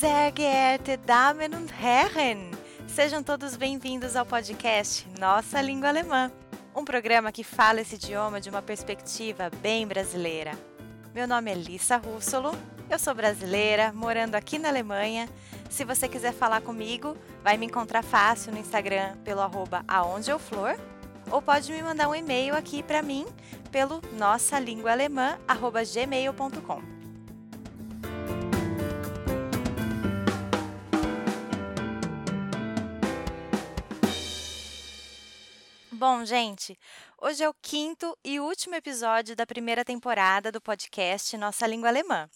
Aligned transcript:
Sehr 0.00 0.32
geehrte 0.32 0.98
Damen 0.98 1.54
und 1.54 1.70
Herren! 1.70 2.50
Sejam 2.88 3.22
todos 3.22 3.56
bem-vindos 3.56 4.16
ao 4.16 4.26
podcast 4.26 5.06
Nossa 5.20 5.60
Língua 5.60 5.88
Alemã, 5.88 6.32
um 6.74 6.84
programa 6.84 7.30
que 7.30 7.44
fala 7.44 7.80
esse 7.80 7.94
idioma 7.94 8.40
de 8.40 8.50
uma 8.50 8.60
perspectiva 8.60 9.52
bem 9.62 9.86
brasileira. 9.86 10.58
Meu 11.14 11.28
nome 11.28 11.52
é 11.52 11.54
Lissa 11.54 11.96
Russolo, 11.96 12.50
eu 12.90 12.98
sou 12.98 13.14
brasileira, 13.14 13.92
morando 13.92 14.34
aqui 14.34 14.58
na 14.58 14.68
Alemanha. 14.68 15.28
Se 15.70 15.84
você 15.84 16.08
quiser 16.08 16.32
falar 16.32 16.60
comigo, 16.60 17.16
vai 17.44 17.56
me 17.56 17.66
encontrar 17.66 18.02
fácil 18.02 18.50
no 18.50 18.58
Instagram 18.58 19.16
pelo 19.18 19.42
arroba 19.42 19.84
ou 21.30 21.40
pode 21.40 21.70
me 21.70 21.80
mandar 21.84 22.08
um 22.08 22.16
e-mail 22.16 22.56
aqui 22.56 22.82
para 22.82 23.00
mim 23.00 23.24
pelo 23.70 24.02
nossalinguaalemã@gmail.com. 24.18 26.93
Bom, 36.06 36.22
gente, 36.22 36.78
hoje 37.18 37.42
é 37.42 37.48
o 37.48 37.54
quinto 37.62 38.14
e 38.22 38.38
último 38.38 38.74
episódio 38.74 39.34
da 39.34 39.46
primeira 39.46 39.82
temporada 39.82 40.52
do 40.52 40.60
podcast 40.60 41.34
Nossa 41.38 41.66
Língua 41.66 41.88
Alemã. 41.88 42.28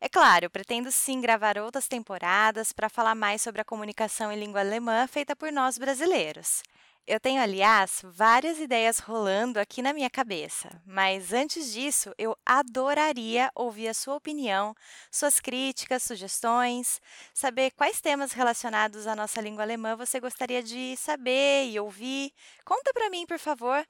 É 0.00 0.08
claro, 0.08 0.50
pretendo 0.50 0.90
sim 0.90 1.20
gravar 1.20 1.56
outras 1.56 1.86
temporadas 1.86 2.72
para 2.72 2.88
falar 2.88 3.14
mais 3.14 3.42
sobre 3.42 3.60
a 3.60 3.64
comunicação 3.64 4.32
em 4.32 4.40
língua 4.40 4.58
alemã 4.58 5.06
feita 5.06 5.36
por 5.36 5.52
nós 5.52 5.78
brasileiros. 5.78 6.64
Eu 7.08 7.20
tenho, 7.20 7.40
aliás, 7.40 8.00
várias 8.02 8.58
ideias 8.58 8.98
rolando 8.98 9.60
aqui 9.60 9.80
na 9.80 9.92
minha 9.92 10.10
cabeça, 10.10 10.68
mas 10.84 11.32
antes 11.32 11.72
disso, 11.72 12.12
eu 12.18 12.36
adoraria 12.44 13.48
ouvir 13.54 13.86
a 13.86 13.94
sua 13.94 14.16
opinião, 14.16 14.74
suas 15.08 15.38
críticas, 15.38 16.02
sugestões, 16.02 17.00
saber 17.32 17.70
quais 17.76 18.00
temas 18.00 18.32
relacionados 18.32 19.06
à 19.06 19.14
nossa 19.14 19.40
língua 19.40 19.62
alemã 19.62 19.94
você 19.94 20.18
gostaria 20.18 20.60
de 20.60 20.96
saber 20.96 21.70
e 21.70 21.78
ouvir. 21.78 22.32
Conta 22.64 22.92
para 22.92 23.08
mim, 23.08 23.24
por 23.24 23.38
favor. 23.38 23.86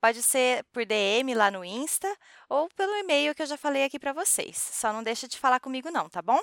Pode 0.00 0.22
ser 0.22 0.64
por 0.72 0.86
DM 0.86 1.34
lá 1.34 1.50
no 1.50 1.64
Insta 1.64 2.08
ou 2.48 2.68
pelo 2.76 2.94
e-mail 2.94 3.34
que 3.34 3.42
eu 3.42 3.46
já 3.46 3.56
falei 3.56 3.82
aqui 3.82 3.98
para 3.98 4.12
vocês. 4.12 4.56
Só 4.56 4.92
não 4.92 5.02
deixa 5.02 5.26
de 5.26 5.36
falar 5.36 5.58
comigo 5.58 5.90
não, 5.90 6.08
tá 6.08 6.22
bom? 6.22 6.40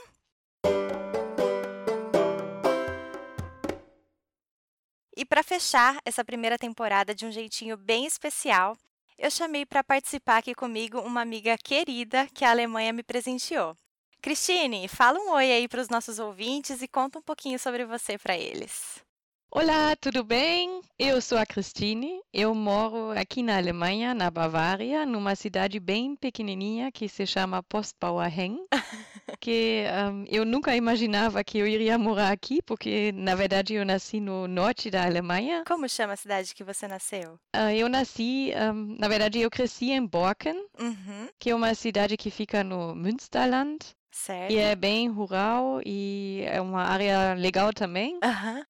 E 5.20 5.26
para 5.26 5.42
fechar 5.42 6.00
essa 6.06 6.24
primeira 6.24 6.60
temporada 6.60 7.16
de 7.16 7.26
um 7.26 7.32
jeitinho 7.32 7.76
bem 7.76 8.06
especial, 8.06 8.78
eu 9.18 9.32
chamei 9.32 9.66
para 9.66 9.84
participar 9.84 10.38
aqui 10.38 10.54
comigo 10.54 11.00
uma 11.00 11.22
amiga 11.22 11.58
querida 11.58 12.28
que 12.36 12.46
a 12.46 12.52
Alemanha 12.52 12.94
me 12.94 13.02
presenteou. 13.02 13.76
Cristine, 14.22 14.88
fala 14.88 15.18
um 15.18 15.32
oi 15.32 15.52
aí 15.52 15.68
para 15.68 15.82
os 15.82 15.90
nossos 15.90 16.20
ouvintes 16.20 16.84
e 16.84 16.88
conta 16.88 17.18
um 17.18 17.24
pouquinho 17.24 17.58
sobre 17.58 17.84
você 17.84 18.16
para 18.16 18.38
eles. 18.38 19.04
Olá, 19.50 19.96
tudo 19.96 20.24
bem? 20.24 20.82
Eu 21.00 21.22
sou 21.22 21.38
a 21.38 21.46
Cristine. 21.46 22.20
Eu 22.34 22.54
moro 22.54 23.12
aqui 23.18 23.42
na 23.42 23.58
Alemanha, 23.58 24.14
na 24.14 24.30
Bavária, 24.30 25.06
numa 25.06 25.36
cidade 25.36 25.80
bem 25.80 26.16
pequenininha 26.16 26.92
que 26.92 27.08
se 27.08 27.26
chama 27.26 27.64
Postbauerheng, 27.64 28.60
que 29.40 29.86
um, 30.12 30.26
eu 30.28 30.46
nunca 30.46 30.76
imaginava 30.76 31.44
que 31.44 31.58
eu 31.58 31.66
iria 31.66 31.98
morar 31.98 32.32
aqui, 32.32 32.62
porque 32.62 33.12
na 33.14 33.36
verdade 33.36 33.74
eu 33.74 33.86
nasci 33.86 34.20
no 34.20 34.48
norte 34.48 34.92
da 34.92 35.06
Alemanha. 35.06 35.64
Como 35.66 35.88
chama 35.88 36.14
a 36.14 36.18
cidade 36.18 36.54
que 36.54 36.64
você 36.64 36.88
nasceu? 36.88 37.40
Uh, 37.56 37.72
eu 37.76 37.88
nasci, 37.90 38.52
um, 38.74 38.96
na 39.00 39.08
verdade 39.08 39.40
eu 39.40 39.50
cresci 39.50 39.92
em 39.92 40.06
Borken, 40.06 40.68
Uhum, 40.80 41.30
que 41.40 41.50
é 41.50 41.56
uma 41.56 41.74
cidade 41.74 42.18
que 42.18 42.30
fica 42.30 42.64
no 42.64 42.94
Münsterland. 42.94 43.80
Certo. 44.18 44.52
E 44.52 44.58
é 44.58 44.76
bem 44.76 45.08
rural 45.10 45.82
e 45.86 46.44
é 46.46 46.60
uma 46.60 46.84
área 46.84 47.34
legal 47.34 47.72
também. 47.74 48.20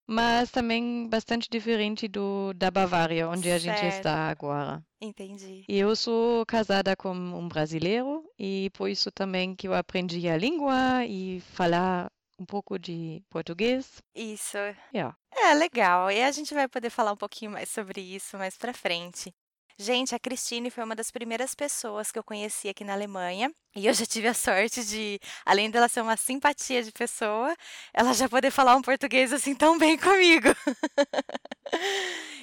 Mas 0.05 0.51
também 0.51 1.07
bastante 1.09 1.49
diferente 1.49 2.07
do 2.07 2.53
da 2.53 2.69
Bavária, 2.69 3.27
onde 3.27 3.49
a 3.49 3.57
gente 3.57 3.83
está 3.85 4.29
agora. 4.29 4.83
entendi. 5.01 5.63
E 5.67 5.77
eu 5.77 5.95
sou 5.95 6.45
casada 6.45 6.95
com 6.95 7.11
um 7.13 7.47
brasileiro 7.47 8.23
e 8.37 8.69
por 8.73 8.89
isso 8.89 9.11
também 9.11 9.55
que 9.55 9.67
eu 9.67 9.73
aprendi 9.73 10.27
a 10.29 10.37
língua 10.37 11.05
e 11.05 11.41
falar 11.53 12.09
um 12.39 12.45
pouco 12.45 12.77
de 12.77 13.23
português. 13.29 14.01
Isso. 14.15 14.57
Yeah. 14.93 15.15
É 15.35 15.53
legal. 15.53 16.11
E 16.11 16.21
a 16.23 16.31
gente 16.31 16.53
vai 16.53 16.67
poder 16.67 16.89
falar 16.89 17.11
um 17.11 17.17
pouquinho 17.17 17.51
mais 17.51 17.69
sobre 17.69 18.01
isso 18.01 18.37
mais 18.37 18.55
pra 18.57 18.73
frente. 18.73 19.33
Gente, 19.79 20.15
a 20.15 20.19
Cristine 20.19 20.71
foi 20.71 20.83
uma 20.83 20.95
das 20.95 21.11
primeiras 21.11 21.53
pessoas 21.53 22.11
que 22.11 22.17
eu 22.17 22.23
conheci 22.23 22.67
aqui 22.67 22.83
na 22.83 22.93
Alemanha. 22.93 23.51
E 23.75 23.85
eu 23.85 23.93
já 23.93 24.07
tive 24.07 24.27
a 24.27 24.33
sorte 24.33 24.83
de, 24.83 25.19
além 25.45 25.69
dela 25.69 25.87
ser 25.87 26.01
uma 26.01 26.17
simpatia 26.17 26.81
de 26.81 26.91
pessoa, 26.91 27.55
ela 27.93 28.11
já 28.13 28.27
poder 28.27 28.49
falar 28.49 28.75
um 28.75 28.81
português 28.81 29.31
assim 29.31 29.53
tão 29.53 29.77
bem 29.77 29.95
comigo. 30.01 30.47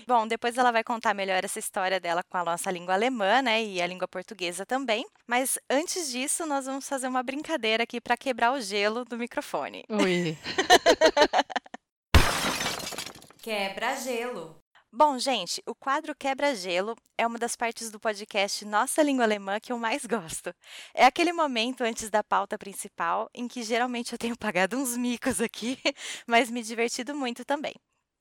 Bom, 0.06 0.28
depois 0.28 0.56
ela 0.56 0.70
vai 0.70 0.84
contar 0.84 1.12
melhor 1.12 1.44
essa 1.44 1.58
história 1.58 1.98
dela 1.98 2.22
com 2.22 2.36
a 2.36 2.44
nossa 2.44 2.70
língua 2.70 2.94
alemã, 2.94 3.42
né, 3.42 3.64
e 3.64 3.82
a 3.82 3.86
língua 3.86 4.06
portuguesa 4.06 4.64
também. 4.64 5.04
Mas 5.26 5.58
antes 5.68 6.12
disso, 6.12 6.46
nós 6.46 6.66
vamos 6.66 6.88
fazer 6.88 7.08
uma 7.08 7.24
brincadeira 7.24 7.82
aqui 7.82 8.00
para 8.00 8.16
quebrar 8.16 8.52
o 8.52 8.60
gelo 8.60 9.04
do 9.04 9.18
microfone. 9.18 9.82
Ui. 9.88 10.38
Quebra-gelo. 13.42 14.63
Bom, 14.96 15.18
gente, 15.18 15.60
o 15.66 15.74
quadro 15.74 16.14
Quebra-Gelo 16.14 16.94
é 17.18 17.26
uma 17.26 17.36
das 17.36 17.56
partes 17.56 17.90
do 17.90 17.98
podcast 17.98 18.64
Nossa 18.64 19.02
Língua 19.02 19.24
Alemã 19.24 19.58
que 19.58 19.72
eu 19.72 19.76
mais 19.76 20.06
gosto. 20.06 20.54
É 20.94 21.04
aquele 21.04 21.32
momento 21.32 21.80
antes 21.80 22.08
da 22.10 22.22
pauta 22.22 22.56
principal 22.56 23.28
em 23.34 23.48
que 23.48 23.64
geralmente 23.64 24.12
eu 24.12 24.18
tenho 24.18 24.38
pagado 24.38 24.76
uns 24.78 24.96
micos 24.96 25.40
aqui, 25.40 25.76
mas 26.28 26.48
me 26.48 26.62
divertido 26.62 27.12
muito 27.12 27.44
também. 27.44 27.74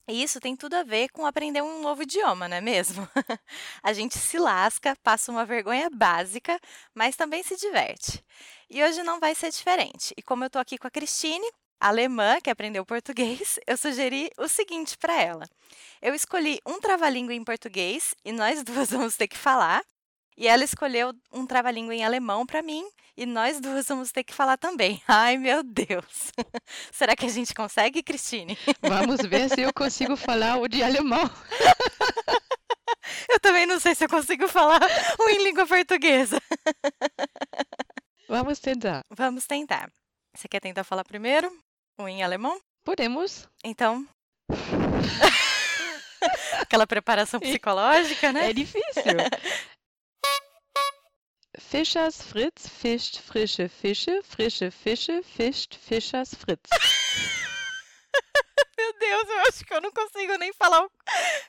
E 0.08 0.20
isso 0.20 0.40
tem 0.40 0.56
tudo 0.56 0.74
a 0.74 0.82
ver 0.82 1.10
com 1.10 1.24
aprender 1.24 1.62
um 1.62 1.80
novo 1.80 2.02
idioma, 2.02 2.48
não 2.48 2.56
é 2.56 2.60
mesmo? 2.60 3.08
a 3.80 3.92
gente 3.92 4.18
se 4.18 4.36
lasca, 4.36 4.96
passa 5.00 5.30
uma 5.30 5.46
vergonha 5.46 5.88
básica, 5.88 6.58
mas 6.92 7.14
também 7.14 7.44
se 7.44 7.56
diverte. 7.56 8.20
E 8.68 8.82
hoje 8.82 9.00
não 9.04 9.20
vai 9.20 9.32
ser 9.36 9.50
diferente. 9.50 10.12
E 10.16 10.22
como 10.24 10.42
eu 10.42 10.50
tô 10.50 10.58
aqui 10.58 10.76
com 10.76 10.88
a 10.88 10.90
Cristine, 10.90 11.48
alemã, 11.80 12.38
que 12.42 12.50
aprendeu 12.50 12.84
português, 12.84 13.58
eu 13.66 13.76
sugeri 13.76 14.30
o 14.38 14.48
seguinte 14.48 14.96
para 14.96 15.20
ela. 15.20 15.48
Eu 16.00 16.14
escolhi 16.14 16.60
um 16.66 16.80
trava-língua 16.80 17.34
em 17.34 17.44
português 17.44 18.14
e 18.24 18.32
nós 18.32 18.62
duas 18.64 18.90
vamos 18.90 19.16
ter 19.16 19.28
que 19.28 19.36
falar. 19.36 19.82
E 20.36 20.48
ela 20.48 20.64
escolheu 20.64 21.12
um 21.32 21.46
trava-língua 21.46 21.94
em 21.94 22.04
alemão 22.04 22.44
para 22.44 22.60
mim 22.60 22.84
e 23.16 23.24
nós 23.24 23.60
duas 23.60 23.86
vamos 23.86 24.10
ter 24.10 24.24
que 24.24 24.34
falar 24.34 24.56
também. 24.56 25.00
Ai, 25.06 25.36
meu 25.36 25.62
Deus! 25.62 26.32
Será 26.90 27.14
que 27.14 27.26
a 27.26 27.28
gente 27.28 27.54
consegue, 27.54 28.02
Cristine? 28.02 28.58
Vamos 28.82 29.20
ver 29.20 29.48
se 29.48 29.60
eu 29.60 29.72
consigo 29.72 30.16
falar 30.16 30.56
o 30.56 30.66
de 30.66 30.82
alemão. 30.82 31.30
Eu 33.28 33.38
também 33.38 33.66
não 33.66 33.78
sei 33.78 33.94
se 33.94 34.04
eu 34.04 34.08
consigo 34.08 34.48
falar 34.48 34.80
um 35.20 35.28
em 35.28 35.44
língua 35.44 35.66
portuguesa. 35.66 36.40
Vamos 38.28 38.58
tentar. 38.58 39.04
Vamos 39.10 39.46
tentar. 39.46 39.90
Você 40.36 40.48
quer 40.48 40.60
tentar 40.60 40.84
falar 40.84 41.04
primeiro? 41.04 41.50
Um 41.98 42.08
em 42.08 42.22
alemão? 42.22 42.60
Podemos? 42.84 43.48
Então. 43.62 44.06
Aquela 46.60 46.86
preparação 46.86 47.38
psicológica, 47.40 48.32
né? 48.32 48.50
É 48.50 48.52
difícil. 48.52 49.02
Fischers 51.60 52.20
Fritz 52.22 52.68
fischt 52.68 53.20
frische 53.20 53.68
Fische, 53.68 54.22
frische 54.24 54.70
Fische 54.70 55.22
fischt 55.22 55.76
Fischers 55.76 56.34
Fritz. 56.34 56.68
Meu 58.76 58.92
Deus, 58.98 59.28
eu 59.28 59.38
acho 59.48 59.64
que 59.64 59.72
eu 59.74 59.80
não 59.80 59.90
consigo 59.92 60.36
nem 60.36 60.52
falar. 60.52 60.84
o- 60.84 60.90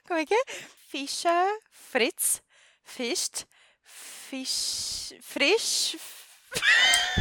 Como 0.08 0.20
é 0.20 0.26
que 0.26 0.34
é? 0.34 0.44
Fischer, 0.90 1.60
Fritz, 1.72 2.42
Fischt, 2.84 3.46
Fisch, 3.84 5.14
Frisch. 5.22 5.98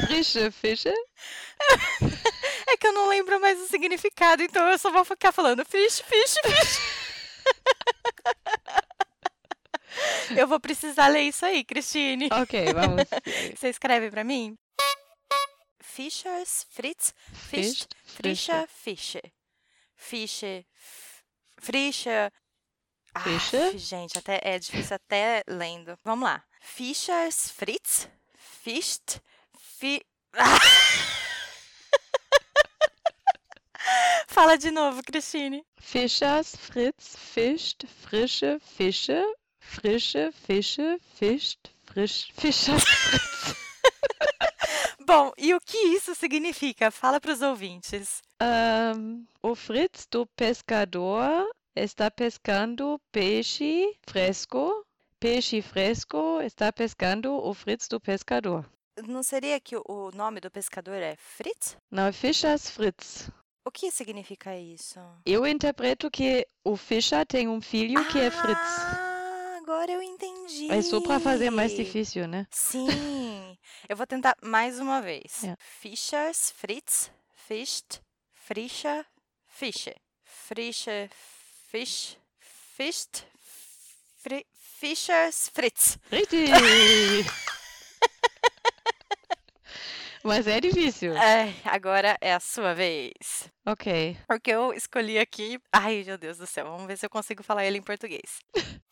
Frische 0.07 0.51
Fische, 0.53 0.95
É 2.67 2.77
que 2.77 2.87
eu 2.87 2.93
não 2.93 3.09
lembro 3.09 3.39
mais 3.41 3.61
o 3.61 3.67
significado, 3.69 4.43
então 4.43 4.67
eu 4.69 4.79
só 4.79 4.91
vou 4.91 5.05
ficar 5.05 5.31
falando 5.33 5.65
Fisch, 5.65 6.01
Fisch, 6.03 6.35
Fisch. 6.43 6.81
Eu 10.37 10.49
vou 10.49 10.59
precisar 10.59 11.09
ler 11.09 11.23
isso 11.23 11.45
aí, 11.47 11.63
Cristine. 11.65 12.29
Ok, 12.33 12.73
vamos. 12.73 13.05
Você 13.57 13.69
escreve 13.69 14.11
pra 14.11 14.25
mim? 14.25 14.57
Fischers, 15.81 16.67
Fritz, 16.71 17.15
Fischt, 17.33 17.93
Frischer, 18.05 18.67
Fische. 18.69 19.23
Fische, 19.97 20.67
f- 20.77 21.23
Frische. 21.61 22.11
Ah, 23.15 23.23
gente, 23.77 24.19
até 24.19 24.41
é 24.43 24.59
difícil 24.59 24.97
até 24.97 25.45
lendo. 25.47 25.97
Vamos 26.03 26.29
lá. 26.29 26.43
Fischers, 26.61 27.51
Fritz, 27.53 28.09
Fischt, 28.37 29.19
Fi... 29.79 30.05
Ah! 30.33 30.59
Fala 34.35 34.59
de 34.59 34.73
novo, 34.73 35.01
Cristine. 35.05 35.65
Fischers 35.79 36.57
Fritz 36.57 37.15
fischt 37.17 37.87
frische 37.87 38.59
Fische, 38.59 39.23
frische 39.61 40.33
Fische 40.33 40.99
fischt 41.15 41.71
frisch 41.85 42.33
Fischers 42.35 42.83
Fritz. 42.83 43.55
Bom, 45.07 45.33
e 45.39 45.55
o 45.55 45.61
que 45.61 45.77
isso 45.77 46.17
significa? 46.17 46.91
Fala 46.91 47.21
para 47.21 47.31
os 47.31 47.43
ouvintes. 47.43 48.23
Um, 48.43 49.25
o 49.41 49.55
Fritz 49.55 50.05
do 50.11 50.27
pescador 50.27 51.49
está 51.77 52.11
pescando 52.11 53.01
peixe 53.13 53.97
fresco. 54.05 54.85
Peixe 55.21 55.63
fresco 55.63 56.41
está 56.41 56.73
pescando 56.73 57.33
o 57.33 57.55
Fritz 57.55 57.87
do 57.87 58.01
pescador. 58.01 58.69
Não 59.07 59.23
seria 59.23 59.61
que 59.61 59.77
o 59.77 60.11
nome 60.13 60.41
do 60.41 60.51
pescador 60.51 60.97
é 60.97 61.15
Fritz? 61.17 61.77
Não, 61.89 62.13
Fischers 62.13 62.69
Fritz. 62.69 63.31
O 63.65 63.71
que 63.71 63.91
significa 63.91 64.55
isso? 64.57 65.01
Eu 65.25 65.47
interpreto 65.47 66.11
que 66.11 66.47
o 66.63 66.77
Fischer 66.77 67.25
tem 67.25 67.49
um 67.49 67.61
filho 67.63 68.07
que 68.09 68.19
é 68.19 68.31
Fritz. 68.31 68.61
Ah, 68.61 69.59
agora 69.63 69.91
eu 69.91 70.03
entendi. 70.03 70.71
É 70.71 70.83
só 70.83 71.01
para 71.01 71.19
fazer 71.19 71.51
mais 71.51 71.75
difícil, 71.75 72.29
né? 72.29 72.47
Sim. 72.51 72.87
eu 73.89 73.97
vou 73.97 74.07
tentar 74.07 74.37
mais 74.43 74.79
uma 74.79 75.01
vez. 75.01 75.45
É. 75.45 75.57
Fischers, 75.59 76.51
Fritz, 76.51 77.11
Fischt, 77.35 78.01
Frischer, 78.35 79.07
Fische. 79.49 79.95
Frische, 80.25 81.09
Fisch, 81.71 82.19
Fischt, 82.77 83.25
Fri 84.19 84.47
Fischers, 84.53 85.49
Fritz. 85.55 85.99
Richtig! 86.13 86.51
Mas 90.25 90.47
é 90.47 90.59
difícil. 90.59 91.15
É, 91.17 91.53
agora 91.67 92.17
é 92.19 92.33
a 92.33 92.41
sua 92.41 92.75
vez. 92.75 93.51
Ok. 93.67 94.17
Porque 94.27 94.51
eu 94.51 94.73
escolhi 94.73 95.19
aqui. 95.19 95.61
Ai, 95.71 96.03
meu 96.03 96.17
Deus 96.17 96.39
do 96.39 96.47
céu, 96.47 96.65
vamos 96.65 96.87
ver 96.87 96.97
se 96.97 97.05
eu 97.05 97.11
consigo 97.11 97.43
falar 97.43 97.67
ele 97.67 97.77
em 97.77 97.83
português. 97.83 98.41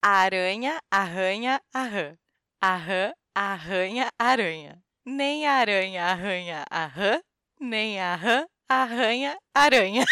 Aranha, 0.00 0.80
arranha, 0.88 1.60
arrã. 1.74 2.16
Arrã, 2.60 3.12
arranha, 3.34 4.10
aranha. 4.16 4.80
Nem 5.04 5.46
a 5.46 5.54
aranha 5.54 6.04
arranha 6.04 6.64
a 6.70 6.86
rã, 6.86 7.20
nem 7.60 8.00
a 8.00 8.14
rã 8.14 8.46
arranha 8.68 9.36
aranha. 9.52 10.04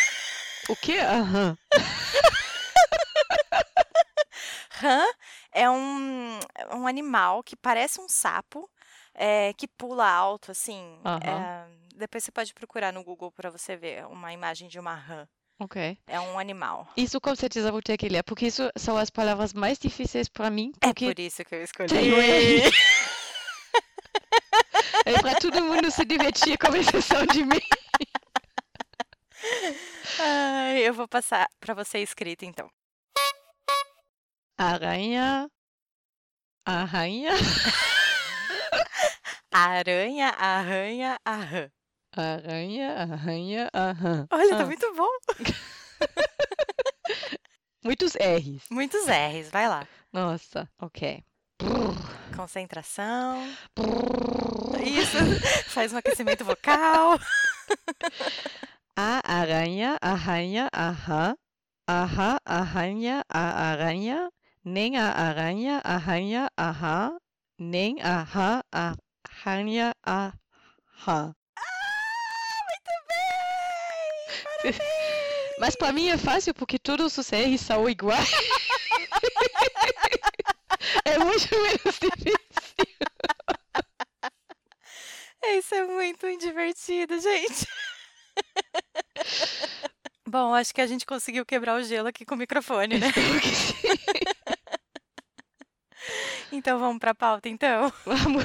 O 0.69 0.75
que? 0.75 0.99
Aham. 0.99 1.57
Rã 4.71 5.05
é 5.53 5.71
um, 5.71 6.39
é 6.57 6.75
um 6.75 6.87
animal 6.87 7.43
que 7.43 7.57
parece 7.57 8.01
um 8.01 8.09
sapo, 8.09 8.69
é, 9.23 9.53
que 9.53 9.69
pula 9.69 10.09
alto, 10.09 10.51
assim. 10.51 10.99
É, 11.23 11.67
depois 11.95 12.25
você 12.25 12.33
pode 12.33 12.55
procurar 12.55 12.91
no 12.91 13.05
Google 13.05 13.31
para 13.31 13.51
você 13.51 13.77
ver 13.77 14.07
uma 14.07 14.33
imagem 14.33 14.67
de 14.67 14.79
uma 14.79 14.95
rã. 14.95 15.29
Ok. 15.59 15.99
É 16.07 16.19
um 16.19 16.39
animal. 16.39 16.89
Isso 16.97 17.21
com 17.21 17.35
certeza 17.37 17.71
vou 17.71 17.83
ter 17.83 17.99
que 17.99 18.09
ler, 18.09 18.23
porque 18.23 18.47
isso 18.47 18.71
são 18.77 18.97
as 18.97 19.11
palavras 19.11 19.53
mais 19.53 19.79
difíceis 19.79 20.27
para 20.27 20.49
mim, 20.49 20.73
É 20.81 20.87
porque 20.87 21.05
por 21.05 21.21
isso 21.21 21.45
que 21.45 21.55
eu 21.55 21.63
escolhi. 21.63 21.91
É 25.07 25.15
para 25.21 25.35
todo 25.37 25.65
mundo 25.65 25.91
se 25.91 26.05
divertir 26.05 26.59
com 26.59 26.75
exceção 26.77 27.25
de 27.27 27.43
mim. 27.43 27.61
Ai, 30.19 30.87
eu 30.87 30.93
vou 30.93 31.09
passar 31.09 31.49
para 31.59 31.73
você 31.75 31.99
escrito, 32.01 32.45
então. 32.45 32.71
Aranha, 34.59 35.51
arranha, 36.67 37.31
Aranha, 39.53 40.29
arranha, 40.39 41.19
arrã. 41.25 41.69
aranha, 42.17 42.95
arranha, 42.95 43.69
aham. 43.75 44.27
Olha, 44.31 44.57
tá 44.57 44.63
Ah, 44.63 44.67
muito 44.67 44.95
bom. 44.95 45.11
Muitos 47.85 48.15
R's. 48.15 48.63
Muitos 48.71 49.09
R's, 49.09 49.51
vai 49.51 49.69
lá. 49.69 49.85
Nossa, 50.13 50.69
ok. 50.81 51.25
Concentração. 52.37 53.45
Isso, 54.85 55.19
faz 55.71 55.93
um 55.93 55.97
aquecimento 55.97 56.45
vocal. 56.45 57.19
A 58.97 59.21
aranha, 59.25 59.97
arranha, 60.01 60.69
aham. 60.75 61.35
Aha, 61.89 62.39
arranha, 62.45 63.25
a 63.29 63.71
aranha. 63.73 64.31
Nem 64.65 64.97
a 64.97 65.11
aranha, 65.11 65.81
arranha, 65.83 66.49
aham. 66.59 67.19
Nem 67.59 67.97
aha, 69.41 69.51
arranha, 69.51 69.95
aham. 70.07 71.35
Bem, 74.63 74.75
Mas 75.59 75.75
para 75.75 75.93
mim 75.93 76.09
é 76.09 76.19
fácil 76.19 76.53
porque 76.55 76.79
todos 76.79 77.17
os 77.17 77.31
R's 77.31 77.61
são 77.61 77.89
iguais. 77.89 78.31
é 81.05 81.19
muito 81.19 81.49
menos 81.63 81.99
difícil. 81.99 82.41
Isso 85.43 85.75
é 85.75 85.85
muito 85.85 86.39
divertido, 86.39 87.19
gente. 87.19 87.67
Bom, 90.27 90.55
acho 90.55 90.73
que 90.75 90.81
a 90.81 90.87
gente 90.87 91.05
conseguiu 91.07 91.45
quebrar 91.45 91.77
o 91.77 91.83
gelo 91.83 92.09
aqui 92.09 92.25
com 92.25 92.35
o 92.35 92.39
microfone, 92.39 92.99
né? 92.99 93.09
Então 96.53 96.79
vamos 96.79 96.99
para 96.99 97.13
a 97.13 97.15
pauta, 97.15 97.49
então. 97.49 97.93
Vamos. 98.05 98.45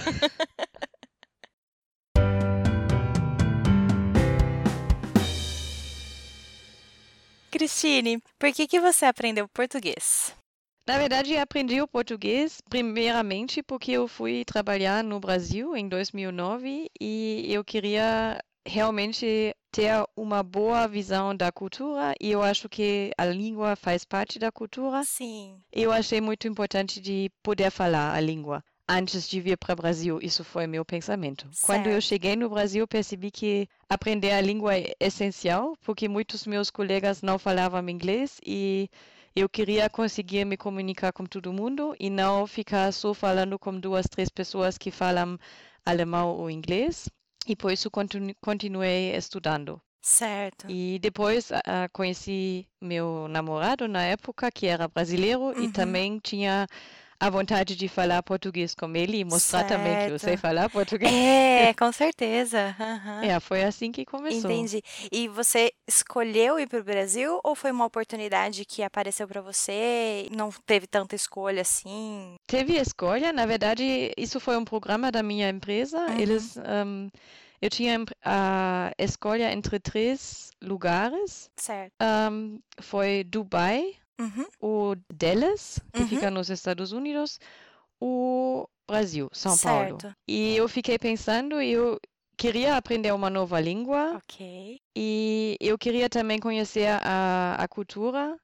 Cristine, 7.55 8.21
por 8.37 8.51
que 8.51 8.67
que 8.67 8.81
você 8.81 9.05
aprendeu 9.05 9.47
português? 9.47 10.35
Na 10.85 10.97
verdade, 10.97 11.35
eu 11.35 11.41
aprendi 11.41 11.79
o 11.79 11.87
português 11.87 12.59
primeiramente 12.69 13.63
porque 13.63 13.93
eu 13.93 14.09
fui 14.09 14.43
trabalhar 14.43 15.01
no 15.01 15.21
Brasil 15.21 15.73
em 15.73 15.87
2009 15.87 16.87
e 16.99 17.45
eu 17.47 17.63
queria 17.63 18.43
realmente 18.67 19.55
ter 19.71 19.89
uma 20.17 20.43
boa 20.43 20.85
visão 20.85 21.33
da 21.33 21.49
cultura 21.49 22.13
e 22.19 22.29
eu 22.29 22.43
acho 22.43 22.67
que 22.67 23.11
a 23.17 23.25
língua 23.25 23.77
faz 23.77 24.03
parte 24.03 24.37
da 24.37 24.51
cultura. 24.51 25.05
Sim. 25.05 25.61
Eu 25.71 25.93
achei 25.93 26.19
muito 26.19 26.49
importante 26.49 26.99
de 26.99 27.31
poder 27.41 27.71
falar 27.71 28.13
a 28.13 28.19
língua. 28.19 28.61
Antes 28.87 29.27
de 29.27 29.41
vir 29.41 29.57
para 29.57 29.73
o 29.73 29.75
Brasil, 29.75 30.19
isso 30.21 30.43
foi 30.43 30.67
meu 30.67 30.85
pensamento. 30.85 31.47
Quando 31.63 31.87
eu 31.87 31.93
Certo. 31.93 32.03
cheguei 32.03 32.35
no 32.35 32.47
Brasil, 32.49 32.87
percebi 32.87 33.31
que 33.31 33.67
aprender 33.89 34.31
a 34.31 34.41
língua 34.41 34.75
é 34.77 34.93
essencial, 34.99 35.75
porque 35.83 36.07
muitos 36.07 36.45
meus 36.45 36.69
colegas 36.69 37.23
não 37.23 37.39
falavam 37.39 37.89
inglês 37.89 38.39
e 38.45 38.87
eu 39.35 39.49
queria 39.49 39.89
conseguir 39.89 40.45
me 40.45 40.55
comunicar 40.55 41.11
com 41.11 41.25
todo 41.25 41.51
mundo 41.51 41.95
e 41.99 42.11
não 42.11 42.45
ficar 42.45 42.91
só 42.93 43.11
falando 43.13 43.57
com 43.57 43.77
duas, 43.79 44.05
três 44.07 44.29
pessoas 44.29 44.77
que 44.77 44.91
falam 44.91 45.38
alemão 45.83 46.29
ou 46.38 46.49
inglês. 46.49 47.09
E 47.47 47.55
por 47.55 47.71
isso 47.71 47.89
continu- 47.89 48.36
continuei 48.39 49.15
estudando. 49.15 49.81
Certo. 50.00 50.67
E 50.69 51.00
depois 51.00 51.51
ah, 51.51 51.89
conheci 51.91 52.67
meu 52.79 53.27
namorado 53.27 53.88
na 53.88 54.03
época, 54.03 54.51
que 54.51 54.67
era 54.67 54.88
brasileiro, 54.88 55.51
e 55.60 55.65
Uhum. 55.65 55.71
também 55.71 56.19
tinha 56.19 56.67
a 57.19 57.29
vontade 57.29 57.75
de 57.75 57.88
falar 57.88 58.22
português 58.24 58.75
com 58.75 58.93
ele 58.95 59.19
e 59.19 59.25
mostrar 59.25 59.63
também 59.63 59.98
que 59.98 60.12
eu 60.12 60.19
sei 60.19 60.29
Certo. 60.29 60.41
falar 60.41 60.69
português. 60.69 61.12
É, 61.12 61.74
com 61.74 61.91
certeza. 61.91 62.75
aham. 62.79 63.24
É, 63.24 63.39
foi 63.39 63.63
assim 63.63 63.91
que 63.91 64.05
começou. 64.05 64.51
Entendi. 64.51 64.81
E 65.12 65.27
você 65.27 65.72
escolheu 65.88 66.60
ir 66.60 66.67
para 66.67 66.79
o 66.79 66.84
Brasil 66.84 67.39
ou 67.43 67.55
foi 67.55 67.72
uma 67.72 67.86
oportunidade 67.86 68.65
que 68.65 68.84
apareceu 68.84 69.27
para 69.27 69.41
você 69.41 70.27
não 70.36 70.50
teve 70.65 70.88
tanta 70.88 71.15
escolha 71.15 71.62
assim? 71.62 72.36
Teve 72.48 72.74
escolha, 72.77 73.31
na 73.34 73.45
verdade, 73.45 74.12
isso 74.17 74.39
foi 74.39 74.57
um 74.57 74.65
programa 74.65 75.12
da 75.12 75.24
minha 75.24 75.50
empresa. 75.50 75.98
Uhum. 75.98 76.19
Eles, 76.19 76.57
ahm, 76.57 77.07
eu 77.62 77.69
tinha 77.69 78.03
a 78.24 78.91
escolha 78.98 79.51
entre 79.51 79.79
três 79.79 80.51
lugares. 80.62 81.50
Certo. 81.55 81.93
Ahm, 82.00 82.60
foi 82.81 83.24
Dubai, 83.24 83.95
Uhum. 84.19 84.45
o 84.62 84.95
Dallas, 85.13 85.79
que 85.93 86.00
Uhum. 86.01 86.07
fica 86.07 86.31
nos 86.31 86.50
Estados 86.50 86.91
Unidos, 86.91 87.39
o 88.00 88.67
Brasil, 88.88 89.29
São 89.34 89.57
Paulo. 89.57 89.98
Certo. 90.00 90.15
E 90.27 90.55
eu 90.55 90.67
fiquei 90.69 90.98
pensando, 90.98 91.62
eu 91.62 92.00
queria 92.38 92.75
aprender 92.77 93.13
uma 93.13 93.29
nova 93.29 93.60
língua 93.60 94.22
e 94.95 95.57
eu 95.60 95.77
queria 95.77 96.10
também 96.10 96.39
conhecer 96.39 96.88
a, 97.01 97.55
a 97.57 97.67
cultura. 97.67 98.38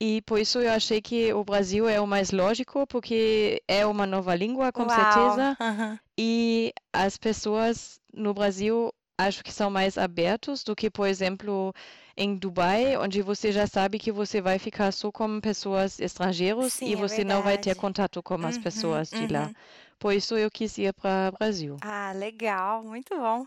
E 0.00 0.20
por 0.22 0.38
isso 0.38 0.58
eu 0.60 0.72
achei 0.72 1.00
que 1.00 1.32
o 1.32 1.44
Brasil 1.44 1.88
é 1.88 2.00
o 2.00 2.06
mais 2.06 2.30
lógico, 2.30 2.86
porque 2.86 3.62
é 3.68 3.86
uma 3.86 4.06
nova 4.06 4.34
língua, 4.34 4.72
com 4.72 4.82
Uau. 4.82 4.90
certeza. 4.90 5.56
aham. 5.60 5.98
E 6.18 6.72
as 6.92 7.16
pessoas 7.16 8.00
no 8.12 8.34
Brasil 8.34 8.92
acho 9.18 9.42
que 9.44 9.52
são 9.52 9.70
mais 9.70 9.96
abertos 9.96 10.62
do 10.64 10.74
que, 10.76 10.90
por 10.90 11.06
exemplo, 11.08 11.72
em 12.16 12.36
Dubai, 12.36 12.96
onde 12.96 13.22
você 13.22 13.52
já 13.52 13.66
sabe 13.66 13.98
que 13.98 14.10
você 14.12 14.40
vai 14.40 14.58
ficar 14.58 14.92
só 14.92 15.10
com 15.12 15.40
pessoas 15.40 15.98
estrangeiros 16.00 16.80
Sim, 16.80 16.86
e 16.86 16.94
é 16.94 16.96
você 16.96 17.24
não 17.24 17.42
vai 17.42 17.58
ter 17.58 17.74
contato 17.76 18.22
com 18.22 18.34
as 18.46 18.56
Uhum, 18.56 18.58
pessoas 18.58 19.10
de 19.10 19.26
lá. 19.26 19.50
uhum. 19.50 19.54
Por 19.98 20.12
isso 20.14 20.36
eu 20.36 20.50
quis 20.50 20.76
ir 20.78 20.92
para 20.94 21.30
o 21.30 21.38
Brasil. 21.38 21.82
Ah, 21.82 22.12
legal, 22.12 22.82
muito 22.82 23.14
bom. 23.16 23.46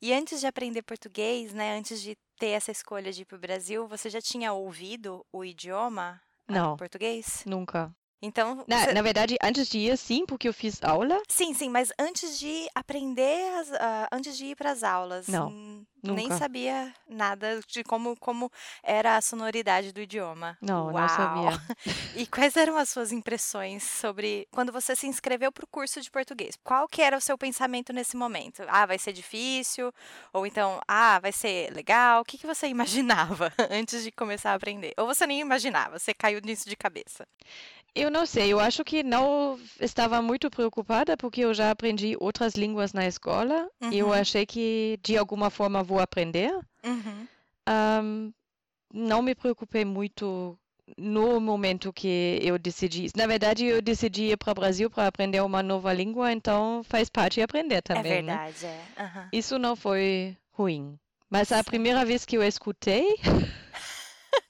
E 0.00 0.12
antes 0.12 0.40
de 0.40 0.46
aprender 0.46 0.82
português, 0.82 1.52
né, 1.54 1.76
antes 1.78 2.00
de 2.02 2.16
ter 2.38 2.48
essa 2.48 2.70
escolha 2.70 3.10
de 3.12 3.22
ir 3.22 3.24
para 3.24 3.36
o 3.36 3.40
Brasil, 3.40 3.88
você 3.88 4.10
já 4.10 4.20
tinha 4.20 4.52
ouvido 4.52 5.24
o 5.32 5.44
idioma 5.44 6.20
ah, 6.48 6.60
Não, 6.60 6.76
português? 6.76 7.46
nunca. 7.46 7.94
Então, 8.20 8.64
Na, 8.66 8.78
você- 8.80 8.92
na 8.92 9.02
verdade, 9.02 9.36
antes 9.42 9.68
de 9.68 9.78
ir, 9.78 9.96
sim, 9.96 10.26
porque 10.26 10.48
eu 10.48 10.52
fiz 10.52 10.82
aula. 10.82 11.22
sim, 11.28 11.54
sim, 11.54 11.68
mas 11.68 11.92
antes 11.98 12.38
de 12.38 12.68
aprender, 12.74 13.48
as- 13.58 13.72
ah, 13.72 14.08
antes 14.10 14.36
de 14.36 14.46
ir 14.46 14.56
para 14.56 14.72
as 14.72 14.82
aulas, 14.82 15.28
Não, 15.28 15.48
hum, 15.50 15.84
nem 16.02 16.24
nunca. 16.24 16.36
sabia 16.36 16.92
nada 17.08 17.60
de 17.68 17.84
como, 17.84 18.16
como 18.16 18.50
era 18.82 19.16
a 19.16 19.20
sonoridade 19.20 19.92
do 19.92 20.00
idioma. 20.00 20.58
Não, 20.60 20.86
não 20.86 20.94
Uau! 20.94 21.08
sabia. 21.08 21.50
E 22.16 22.26
quais 22.26 22.56
eram 22.56 22.76
as 22.76 22.88
suas 22.88 23.12
impressões 23.12 23.84
sobre 23.84 24.48
quando 24.50 24.72
você 24.72 24.96
se 24.96 25.06
inscreveu 25.06 25.52
para 25.52 25.64
o 25.64 25.68
curso 25.68 26.00
de 26.00 26.10
português? 26.10 26.56
Qual 26.64 26.88
que 26.88 27.00
era 27.00 27.16
o 27.16 27.20
seu 27.20 27.38
pensamento 27.38 27.92
nesse 27.92 28.16
momento? 28.16 28.64
Ah, 28.66 28.84
vai 28.84 28.98
ser 28.98 29.12
difícil? 29.12 29.92
Ou 30.32 30.44
então, 30.44 30.80
ah, 30.88 31.20
vai 31.20 31.30
ser 31.30 31.72
legal? 31.72 32.22
O 32.22 32.24
que, 32.24 32.36
que 32.36 32.46
você 32.46 32.66
imaginava 33.38 33.52
antes 33.70 34.02
de 34.02 34.10
começar 34.10 34.50
a 34.50 34.54
aprender? 34.54 34.92
Ou 34.96 35.06
você 35.06 35.24
nem 35.28 35.38
imaginava, 35.38 35.96
você 36.00 36.12
caiu 36.12 36.40
nisso 36.40 36.68
de 36.68 36.74
cabeça? 36.74 37.24
Eu 38.00 38.10
não 38.10 38.24
sei, 38.24 38.52
eu 38.52 38.60
acho 38.60 38.84
que 38.84 39.02
não 39.02 39.58
estava 39.80 40.22
muito 40.22 40.48
preocupada 40.50 41.16
porque 41.16 41.40
eu 41.40 41.52
já 41.52 41.70
aprendi 41.70 42.16
outras 42.20 42.54
línguas 42.54 42.92
na 42.92 43.06
escola 43.06 43.68
e 43.90 43.98
eu 43.98 44.06
Uhum. 44.06 44.12
achei 44.12 44.46
que 44.46 44.98
de 45.02 45.16
alguma 45.18 45.50
forma 45.50 45.82
vou 45.82 45.98
aprender. 45.98 46.52
Uhum. 46.84 47.26
Ahm, 47.66 48.32
não 48.92 49.20
me 49.20 49.34
preocupei 49.34 49.84
muito 49.84 50.58
no 50.96 51.40
momento 51.40 51.92
que 51.92 52.38
eu 52.42 52.58
decidi. 52.58 53.08
Na 53.16 53.26
verdade, 53.26 53.66
eu 53.66 53.82
decidi 53.82 54.30
ir 54.30 54.36
para 54.38 54.52
o 54.52 54.54
Brasil 54.54 54.88
para 54.88 55.06
aprender 55.06 55.40
uma 55.42 55.62
nova 55.62 55.92
língua, 55.92 56.32
então 56.32 56.82
faz 56.84 57.10
parte 57.10 57.42
aprender 57.42 57.76
É 57.78 57.80
também, 57.94 58.22
né? 58.22 58.32
verdade, 58.32 58.64
é. 58.66 58.86
Aham. 58.96 59.28
Isso 59.32 59.58
não 59.58 59.76
foi 59.76 60.36
ruim. 60.52 60.98
Mas 61.28 61.52
a 61.52 61.62
primeira 61.62 62.04
vez 62.06 62.24
que 62.24 62.36
eu 62.36 62.42
escutei, 62.42 63.04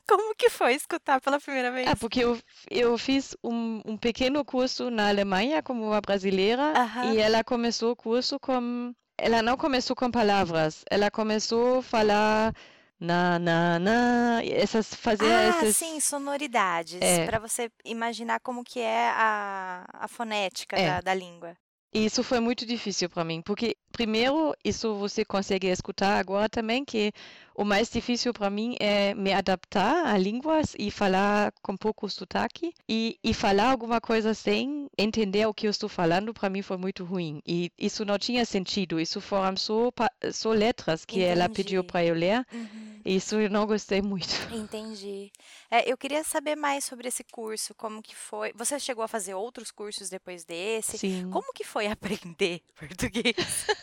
Como 0.09 0.35
que 0.35 0.49
foi 0.49 0.75
escutar 0.75 1.21
pela 1.21 1.39
primeira 1.39 1.71
vez? 1.71 1.87
ah, 1.89 1.97
porque 1.97 2.21
eu, 2.25 2.39
eu 2.71 2.97
fiz 2.97 3.37
um, 3.45 3.83
um 3.85 3.97
pequeno 3.97 4.45
curso 4.45 4.91
na 4.91 5.09
Alemanha 5.09 5.63
como 5.63 5.85
uma 5.85 6.01
brasileira 6.01 6.73
Aham. 6.77 7.15
e 7.15 7.19
ela 7.19 7.45
começou 7.45 7.93
o 7.93 7.97
curso 7.97 8.39
com. 8.41 8.95
Ela 9.21 9.43
não 9.43 9.57
começou 9.57 9.95
com 9.97 10.11
palavras, 10.11 10.85
ela 10.91 11.11
começou 11.11 11.79
a 11.81 11.83
falar 11.83 12.55
na, 13.01 13.39
na, 13.39 13.79
na, 13.79 14.45
essas, 14.45 14.95
fazer 14.95 15.27
Ah, 15.27 15.49
esses. 15.65 15.77
sim, 15.77 15.99
sonoridades, 16.01 17.03
É. 17.03 17.27
para 17.27 17.39
você 17.41 17.71
imaginar 17.85 18.39
como 18.41 18.63
que 18.65 18.79
é 18.81 19.09
a, 19.11 19.85
a 19.93 20.09
fonética 20.09 20.77
É. 20.79 20.87
da, 20.87 21.01
da 21.01 21.15
língua. 21.15 21.57
E 21.93 22.05
Isso 22.05 22.23
foi 22.23 22.39
muito 22.39 22.67
difícil 22.67 23.09
para 23.09 23.25
mim, 23.25 23.41
porque 23.43 23.75
primeiro, 23.91 24.55
isso 24.65 24.95
você 24.97 25.25
consegue 25.25 25.67
escutar 25.69 26.19
agora 26.19 26.49
também, 26.49 26.85
que 26.85 27.13
o 27.61 27.65
mais 27.65 27.91
difícil 27.91 28.33
para 28.33 28.49
mim 28.49 28.77
é 28.79 29.13
me 29.15 29.33
adaptar 29.33 30.07
a 30.07 30.17
línguas 30.17 30.77
e 30.79 30.93
falar 30.93 31.53
com 31.61 31.77
pouco 31.77 32.09
sotaque. 32.09 32.73
E, 32.89 33.19
e 33.23 33.35
falar 33.35 33.73
alguma 33.73 34.01
coisa 34.01 34.33
sem 34.33 34.87
entender 34.97 35.45
o 35.47 35.53
que 35.53 35.67
eu 35.67 35.71
estou 35.73 35.89
falando, 35.89 36.33
para 36.33 36.49
mim 36.49 36.63
foi 36.63 36.77
muito 36.77 37.05
ruim. 37.05 37.43
E 37.45 37.73
isso 37.77 38.05
não 38.05 38.17
tinha 38.17 38.45
sentido, 38.45 39.01
isso 39.01 39.21
foram 39.21 39.57
só, 39.57 39.91
só 40.33 40.51
letras 40.53 41.05
que 41.05 41.21
ela 41.21 41.49
pediu 41.49 41.81
Entendi. 41.81 41.93
para 41.93 42.05
eu 42.05 42.15
ler, 42.15 42.47
Uhum. 42.53 43.01
e 43.05 43.17
isso 43.17 43.35
eu 43.41 43.51
não 43.51 43.67
gostei 43.67 44.01
muito. 44.01 44.29
Entendi. 44.55 45.33
É, 45.69 45.91
eu 45.91 45.99
queria 45.99 46.23
saber 46.23 46.55
mais 46.55 46.85
sobre 46.85 47.09
esse 47.09 47.25
curso, 47.25 47.75
como 47.75 48.01
que 48.01 48.15
foi. 48.15 48.53
Você 48.55 48.79
chegou 48.79 49.03
a 49.03 49.09
fazer 49.09 49.35
outros 49.35 49.73
cursos 49.73 50.09
depois 50.09 50.45
desse? 50.45 50.97
Sim. 50.97 51.29
Como 51.31 51.53
que 51.53 51.65
foi 51.65 51.89
aprender 51.91 52.63
português? 52.79 53.35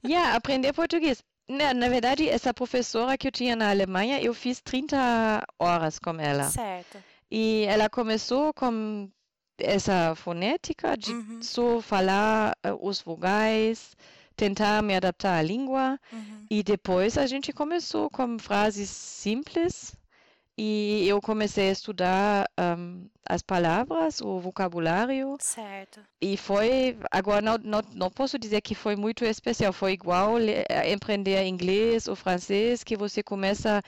Ja, 0.00 0.34
aprender 0.36 0.72
português. 0.72 1.22
Na, 1.48 1.72
na 1.72 1.88
verdade, 1.88 2.28
essa 2.28 2.52
professora 2.52 3.16
que 3.16 3.26
eu 3.26 3.32
tinha 3.32 3.56
na 3.56 3.70
Alemanha, 3.70 4.20
eu 4.20 4.34
fiz 4.34 4.60
30 4.60 5.42
horas 5.58 5.98
com 5.98 6.10
ela. 6.20 6.44
Certo. 6.44 7.02
E 7.30 7.64
ela 7.66 7.88
começou 7.88 8.52
com 8.52 9.08
essa 9.58 10.14
fonética 10.14 10.96
de 10.96 11.12
Uhum, 11.12 11.42
só 11.42 11.80
falar 11.80 12.56
eh, 12.62 12.72
os 12.80 13.00
vogais, 13.00 13.96
tentar 14.36 14.82
me 14.82 14.94
adaptar 14.94 15.38
à 15.38 15.42
língua. 15.42 15.98
uhum. 16.12 16.46
E 16.50 16.62
depois 16.62 17.18
a 17.18 17.26
gente 17.26 17.52
começou 17.52 18.08
com 18.08 18.38
frases 18.38 18.88
simples. 18.88 19.96
E 20.58 21.06
eu 21.08 21.20
comecei 21.22 21.68
a 21.68 21.72
estudar 21.72 22.50
ahm, 22.58 23.06
as 23.28 23.42
palavras, 23.42 24.20
o 24.20 24.40
vocabulário. 24.40 25.40
Certo. 25.40 26.00
E 26.20 26.36
foi, 26.36 26.98
agora 27.12 27.40
não, 27.42 27.58
não, 27.58 27.80
não 27.94 28.10
posso 28.10 28.38
dizer 28.38 28.60
que 28.60 28.74
foi 28.74 28.96
muito 28.96 29.24
especial, 29.24 29.72
foi 29.72 29.92
igual 29.92 30.34
aprender 30.94 31.44
inglês 31.46 32.08
ou 32.08 32.16
francês, 32.16 32.82
que 32.84 32.96
você 32.96 33.22
começa 33.22 33.78
a 33.78 33.82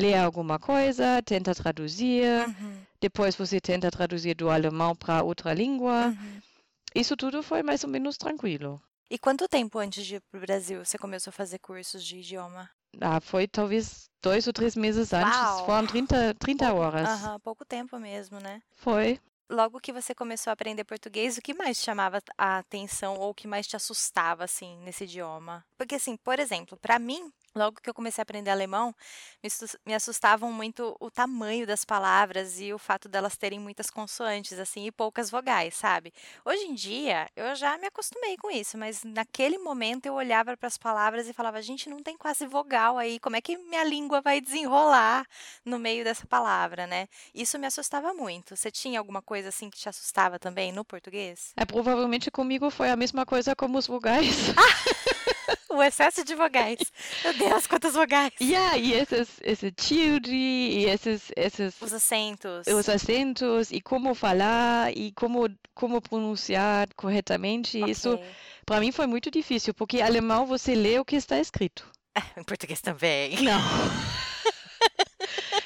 ler 0.00 0.14
alguma 0.16 0.58
coisa, 0.58 1.22
tenta 1.22 1.54
traduzir, 1.54 2.24
Uhum, 2.46 2.86
depois 3.00 3.36
você 3.36 3.60
tenta 3.60 3.90
traduzir 3.90 4.34
do 4.34 4.50
alemão 4.50 4.96
para 4.96 5.22
outra 5.22 5.54
língua. 5.54 6.08
uhum. 6.08 6.42
Isso 6.94 7.16
tudo 7.16 7.42
foi 7.42 7.62
mais 7.62 7.84
ou 7.84 7.90
menos 7.90 8.16
tranquilo. 8.18 8.82
E 9.10 9.18
quanto 9.18 9.48
tempo 9.48 9.78
antes 9.78 10.06
de 10.06 10.16
ir 10.16 10.20
para 10.20 10.38
o 10.38 10.40
Brasil 10.40 10.84
você 10.84 10.96
começou 10.98 11.30
a 11.30 11.32
fazer 11.32 11.58
cursos 11.58 12.04
de 12.04 12.18
idioma? 12.18 12.70
Ah, 13.00 13.20
foi 13.20 13.46
talvez 13.46 14.08
dois 14.22 14.46
ou 14.46 14.52
três 14.52 14.74
meses 14.74 15.12
antes, 15.12 15.38
Uau! 15.38 15.66
foram 15.66 15.86
30, 15.86 16.34
30 16.34 16.72
horas. 16.72 17.08
Aham, 17.08 17.40
pouco 17.40 17.64
tempo 17.64 17.98
mesmo, 17.98 18.40
né? 18.40 18.62
Foi. 18.76 19.20
Logo 19.48 19.80
que 19.80 19.92
você 19.92 20.12
começou 20.14 20.50
a 20.50 20.54
aprender 20.54 20.82
português, 20.82 21.38
o 21.38 21.42
que 21.42 21.54
mais 21.54 21.76
chamava 21.76 22.20
a 22.36 22.58
atenção 22.58 23.16
ou 23.18 23.30
o 23.30 23.34
que 23.34 23.46
mais 23.46 23.66
te 23.66 23.76
assustava, 23.76 24.42
assim, 24.42 24.76
nesse 24.78 25.04
idioma? 25.04 25.64
Porque, 25.78 25.94
assim, 25.94 26.16
por 26.16 26.40
exemplo, 26.40 26.76
para 26.76 26.98
mim, 26.98 27.32
logo 27.56 27.80
que 27.80 27.88
eu 27.88 27.94
comecei 27.94 28.20
a 28.20 28.24
aprender 28.24 28.50
alemão, 28.50 28.94
me 29.42 29.46
assus- 29.46 29.76
me 29.84 29.94
assustavam 29.94 30.52
muito 30.52 30.96
o 31.00 31.10
tamanho 31.10 31.66
das 31.66 31.84
palavras 31.84 32.60
e 32.60 32.72
o 32.72 32.78
fato 32.78 33.08
delas 33.08 33.36
terem 33.36 33.58
muitas 33.58 33.90
consoantes, 33.90 34.58
assim, 34.58 34.86
e 34.86 34.92
poucas 34.92 35.30
vogais, 35.30 35.74
sabe? 35.74 36.12
Hoje 36.44 36.64
em 36.64 36.74
dia, 36.74 37.28
eu 37.34 37.54
já 37.56 37.78
me 37.78 37.86
acostumei 37.86 38.36
com 38.36 38.50
isso, 38.50 38.76
mas 38.76 39.02
naquele 39.02 39.58
momento 39.58 40.06
eu 40.06 40.14
olhava 40.14 40.56
para 40.56 40.66
as 40.66 40.76
palavras 40.76 41.28
e 41.28 41.32
falava, 41.32 41.60
gente, 41.62 41.88
não 41.88 42.02
tem 42.02 42.16
quase 42.16 42.46
vogal 42.46 42.98
aí, 42.98 43.18
como 43.18 43.36
é 43.36 43.40
que 43.40 43.56
minha 43.56 43.84
língua 43.84 44.20
vai 44.20 44.40
desenrolar 44.40 45.26
no 45.64 45.78
meio 45.78 46.04
dessa 46.04 46.26
palavra, 46.26 46.86
né? 46.86 47.08
Isso 47.34 47.58
me 47.58 47.66
assustava 47.66 48.12
muito. 48.12 48.54
Você 48.56 48.70
tinha 48.70 48.98
alguma 48.98 49.22
coisa 49.22 49.48
assim 49.48 49.70
que 49.70 49.78
te 49.78 49.88
assustava 49.88 50.38
também 50.38 50.72
no 50.72 50.84
português? 50.84 51.52
É, 51.56 51.64
provavelmente 51.64 52.30
comigo 52.30 52.70
foi 52.70 52.90
a 52.90 52.96
mesma 52.96 53.24
coisa 53.24 53.56
como 53.56 53.78
os 53.78 53.86
vogais. 53.86 54.26
O 55.68 55.82
excesso 55.82 56.24
de 56.24 56.34
vogais. 56.34 56.78
Meu 57.22 57.34
Deus, 57.34 57.66
quantas 57.66 57.94
vogais! 57.94 58.32
Ja, 58.40 58.76
e 58.78 58.92
esses, 58.94 59.28
esse 59.42 59.70
tilde, 59.70 60.34
e 60.34 60.86
esses, 60.86 61.30
esses 61.36 61.74
Os 61.80 61.92
acentos. 61.92 62.66
os 62.66 62.88
acentos 62.88 63.70
e 63.70 63.80
como 63.80 64.14
falar 64.14 64.96
e 64.96 65.12
como 65.12 65.48
como 65.74 66.00
pronunciar 66.00 66.88
corretamente. 66.96 67.78
Isso 67.90 68.14
Ok. 68.14 68.26
para 68.64 68.80
mim 68.80 68.90
foi 68.92 69.06
muito 69.06 69.30
difícil, 69.30 69.74
porque 69.74 70.00
alemão 70.00 70.46
você 70.46 70.74
lê 70.74 70.98
o 70.98 71.04
que 71.04 71.16
está 71.16 71.38
escrito. 71.38 71.86
Em 72.36 72.42
português 72.42 72.80
também. 72.80 73.42
Não. 73.42 73.60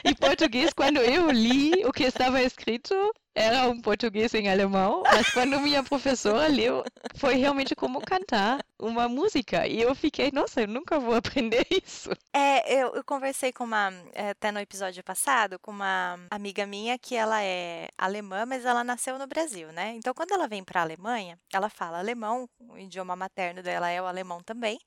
Em 0.04 0.14
português, 0.14 0.72
quando 0.72 0.98
eu 0.98 1.30
li 1.30 1.72
o 1.84 1.92
que 1.92 2.04
estava 2.04 2.42
escrito, 2.42 2.94
era 3.34 3.68
um 3.68 3.80
português 3.80 4.34
em 4.34 4.48
alemão, 4.48 5.02
mas 5.04 5.30
quando 5.30 5.60
minha 5.60 5.82
professora 5.82 6.48
leu, 6.48 6.84
foi 7.16 7.34
realmente 7.34 7.74
como 7.74 8.00
cantar 8.00 8.64
uma 8.78 9.08
música. 9.08 9.66
E 9.66 9.80
eu 9.80 9.94
fiquei, 9.94 10.30
nossa, 10.32 10.62
eu 10.62 10.68
nunca 10.68 10.98
vou 10.98 11.14
aprender 11.14 11.66
isso. 11.70 12.10
É, 12.32 12.74
eu, 12.74 12.94
eu 12.94 13.04
conversei 13.04 13.52
com 13.52 13.64
uma, 13.64 13.92
é, 14.12 14.30
até 14.30 14.50
no 14.50 14.58
episódio 14.58 15.02
passado, 15.04 15.58
com 15.58 15.70
uma 15.70 16.18
amiga 16.30 16.66
minha 16.66 16.98
que 16.98 17.14
ela 17.14 17.42
é 17.42 17.88
alemã, 17.96 18.44
mas 18.44 18.64
ela 18.64 18.82
nasceu 18.82 19.18
no 19.18 19.26
Brasil, 19.26 19.72
né? 19.72 19.92
Então, 19.94 20.12
quando 20.12 20.32
ela 20.32 20.48
vem 20.48 20.64
para 20.64 20.80
a 20.80 20.84
Alemanha, 20.84 21.38
ela 21.52 21.68
fala 21.68 21.98
alemão, 21.98 22.48
o 22.58 22.78
idioma 22.78 23.14
materno 23.14 23.62
dela 23.62 23.88
é 23.90 24.02
o 24.02 24.06
alemão 24.06 24.42
também. 24.42 24.78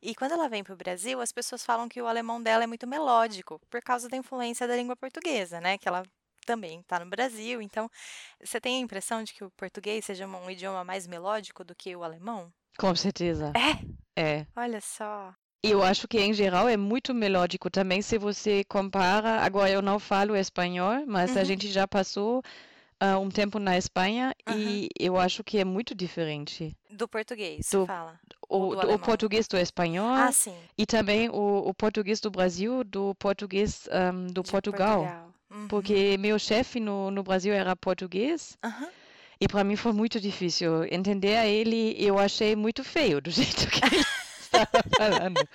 E 0.00 0.14
quando 0.14 0.32
ela 0.32 0.48
vem 0.48 0.62
para 0.62 0.74
o 0.74 0.76
Brasil, 0.76 1.20
as 1.20 1.32
pessoas 1.32 1.64
falam 1.64 1.88
que 1.88 2.00
o 2.00 2.06
alemão 2.06 2.40
dela 2.40 2.62
é 2.64 2.66
muito 2.66 2.86
melódico, 2.86 3.60
por 3.68 3.82
causa 3.82 4.08
da 4.08 4.16
influência 4.16 4.66
da 4.66 4.76
língua 4.76 4.94
portuguesa, 4.96 5.60
né? 5.60 5.76
Que 5.76 5.88
ela 5.88 6.04
também 6.48 6.80
está 6.80 6.98
no 6.98 7.10
Brasil. 7.10 7.60
Então, 7.60 7.90
você 8.42 8.58
tem 8.58 8.76
a 8.78 8.80
impressão 8.80 9.22
de 9.22 9.34
que 9.34 9.44
o 9.44 9.50
português 9.50 10.04
seja 10.06 10.26
um 10.26 10.50
idioma 10.50 10.82
mais 10.82 11.06
melódico 11.06 11.62
do 11.62 11.74
que 11.74 11.94
o 11.94 12.02
alemão? 12.02 12.50
Com 12.78 12.94
certeza. 12.96 13.52
É, 14.16 14.20
É. 14.20 14.46
olha 14.56 14.80
só. 14.80 15.34
Eu 15.62 15.82
acho 15.82 16.08
que 16.08 16.18
em 16.18 16.32
geral 16.32 16.68
é 16.68 16.76
muito 16.76 17.12
melódico 17.12 17.68
também 17.68 18.00
se 18.00 18.16
você 18.16 18.64
compara. 18.64 19.40
Agora 19.42 19.70
eu 19.70 19.82
não 19.82 19.98
falo 19.98 20.34
espanhol, 20.36 21.04
mas 21.06 21.36
a 21.36 21.40
Uhum. 21.40 21.44
gente 21.44 21.68
já 21.70 21.86
passou 21.86 22.42
ah, 23.00 23.18
um 23.18 23.28
tempo 23.28 23.58
na 23.58 23.76
Espanha 23.76 24.32
Aham. 24.46 24.56
e 24.56 24.88
eu 24.98 25.18
acho 25.18 25.44
que 25.44 25.58
é 25.58 25.64
muito 25.64 25.94
diferente. 25.94 26.74
Do 26.90 27.06
português, 27.08 27.68
Do- 27.70 27.86
fala. 27.86 28.18
O, 28.48 28.74
do 28.74 28.94
o 28.94 28.98
português 28.98 29.46
do 29.46 29.58
espanhol 29.58 30.14
Ah, 30.16 30.32
sim. 30.32 30.56
e 30.78 30.86
também 30.86 31.28
o, 31.28 31.68
o 31.68 31.74
português 31.74 32.20
do 32.20 32.30
Brasil, 32.30 32.82
do 32.84 33.14
português 33.16 33.86
ahm, 33.90 34.26
do 34.28 34.42
de 34.42 34.50
Portugal. 34.50 35.04
Uhum. 35.50 35.68
Porque 35.68 36.16
meu 36.18 36.38
chefe 36.38 36.78
no, 36.78 37.10
no 37.10 37.22
Brasil 37.22 37.54
era 37.54 37.74
português 37.74 38.56
Aham. 38.62 38.88
e 39.40 39.48
para 39.48 39.64
mim 39.64 39.76
foi 39.76 39.92
muito 39.92 40.20
difícil 40.20 40.84
entender 40.92 41.36
ele. 41.46 41.96
Eu 41.98 42.18
achei 42.18 42.54
muito 42.54 42.84
feio 42.84 43.20
do 43.20 43.30
jeito 43.32 43.66
que 43.68 43.84
ele 43.84 44.04
falando. 44.96 45.48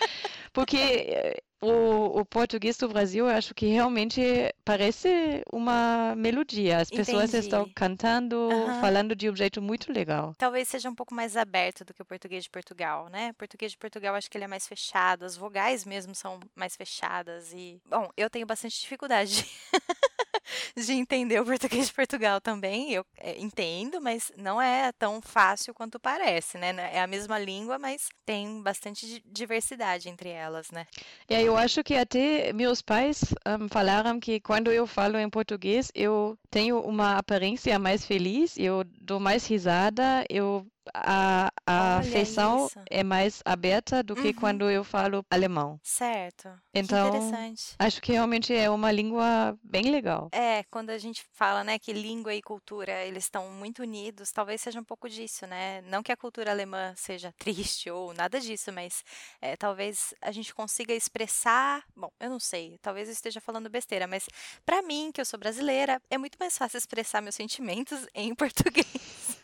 Porque 0.51 0.77
eh, 0.77 1.43
o, 1.61 2.19
o, 2.19 2.25
português 2.25 2.77
do 2.77 2.89
Brasil, 2.89 3.27
eu 3.27 3.35
acho 3.35 3.53
que 3.53 3.65
realmente 3.67 4.21
parece 4.65 5.43
uma 5.51 6.13
melodia. 6.15 6.77
As 6.77 6.89
pessoas 6.89 7.29
Entendi. 7.29 7.45
estão 7.45 7.69
cantando, 7.73 8.35
Aham. 8.35 8.81
falando 8.81 9.15
de 9.15 9.29
um 9.29 9.35
jeito 9.35 9.61
muito 9.61 9.91
legal. 9.91 10.33
Talvez 10.37 10.67
seja 10.67 10.89
um 10.89 10.95
pouco 10.95 11.13
mais 11.13 11.37
aberto 11.37 11.85
do 11.85 11.93
que 11.93 12.01
o 12.01 12.05
português 12.05 12.43
de 12.43 12.49
Portugal, 12.49 13.07
né? 13.09 13.31
O 13.31 13.35
português 13.35 13.71
de 13.71 13.77
Portugal, 13.77 14.13
acho 14.15 14.29
que 14.29 14.37
ele 14.37 14.45
é 14.45 14.47
mais 14.47 14.67
fechado, 14.67 15.23
as 15.23 15.37
vogais 15.37 15.85
mesmo 15.85 16.13
são 16.13 16.39
mais 16.55 16.75
fechadas 16.75 17.53
e, 17.53 17.81
bom, 17.89 18.09
eu 18.17 18.29
tenho 18.29 18.45
bastante 18.45 18.79
dificuldade 18.79 19.45
de 20.75 20.93
entender 20.93 21.39
o 21.39 21.45
português 21.45 21.87
de 21.87 21.93
Portugal 21.93 22.41
também. 22.41 22.91
Eu 22.91 23.05
é, 23.17 23.39
entendo, 23.39 24.01
mas 24.01 24.31
não 24.37 24.61
é 24.61 24.91
tão 24.93 25.21
fácil 25.21 25.73
quanto 25.73 25.99
parece, 25.99 26.57
né? 26.57 26.73
É 26.93 27.01
a 27.01 27.07
mesma 27.07 27.39
língua, 27.39 27.77
mas 27.79 28.09
tem 28.25 28.61
bastante 28.61 29.05
di- 29.05 29.23
diversidade 29.25 30.09
entre 30.09 30.29
elas, 30.29 30.71
né? 30.71 30.85
É, 31.29 31.41
eu 31.41 31.57
acho 31.57 31.83
que 31.83 31.95
até 31.95 32.51
meus 32.53 32.81
pais 32.81 33.33
um, 33.45 33.67
falaram 33.69 34.19
que 34.19 34.39
quando 34.39 34.71
eu 34.71 34.85
falo 34.85 35.17
em 35.17 35.29
português, 35.29 35.91
eu 35.95 36.37
tenho 36.49 36.79
uma 36.81 37.17
aparência 37.17 37.77
mais 37.79 38.05
feliz, 38.05 38.57
eu 38.57 38.83
dou 39.01 39.19
mais 39.19 39.47
risada, 39.47 40.25
eu 40.29 40.65
a, 40.93 41.51
a 41.65 41.97
Olha 41.99 42.03
feição 42.11 42.65
isso. 42.65 42.79
é 42.89 43.03
mais 43.03 43.41
aberta 43.45 44.01
do 44.03 44.15
que 44.15 44.27
Uhum. 44.29 44.33
quando 44.33 44.69
eu 44.69 44.83
falo 44.83 45.23
alemão. 45.29 45.79
Certo. 45.83 46.49
Que 46.73 46.79
Então, 46.79 47.07
interessante. 47.07 47.75
acho 47.79 48.01
que 48.01 48.11
realmente 48.13 48.53
é 48.53 48.69
uma 48.69 48.91
língua 48.91 49.57
bem 49.63 49.91
legal. 49.91 50.29
É, 50.31 50.63
quando 50.71 50.89
a 50.89 50.97
gente 50.97 51.23
fala, 51.33 51.63
né, 51.63 51.77
que 51.79 51.93
língua 51.93 52.33
e 52.33 52.41
cultura, 52.41 52.91
eles 53.05 53.25
estão 53.25 53.49
muito 53.49 53.81
unidos, 53.83 54.31
talvez 54.31 54.61
seja 54.61 54.79
um 54.79 54.83
pouco 54.83 55.07
disso, 55.09 55.45
né? 55.47 55.81
Não 55.83 56.01
que 56.03 56.11
a 56.11 56.17
cultura 56.17 56.51
alemã 56.51 56.93
seja 56.97 57.33
triste 57.37 57.89
ou 57.89 58.13
nada 58.13 58.39
disso, 58.39 58.71
mas 58.71 59.03
é, 59.41 59.55
talvez 59.55 60.13
a 60.21 60.31
gente 60.31 60.53
consiga 60.53 60.93
expressar, 60.93 61.83
bom, 61.95 62.09
eu 62.19 62.29
não 62.29 62.39
sei, 62.39 62.77
talvez 62.81 63.07
eu 63.07 63.13
esteja 63.13 63.39
falando 63.41 63.69
besteira, 63.69 64.07
mas 64.07 64.25
pra 64.65 64.81
mim, 64.81 65.11
que 65.13 65.21
eu 65.21 65.25
sou 65.25 65.39
brasileira, 65.39 66.01
é 66.09 66.17
muito 66.17 66.37
mais 66.39 66.57
fácil 66.57 66.77
expressar 66.77 67.21
meus 67.21 67.35
sentimentos 67.35 68.07
em 68.15 68.33
português. 68.33 68.85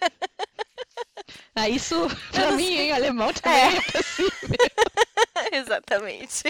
Ah, 1.56 1.68
isso 1.70 1.96
para 2.32 2.52
mim 2.52 2.74
em 2.76 2.92
alemão 2.92 3.32
também 3.34 3.60
É. 3.60 3.78
é 3.78 3.82
possível. 3.82 4.32
Exatamente. 5.52 6.44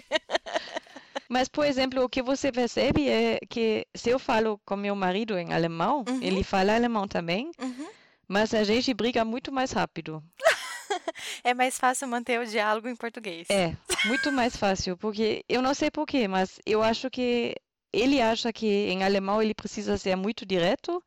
Mas, 1.28 1.48
por 1.48 1.66
exemplo, 1.66 2.04
o 2.04 2.10
que 2.10 2.22
você 2.24 2.52
percebe 2.52 3.08
é 3.08 3.40
que 3.50 3.86
se 3.96 4.10
eu 4.10 4.18
falo 4.20 4.60
com 4.66 4.76
meu 4.76 4.96
marido 4.96 5.38
em 5.38 5.54
alemão, 5.54 6.04
Uhum. 6.08 6.20
ele 6.22 6.44
fala 6.44 6.76
alemão 6.76 7.08
também, 7.08 7.52
Uhum. 7.60 7.88
mas 8.28 8.54
a 8.54 8.64
gente 8.64 8.94
briga 8.94 9.24
muito 9.24 9.52
mais 9.52 9.72
rápido. 9.72 10.24
É 11.44 11.54
mais 11.54 11.78
fácil 11.78 12.08
manter 12.08 12.40
o 12.40 12.46
diálogo 12.46 12.88
em 12.90 12.96
português. 12.96 13.48
É, 13.52 13.76
muito 14.06 14.32
mais 14.32 14.56
fácil, 14.58 14.98
porque 14.98 15.44
eu 15.48 15.62
não 15.62 15.74
sei 15.76 15.92
por 15.92 16.06
quê, 16.08 16.28
mas 16.28 16.60
eu 16.66 16.82
acho 16.82 17.12
que 17.12 17.56
ele 17.92 18.22
acha 18.22 18.52
que 18.54 18.68
em 18.68 19.04
alemão 19.04 19.42
ele 19.42 19.54
precisa 19.54 19.98
ser 19.98 20.16
muito 20.16 20.46
direto, 20.46 21.02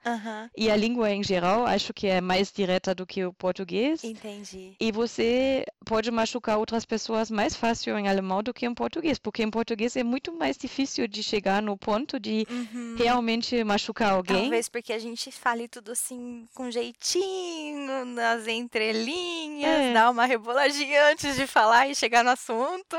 e 0.57 0.71
a 0.71 0.77
língua 0.77 1.11
em 1.11 1.23
geral 1.23 1.65
acho 1.67 1.93
que 1.95 2.07
é 2.07 2.21
mais 2.21 2.51
direta 2.53 2.95
do 2.95 3.07
que 3.07 3.25
o 3.25 3.33
português. 3.33 4.03
entendi. 4.05 4.75
E 4.81 4.91
você 4.93 5.65
pode 5.85 6.11
machucar 6.11 6.59
outras 6.59 6.85
pessoas 6.85 7.31
mais 7.31 7.55
fácil 7.55 7.97
em 7.99 8.09
alemão 8.09 8.43
do 8.43 8.53
que 8.53 8.67
em 8.67 8.75
português, 8.75 9.19
porque 9.19 9.43
em 9.43 9.51
português 9.51 9.97
é 9.97 10.03
muito 10.03 10.33
mais 10.33 10.57
difícil 10.57 11.07
de 11.07 11.23
chegar 11.23 11.63
no 11.63 11.77
ponto 11.77 12.19
de 12.19 12.47
Uhum. 12.51 12.97
realmente 12.99 13.63
machucar 13.65 14.13
alguém. 14.13 14.41
Talvez 14.43 14.69
porque 14.69 14.93
a 14.93 14.99
gente 14.99 15.31
fale 15.31 15.69
tudo 15.69 15.93
assim 15.93 16.47
com 16.55 16.71
jeitinho, 16.71 18.05
nas 18.07 18.47
entrelinhas, 18.49 19.71
É. 19.83 19.93
dá 19.93 20.11
uma 20.11 20.25
reboladinha 20.25 21.09
antes 21.11 21.37
de 21.37 21.47
falar 21.47 21.89
e 21.89 21.95
chegar 21.95 22.25
no 22.25 22.31
assunto. 22.31 22.97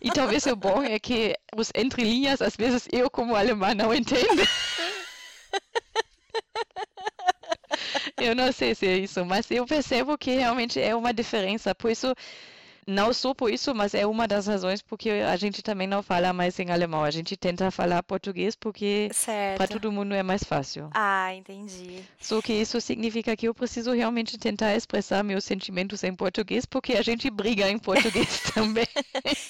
E 0.00 0.08
talvez 0.10 0.46
o 0.46 0.56
bom 0.56 0.82
é 0.82 0.98
que 0.98 1.36
os 1.56 1.70
entre 1.74 2.02
linhas, 2.04 2.40
às 2.40 2.56
vezes 2.56 2.88
eu 2.92 3.09
como 3.10 3.36
alemã 3.36 3.74
não 3.74 3.94
entendo. 3.94 4.42
Eu 8.16 8.34
não 8.34 8.52
sei 8.52 8.74
se 8.74 8.86
é 8.86 8.98
isso, 8.98 9.24
mas 9.24 9.50
eu 9.50 9.66
percebo 9.66 10.16
que 10.18 10.32
realmente 10.32 10.80
é 10.80 10.94
uma 10.94 11.12
diferença. 11.12 11.74
Por 11.74 11.90
isso, 11.90 12.14
não 12.90 13.12
só 13.12 13.32
por 13.32 13.50
isso, 13.50 13.74
mas 13.74 13.94
é 13.94 14.06
uma 14.06 14.26
das 14.26 14.46
razões 14.46 14.82
porque 14.82 15.08
a 15.10 15.36
gente 15.36 15.62
também 15.62 15.86
não 15.86 16.02
fala 16.02 16.32
mais 16.32 16.58
em 16.58 16.70
alemão. 16.70 17.04
A 17.04 17.10
gente 17.10 17.36
tenta 17.36 17.70
falar 17.70 18.02
português 18.02 18.56
porque 18.56 19.10
para 19.56 19.68
todo 19.68 19.92
mundo 19.92 20.14
é 20.14 20.22
mais 20.22 20.42
fácil. 20.42 20.90
Ah, 20.92 21.34
entendi. 21.34 22.02
Só 22.20 22.42
que 22.42 22.52
isso 22.52 22.80
significa 22.80 23.36
que 23.36 23.46
eu 23.46 23.54
preciso 23.54 23.92
realmente 23.92 24.36
tentar 24.38 24.74
expressar 24.74 25.22
meus 25.22 25.44
sentimentos 25.44 26.02
em 26.04 26.14
português, 26.14 26.66
porque 26.66 26.94
a 26.94 27.02
gente 27.02 27.30
briga 27.30 27.68
em 27.68 27.78
português 27.78 28.40
também. 28.52 28.86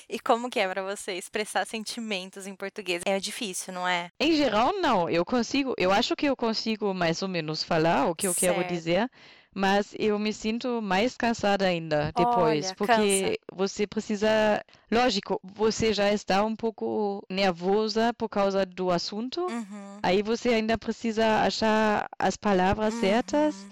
E 0.09 0.19
como 0.21 0.51
que 0.51 0.61
é 0.61 0.69
pra 0.69 0.83
você 0.83 1.13
expressar 1.15 1.67
sentimentos 1.67 2.47
em 2.47 2.55
português? 2.55 3.03
É 3.07 3.19
difícil, 3.19 3.73
não 3.73 3.89
é? 3.89 4.11
Em 4.21 4.33
geral, 4.33 4.73
não. 4.81 5.09
Eu 5.09 5.25
consigo, 5.25 5.75
eu 5.79 5.91
acho 5.91 6.15
que 6.15 6.27
eu 6.27 6.37
consigo 6.37 6.93
mais 6.93 7.23
ou 7.23 7.29
menos 7.29 7.63
falar 7.63 8.07
o 8.07 8.15
que 8.15 8.27
eu 8.27 8.35
quero 8.35 8.57
Certo. 8.57 8.69
dizer, 8.69 9.11
mas 9.55 9.95
eu 9.99 10.19
me 10.19 10.33
sinto 10.33 10.81
mais 10.83 11.17
cansada 11.17 11.67
ainda 11.67 12.13
depois, 12.13 12.67
Olha, 12.67 12.75
porque 12.77 13.39
você 13.53 13.87
precisa, 13.87 14.63
lógico, 14.91 15.41
você 15.43 15.93
já 15.93 16.13
está 16.13 16.45
um 16.45 16.55
pouco 16.57 17.25
nervosa 17.31 18.13
por 18.15 18.29
causa 18.29 18.65
do 18.65 18.91
assunto, 18.91 19.41
Uhum. 19.49 19.99
aí 20.03 20.23
você 20.23 20.51
ainda 20.51 20.79
precisa 20.79 21.43
achar 21.43 22.09
as 22.19 22.37
palavras 22.37 22.95
certas. 22.95 23.55
Uhum. 23.65 23.71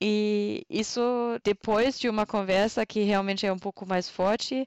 E 0.00 0.66
isso, 0.68 1.00
depois 1.44 1.98
de 1.98 2.08
uma 2.08 2.26
conversa 2.26 2.84
que 2.84 3.02
realmente 3.02 3.46
é 3.46 3.52
um 3.52 3.58
pouco 3.58 3.86
mais 3.86 4.08
forte, 4.08 4.66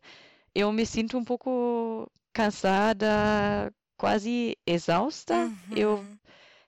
eu 0.53 0.71
me 0.71 0.85
sinto 0.85 1.17
um 1.17 1.23
pouco 1.25 2.09
cansada, 2.33 3.71
quase 3.97 4.57
exausta. 4.65 5.51
Eu 5.71 5.97
Uhum. 5.97 6.14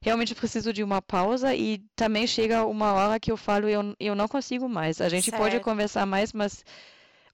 Realmente 0.02 0.36
preciso 0.36 0.72
de 0.72 0.84
uma 0.84 1.02
pausa 1.02 1.56
e 1.56 1.80
também 1.96 2.28
chega 2.28 2.66
uma 2.66 2.94
hora 2.94 3.20
que 3.20 3.32
eu 3.32 3.38
falo, 3.38 3.68
eu, 3.68 3.96
eu 4.00 4.16
não 4.16 4.28
consigo 4.28 4.68
mais. 4.70 5.02
A 5.02 5.10
gente 5.10 5.32
pode 5.32 5.52
Certo. 5.52 5.64
conversar 5.64 6.06
mais, 6.06 6.34
mas 6.34 6.64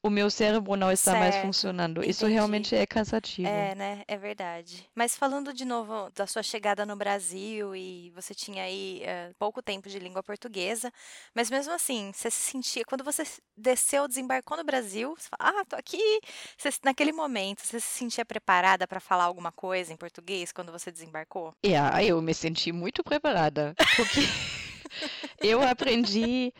o 0.04 0.10
meu 0.10 0.30
cérebro 0.30 0.76
não 0.76 0.92
está 0.92 1.16
mais 1.16 1.34
Certo, 1.36 1.48
funcionando. 1.48 2.04
Isso 2.04 2.26
entendi. 2.26 2.34
realmente 2.34 2.76
é 2.76 2.86
cansativo. 2.86 3.48
É, 3.48 3.74
né? 3.74 4.04
É 4.06 4.18
verdade. 4.18 4.86
Mas 4.94 5.16
falando 5.16 5.54
de 5.54 5.64
novo 5.64 6.10
da 6.14 6.28
sua 6.28 6.44
chegada 6.44 6.86
no 6.86 6.96
Brasil 6.98 7.74
e 7.74 8.12
você 8.12 8.36
tinha 8.36 8.64
aí 8.64 9.02
eh, 9.04 9.32
pouco 9.40 9.62
tempo 9.62 9.88
de 9.88 9.98
língua 10.00 10.22
portuguesa, 10.22 10.92
mas 11.34 11.50
mesmo 11.50 11.74
assim, 11.74 12.12
você 12.14 12.30
se 12.30 12.42
sentia, 12.52 12.84
quando 12.84 13.04
você 13.04 13.24
desceu, 13.56 14.06
desembarcou 14.08 14.58
no 14.58 14.64
Brasil, 14.64 15.16
você 15.18 15.30
fala, 15.38 15.62
ah, 15.62 15.66
tô 15.66 15.76
aqui. 15.78 16.20
Você, 16.58 16.70
naquele 16.84 17.14
momento, 17.14 17.62
você 17.62 17.80
se 17.80 17.88
sentia 17.98 18.26
preparada 18.26 18.86
para 18.86 19.00
falar 19.00 19.24
alguma 19.24 19.54
coisa 19.54 19.94
em 19.94 19.98
português 19.98 20.52
quando 20.52 20.72
você 20.72 20.92
desembarcou? 20.92 21.54
Aí 21.94 22.10
eu 22.10 22.22
me 22.22 22.34
senti 22.34 22.74
muito 22.74 23.04
preparada, 23.04 23.74
porque 23.96 24.20
eu 25.42 25.62
aprendi 25.62 26.54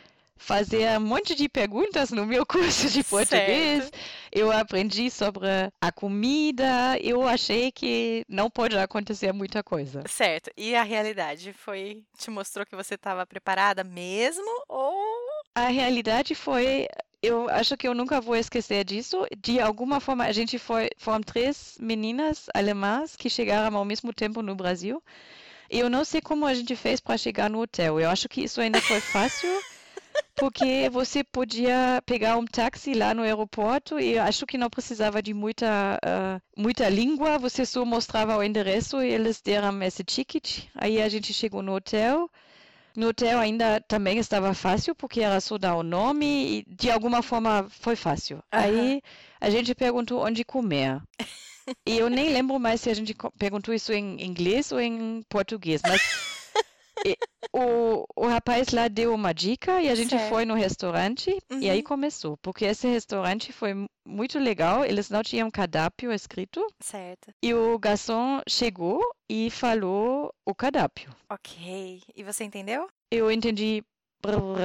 fazer 0.44 0.98
um 0.98 1.00
monte 1.00 1.34
de 1.34 1.48
perguntas 1.48 2.10
no 2.10 2.26
meu 2.26 2.44
curso 2.44 2.88
de 2.90 3.02
português. 3.04 3.84
Certo. 3.84 3.98
Eu 4.30 4.52
aprendi 4.52 5.10
sobre 5.10 5.46
a 5.80 5.90
comida. 5.90 6.98
Eu 7.00 7.26
achei 7.26 7.72
que 7.72 8.24
não 8.28 8.50
pode 8.50 8.76
acontecer 8.76 9.32
muita 9.32 9.62
coisa. 9.62 10.02
Certo. 10.06 10.50
E 10.56 10.74
a 10.74 10.82
realidade 10.82 11.52
foi, 11.52 12.02
te 12.18 12.30
mostrou 12.30 12.66
que 12.66 12.76
você 12.76 12.94
estava 12.94 13.26
preparada 13.26 13.82
mesmo 13.82 14.64
ou 14.68 14.94
A 15.54 15.68
realidade 15.68 16.34
foi, 16.34 16.86
eu 17.22 17.48
acho 17.48 17.76
que 17.76 17.88
eu 17.88 17.94
nunca 17.94 18.20
vou 18.20 18.36
esquecer 18.36 18.84
disso. 18.84 19.26
De 19.38 19.58
alguma 19.60 19.98
forma, 19.98 20.24
a 20.24 20.32
gente 20.32 20.58
foi, 20.58 20.90
foram 20.98 21.22
três 21.22 21.78
meninas 21.80 22.46
alemãs 22.52 23.16
que 23.16 23.30
chegaram 23.30 23.76
ao 23.76 23.84
mesmo 23.84 24.12
tempo 24.12 24.42
no 24.42 24.54
Brasil. 24.54 25.02
E 25.70 25.78
eu 25.78 25.88
não 25.88 26.04
sei 26.04 26.20
como 26.20 26.46
a 26.46 26.52
gente 26.52 26.76
fez 26.76 27.00
para 27.00 27.16
chegar 27.16 27.48
no 27.48 27.62
hotel. 27.62 27.98
Eu 27.98 28.10
acho 28.10 28.28
que 28.28 28.42
isso 28.44 28.60
ainda 28.60 28.80
foi 28.80 29.00
fácil, 29.00 29.48
porque 30.36 30.88
você 30.90 31.22
podia 31.22 32.02
pegar 32.04 32.36
um 32.36 32.44
táxi 32.44 32.94
lá 32.94 33.14
no 33.14 33.22
aeroporto 33.22 33.98
e 33.98 34.18
acho 34.18 34.46
que 34.46 34.58
não 34.58 34.68
precisava 34.68 35.22
de 35.22 35.32
muita, 35.32 35.98
ah, 36.04 36.40
muita 36.56 36.88
língua. 36.88 37.38
Você 37.38 37.64
só 37.64 37.84
mostrava 37.84 38.36
o 38.36 38.42
endereço 38.42 39.02
e 39.02 39.10
eles 39.10 39.40
deram 39.40 39.82
esse 39.82 40.02
ticket. 40.02 40.64
Aí 40.74 41.00
a 41.00 41.08
gente 41.08 41.32
chegou 41.32 41.62
no 41.62 41.74
hotel. 41.74 42.28
No 42.96 43.08
hotel 43.08 43.40
ainda 43.40 43.80
também 43.80 44.18
estava 44.18 44.54
fácil, 44.54 44.94
porque 44.94 45.20
era 45.20 45.40
só 45.40 45.58
dar 45.58 45.74
o 45.74 45.82
nome 45.82 46.58
e 46.58 46.74
de 46.74 46.90
alguma 46.90 47.22
forma 47.22 47.66
foi 47.68 47.96
fácil. 47.96 48.42
Aham. 48.52 48.62
Aí 48.62 49.02
a 49.40 49.50
gente 49.50 49.74
perguntou 49.74 50.24
onde 50.24 50.44
comer. 50.44 51.00
E 51.86 51.96
eu 51.98 52.10
nem 52.10 52.30
lembro 52.30 52.58
mais 52.58 52.82
se 52.82 52.90
a 52.90 52.94
gente 52.94 53.14
perguntou 53.38 53.72
isso 53.74 53.90
em 53.90 54.22
inglês 54.22 54.70
ou 54.70 54.78
em 54.78 55.22
português, 55.30 55.82
mas 55.82 56.02
e- 57.06 57.16
o, 57.52 58.04
o 58.16 58.26
rapaz 58.26 58.68
lá 58.70 58.88
deu 58.88 59.14
uma 59.14 59.32
dica 59.32 59.80
e 59.80 59.88
a 59.88 59.94
gente 59.94 60.10
Certo. 60.10 60.28
foi 60.28 60.44
no 60.44 60.54
restaurante 60.54 61.36
e 61.60 61.70
aí 61.70 61.78
Uhum. 61.78 61.84
começou, 61.84 62.36
porque 62.38 62.64
esse 62.64 62.86
restaurante 62.88 63.52
foi 63.52 63.74
mu- 63.74 63.86
muito 64.06 64.38
legal, 64.38 64.84
eles 64.84 65.08
não 65.10 65.22
tinham 65.22 65.50
cardápio 65.50 66.12
escrito 66.12 66.66
certo. 66.80 67.32
e 67.42 67.54
o 67.54 67.78
garçom 67.78 68.40
chegou 68.48 69.00
e 69.30 69.50
falou 69.50 70.34
o 70.44 70.54
cardápio. 70.54 71.14
Ok. 71.30 72.02
E 72.16 72.22
você 72.24 72.44
entendeu? 72.44 72.88
Eu 73.10 73.30
entendi 73.30 73.84
frango. 74.20 74.56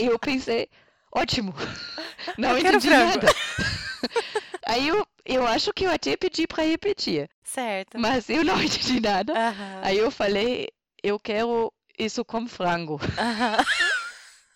E 0.00 0.04
eu 0.06 0.18
pensei, 0.18 0.68
ótimo. 1.14 1.52
Não 2.38 2.50
eu 2.50 2.58
entendi 2.58 2.90
nada. 2.90 3.26
Aí 4.66 4.86
eu, 4.88 5.06
eu 5.28 5.46
acho 5.46 5.72
que 5.72 5.84
eu 5.84 5.90
até 5.90 6.16
pedi 6.16 6.46
para 6.46 6.64
repetir, 6.64 7.28
Certo. 7.44 7.98
mas 7.98 8.28
eu 8.30 8.42
não 8.44 8.54
entendi 8.62 8.98
nada. 9.00 9.32
Aham. 9.32 9.80
Aí 9.82 9.98
eu 9.98 10.10
falei, 10.10 10.68
eu 11.02 11.20
quero 11.20 11.72
isso 11.98 12.24
com 12.24 12.48
frango. 12.48 12.98
Aham. 13.18 13.64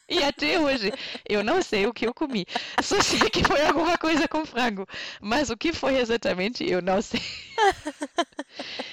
E 0.09 0.23
até 0.25 0.59
hoje 0.59 0.93
eu 1.27 1.43
não 1.43 1.63
sei 1.63 1.87
o 1.87 1.93
que 1.93 2.07
eu 2.07 2.13
comi. 2.13 2.45
Só 2.83 3.01
sei 3.01 3.31
que 3.31 3.43
foi 3.45 3.65
alguma 3.65 3.97
coisa 3.97 4.29
com 4.29 4.45
frango. 4.45 4.87
Mas 5.21 5.49
o 5.49 5.57
que 5.57 5.73
foi 5.73 5.97
exatamente, 5.99 6.69
eu 6.69 6.83
não 6.83 7.01
sei. 7.01 7.23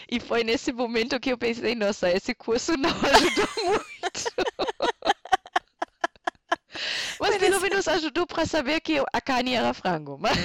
E 0.10 0.20
foi 0.20 0.44
nesse 0.44 0.72
momento 0.72 1.20
que 1.20 1.32
eu 1.32 1.38
pensei, 1.38 1.76
nossa, 1.76 2.10
esse 2.10 2.34
curso 2.34 2.78
não 2.78 2.90
ajudou 3.04 3.50
muito. 3.66 4.34
Mas 7.20 7.38
pelo 7.38 7.60
menos 7.60 7.88
ajudou 7.88 8.26
para 8.26 8.46
saber 8.46 8.80
que 8.80 9.04
a 9.12 9.20
carne 9.22 9.56
era 9.56 9.74
frango. 9.74 10.18
Mas 10.20 10.38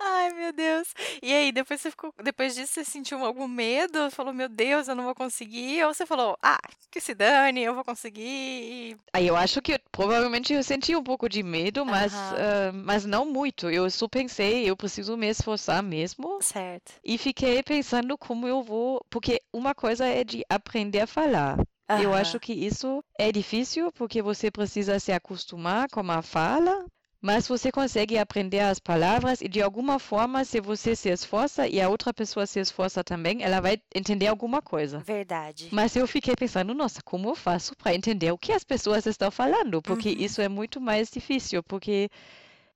Ai, 0.00 0.32
meu 0.32 0.52
Deus. 0.52 0.94
E 1.22 1.32
aí, 1.32 1.52
depois 1.52 1.80
você 1.80 1.90
ficou, 1.90 2.12
depois 2.22 2.54
disso 2.54 2.74
você 2.74 2.84
sentiu 2.84 3.24
algum 3.24 3.48
medo? 3.48 4.10
Falou, 4.10 4.32
meu 4.32 4.48
Deus, 4.48 4.88
eu 4.88 4.94
não 4.94 5.04
vou 5.04 5.14
conseguir? 5.14 5.84
Ou 5.84 5.92
você 5.92 6.06
falou, 6.06 6.36
ah, 6.42 6.58
que 6.90 7.00
se 7.00 7.14
dane, 7.14 7.62
eu 7.62 7.74
vou 7.74 7.84
conseguir? 7.84 8.96
Aí 9.12 9.26
eu 9.26 9.36
acho 9.36 9.60
que 9.60 9.78
provavelmente 9.90 10.52
eu 10.52 10.62
senti 10.62 10.94
um 10.94 11.02
pouco 11.02 11.28
de 11.28 11.42
medo, 11.42 11.84
mas, 11.84 12.12
ah, 12.14 12.72
mas 12.72 13.04
não 13.04 13.26
muito. 13.26 13.68
Eu 13.68 13.90
só 13.90 14.06
pensei, 14.08 14.68
eu 14.68 14.76
preciso 14.76 15.16
me 15.16 15.28
esforçar 15.28 15.82
mesmo. 15.82 16.38
Certo. 16.40 16.92
E 17.04 17.18
fiquei 17.18 17.62
pensando 17.62 18.16
como 18.16 18.46
eu 18.46 18.62
vou, 18.62 19.04
porque 19.10 19.40
uma 19.52 19.74
coisa 19.74 20.06
é 20.06 20.22
de 20.22 20.44
aprender 20.48 21.00
a 21.00 21.06
falar. 21.06 21.58
Eu 22.02 22.12
acho 22.12 22.38
que 22.38 22.52
isso 22.52 23.02
é 23.18 23.32
difícil 23.32 23.90
porque 23.92 24.20
você 24.20 24.50
precisa 24.50 25.00
se 25.00 25.10
acostumar 25.10 25.88
com 25.88 26.00
a 26.10 26.20
fala, 26.20 26.84
mas 27.20 27.48
você 27.48 27.70
consegue 27.72 28.16
aprender 28.18 28.60
as 28.60 28.78
palavras 28.78 29.40
e 29.40 29.48
de 29.48 29.60
alguma 29.62 29.98
forma, 29.98 30.44
se 30.44 30.60
você 30.60 30.94
se 30.96 31.08
esforça 31.10 31.66
e 31.68 31.80
a 31.80 31.88
outra 31.88 32.12
pessoa 32.14 32.46
se 32.46 32.60
esforça 32.60 33.02
também, 33.04 33.42
ela 33.42 33.60
vai 33.60 33.80
entender 33.94 34.26
alguma 34.28 34.62
coisa. 34.62 34.98
Verdade. 35.00 35.68
Mas 35.72 35.94
eu 35.96 36.06
fiquei 36.06 36.34
pensando, 36.36 36.74
nossa, 36.74 37.02
como 37.02 37.28
eu 37.30 37.34
faço 37.34 37.76
para 37.76 37.94
entender 37.94 38.30
o 38.32 38.38
que 38.38 38.52
as 38.52 38.64
pessoas 38.64 39.06
estão 39.06 39.30
falando? 39.30 39.82
Porque 39.82 40.10
Uhum. 40.10 40.14
isso 40.18 40.40
é 40.40 40.48
muito 40.48 40.80
mais 40.80 41.10
difícil, 41.10 41.62
porque, 41.62 42.08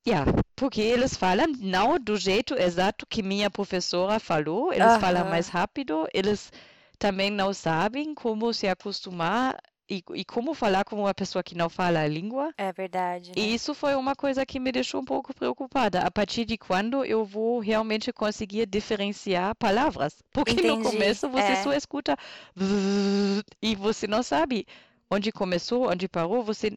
yeah, 0.07 0.27
porque 0.57 0.81
eles 0.81 1.17
falam 1.17 1.47
não 1.59 1.99
do 1.99 2.17
jeito 2.17 2.55
exato 2.55 3.07
que 3.07 3.23
minha 3.23 3.51
professora 3.51 4.19
falou, 4.21 4.73
eles 4.73 4.97
falam 4.97 5.23
Aham. 5.23 5.31
mais 5.31 5.49
rápido, 5.49 6.07
eles 6.13 6.53
também 6.99 7.31
não 7.31 7.53
sabem 7.55 8.15
como 8.15 8.53
se 8.53 8.69
acostumar 8.69 9.57
e, 9.89 10.03
e 10.15 10.25
como 10.25 10.55
falar 10.55 10.85
com 10.85 10.97
uma 10.97 11.15
pessoa 11.15 11.43
que 11.43 11.55
não 11.55 11.69
fala 11.69 12.01
a 12.01 12.09
língua. 12.09 12.53
É 12.57 12.73
verdade, 12.73 13.31
né? 13.31 13.35
E 13.37 13.55
isso 13.55 13.75
foi 13.75 13.95
uma 13.95 14.15
coisa 14.15 14.47
que 14.47 14.61
me 14.61 14.73
deixou 14.73 15.01
um 15.01 15.05
pouco 15.05 15.35
preocupada. 15.35 16.01
A 16.01 16.11
partir 16.11 16.45
de 16.45 16.57
quando 16.57 17.05
eu 17.05 17.25
vou 17.25 17.59
realmente 17.59 18.13
conseguir 18.13 18.67
diferenciar 18.67 19.55
palavras? 19.57 20.23
Porque 20.33 20.55
no 20.55 20.75
Entendi, 20.75 20.83
começo 20.83 21.29
você 21.29 21.53
é. 21.53 21.63
só 21.63 21.73
escuta 21.73 22.17
e 23.61 23.75
você 23.75 24.07
não 24.07 24.23
sabe 24.23 24.67
onde 25.11 25.31
começou, 25.31 25.91
onde 25.91 26.09
parou, 26.09 26.43
você 26.43 26.71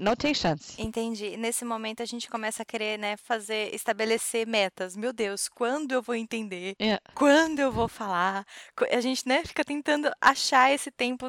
não 0.00 0.16
tem 0.16 0.32
chance. 0.32 0.80
Entendi. 0.80 1.36
Nesse 1.36 1.64
momento 1.64 2.02
a 2.02 2.06
gente 2.06 2.28
começa 2.28 2.62
a 2.62 2.64
querer, 2.64 2.98
né, 2.98 3.16
fazer, 3.18 3.74
estabelecer 3.74 4.46
metas. 4.46 4.96
Meu 4.96 5.12
Deus, 5.12 5.48
quando 5.48 5.92
eu 5.92 6.02
vou 6.02 6.14
entender? 6.14 6.74
É. 6.78 6.98
Quando 7.14 7.58
eu 7.58 7.70
vou 7.70 7.86
falar? 7.86 8.46
A 8.90 9.00
gente, 9.00 9.28
né, 9.28 9.44
fica 9.44 9.62
tentando 9.62 10.10
achar 10.20 10.72
esse 10.72 10.90
tempo 10.90 11.26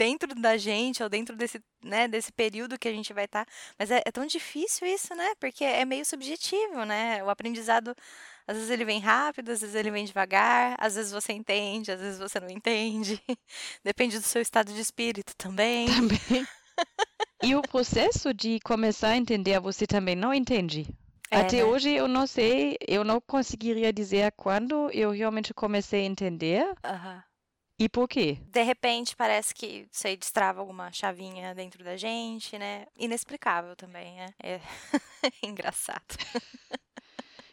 dentro 0.00 0.34
da 0.34 0.56
gente 0.56 1.02
ou 1.02 1.10
dentro 1.10 1.36
desse, 1.36 1.62
né, 1.84 2.08
desse 2.08 2.32
período 2.32 2.78
que 2.78 2.88
a 2.88 2.92
gente 2.92 3.12
vai 3.12 3.26
estar. 3.26 3.46
Mas 3.78 3.90
é, 3.90 4.00
é 4.06 4.10
tão 4.10 4.24
difícil 4.24 4.86
isso, 4.86 5.14
né? 5.14 5.34
Porque 5.38 5.62
é 5.62 5.84
meio 5.84 6.06
subjetivo, 6.06 6.86
né? 6.86 7.22
O 7.22 7.28
aprendizado, 7.28 7.94
às 8.46 8.56
vezes 8.56 8.70
ele 8.70 8.86
vem 8.86 8.98
rápido, 8.98 9.50
às 9.50 9.60
vezes 9.60 9.76
ele 9.76 9.90
vem 9.90 10.06
devagar, 10.06 10.74
às 10.80 10.94
vezes 10.94 11.12
você 11.12 11.34
entende, 11.34 11.92
às 11.92 12.00
vezes 12.00 12.18
você 12.18 12.40
não 12.40 12.48
entende. 12.48 13.22
Depende 13.84 14.18
do 14.18 14.24
seu 14.24 14.40
estado 14.40 14.72
de 14.72 14.80
espírito 14.80 15.36
também. 15.36 15.86
Também. 15.86 16.46
E 17.42 17.54
o 17.56 17.62
processo 17.62 18.34
de 18.34 18.60
começar 18.60 19.08
a 19.08 19.16
entender, 19.16 19.58
você 19.60 19.86
também 19.86 20.14
não 20.14 20.32
entende. 20.32 20.86
É, 21.30 21.38
Até 21.38 21.56
né? 21.56 21.64
hoje 21.64 21.90
eu 21.90 22.06
não 22.06 22.26
sei, 22.26 22.76
eu 22.86 23.02
não 23.02 23.18
conseguiria 23.18 23.90
dizer 23.90 24.30
quando 24.36 24.90
eu 24.90 25.10
realmente 25.10 25.54
comecei 25.54 26.02
a 26.02 26.04
entender 26.04 26.70
Aham. 26.84 27.24
E 27.80 27.88
por 27.88 28.06
quê. 28.06 28.36
De 28.42 28.62
repente 28.62 29.16
parece 29.16 29.54
que 29.54 29.88
isso 29.90 30.06
aí 30.06 30.14
destrava 30.14 30.60
alguma 30.60 30.92
chavinha 30.92 31.54
dentro 31.54 31.82
da 31.82 31.96
gente, 31.96 32.58
né? 32.58 32.84
Inexplicável 32.94 33.74
também, 33.74 34.16
né? 34.16 34.26
É 34.42 34.60
engraçado. 35.42 36.14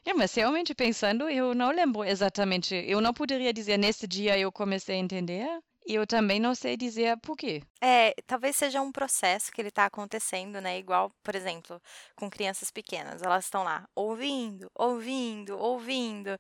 É, 0.03 0.13
mas 0.13 0.33
realmente 0.35 0.75
pensando, 0.75 1.29
eu 1.29 1.55
não 1.55 1.71
lembro 1.71 2.03
exatamente. 2.03 2.75
Eu 2.75 2.99
não 2.99 3.13
poderia 3.13 3.53
dizer 3.53 3.77
nesse 3.77 4.05
dia 4.05 4.37
eu 4.37 4.51
comecei 4.51 4.97
a 4.97 4.99
entender. 4.99 5.47
E 5.89 5.95
eu 5.95 6.05
também 6.05 6.37
não 6.37 6.53
sei 6.53 6.75
dizer 6.75 7.17
por 7.21 7.37
quê. 7.37 7.63
É, 7.79 8.13
talvez 8.25 8.57
seja 8.57 8.81
um 8.81 8.91
processo 8.91 9.49
que 9.53 9.61
ele 9.61 9.69
está 9.69 9.85
acontecendo, 9.85 10.59
né? 10.59 10.77
Igual, 10.77 11.09
por 11.23 11.33
exemplo, 11.33 11.81
com 12.13 12.29
crianças 12.29 12.69
pequenas. 12.69 13.21
Elas 13.21 13.45
estão 13.45 13.63
lá 13.63 13.87
ouvindo, 13.95 14.69
ouvindo, 14.75 15.57
ouvindo 15.57 16.37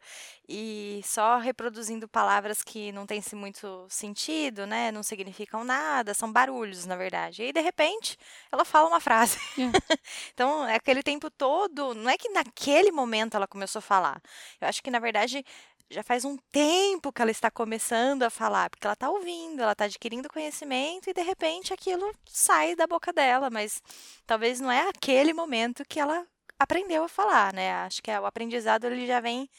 e 0.49 0.99
só 1.05 1.37
reproduzindo 1.37 2.09
palavras 2.09 2.61
que 2.61 2.91
não 2.91 3.05
têm 3.05 3.21
muito 3.35 3.87
sentido, 3.89 4.67
né? 4.67 4.91
Não 4.91 5.01
significam 5.01 5.63
nada, 5.63 6.13
são 6.13 6.29
barulhos, 6.29 6.85
na 6.85 6.97
verdade. 6.97 7.41
E 7.41 7.45
aí, 7.45 7.53
de 7.53 7.61
repente, 7.61 8.17
ela 8.51 8.65
fala 8.65 8.89
uma 8.89 8.99
frase. 8.99 9.37
É. 9.57 9.71
Então, 10.33 10.67
é 10.67 10.75
aquele 10.75 11.01
tempo 11.01 11.29
todo, 11.31 11.93
não 11.95 12.09
é 12.09 12.17
que 12.17 12.29
naquele 12.29 12.91
momento 12.91 13.35
ela 13.35 13.47
começou 13.47 13.79
a 13.79 13.81
falar. 13.81 14.21
Eu 14.61 14.67
acho 14.67 14.83
que, 14.83 14.91
na 14.91 14.99
verdade, 14.99 15.43
já 15.89 16.03
faz 16.03 16.25
um 16.25 16.37
tempo 16.51 17.11
que 17.13 17.21
ela 17.21 17.31
está 17.31 17.49
começando 17.49 18.23
a 18.23 18.29
falar, 18.29 18.69
porque 18.69 18.85
ela 18.85 18.93
está 18.93 19.09
ouvindo, 19.09 19.61
ela 19.61 19.71
está 19.71 19.85
adquirindo 19.85 20.27
conhecimento 20.29 21.09
e 21.09 21.13
de 21.13 21.21
repente 21.21 21.73
aquilo 21.73 22.11
sai 22.25 22.75
da 22.75 22.85
boca 22.85 23.13
dela, 23.13 23.49
mas 23.49 23.81
talvez 24.25 24.59
não 24.59 24.71
é 24.71 24.89
aquele 24.89 25.33
momento 25.33 25.85
que 25.87 25.99
ela 25.99 26.25
aprendeu 26.59 27.03
a 27.03 27.09
falar, 27.09 27.53
né? 27.53 27.71
Acho 27.73 28.01
que 28.03 28.11
é- 28.11 28.19
o 28.19 28.25
aprendizado 28.25 28.85
ele 28.85 29.05
já 29.07 29.19
vem 29.19 29.49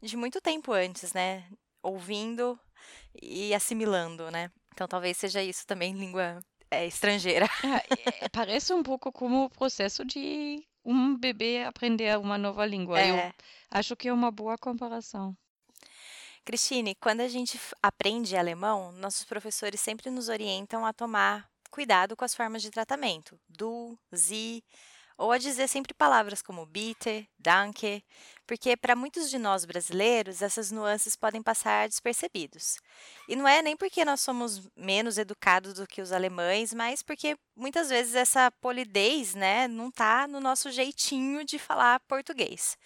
de 0.00 0.16
muito 0.16 0.40
tempo 0.40 0.72
antes, 0.72 1.12
né? 1.12 1.44
Ouvindo 1.82 2.58
e 3.20 3.54
assimilando, 3.54 4.30
né? 4.30 4.50
Então 4.72 4.88
talvez 4.88 5.16
seja 5.16 5.42
isso 5.42 5.66
também 5.66 5.92
língua 5.92 6.40
é, 6.70 6.86
estrangeira. 6.86 7.46
É, 7.62 8.24
é, 8.24 8.28
parece 8.30 8.72
um 8.72 8.82
pouco 8.82 9.12
como 9.12 9.44
o 9.44 9.50
processo 9.50 10.04
de 10.04 10.66
um 10.84 11.16
bebê 11.16 11.62
aprender 11.64 12.18
uma 12.18 12.36
nova 12.38 12.64
língua. 12.66 13.00
Eu 13.04 13.16
É. 13.16 13.32
acho 13.70 13.94
que 13.96 14.08
é 14.08 14.12
uma 14.12 14.30
boa 14.30 14.56
comparação. 14.58 15.36
Cristine, 16.44 16.94
quando 16.96 17.20
a 17.20 17.28
gente 17.28 17.58
aprende 17.82 18.36
alemão, 18.36 18.92
nossos 18.92 19.24
professores 19.24 19.80
sempre 19.80 20.10
nos 20.10 20.28
orientam 20.28 20.84
a 20.84 20.92
tomar 20.92 21.48
cuidado 21.70 22.14
com 22.14 22.24
as 22.24 22.34
formas 22.34 22.60
de 22.60 22.70
tratamento, 22.70 23.40
du, 23.48 23.98
sie, 24.12 24.62
ou 25.16 25.32
a 25.32 25.38
dizer 25.38 25.68
sempre 25.68 25.94
palavras 25.94 26.42
como 26.42 26.66
bitte, 26.66 27.28
danke, 27.38 28.04
porque 28.46 28.76
para 28.76 28.94
muitos 28.94 29.30
de 29.30 29.38
nós 29.38 29.64
brasileiros 29.64 30.42
essas 30.42 30.70
nuances 30.70 31.16
podem 31.16 31.42
passar 31.42 31.88
despercebidos. 31.88 32.78
E 33.28 33.34
não 33.36 33.48
é 33.48 33.62
nem 33.62 33.76
porque 33.76 34.04
nós 34.04 34.20
somos 34.20 34.68
menos 34.76 35.16
educados 35.16 35.74
do 35.74 35.86
que 35.86 36.02
os 36.02 36.12
alemães, 36.12 36.74
mas 36.74 37.02
porque 37.02 37.36
muitas 37.56 37.88
vezes 37.88 38.14
essa 38.14 38.50
polidez, 38.60 39.34
né, 39.34 39.66
não 39.66 39.90
tá 39.90 40.28
no 40.28 40.40
nosso 40.40 40.70
jeitinho 40.70 41.44
de 41.44 41.58
falar 41.58 42.00
português. 42.00 42.76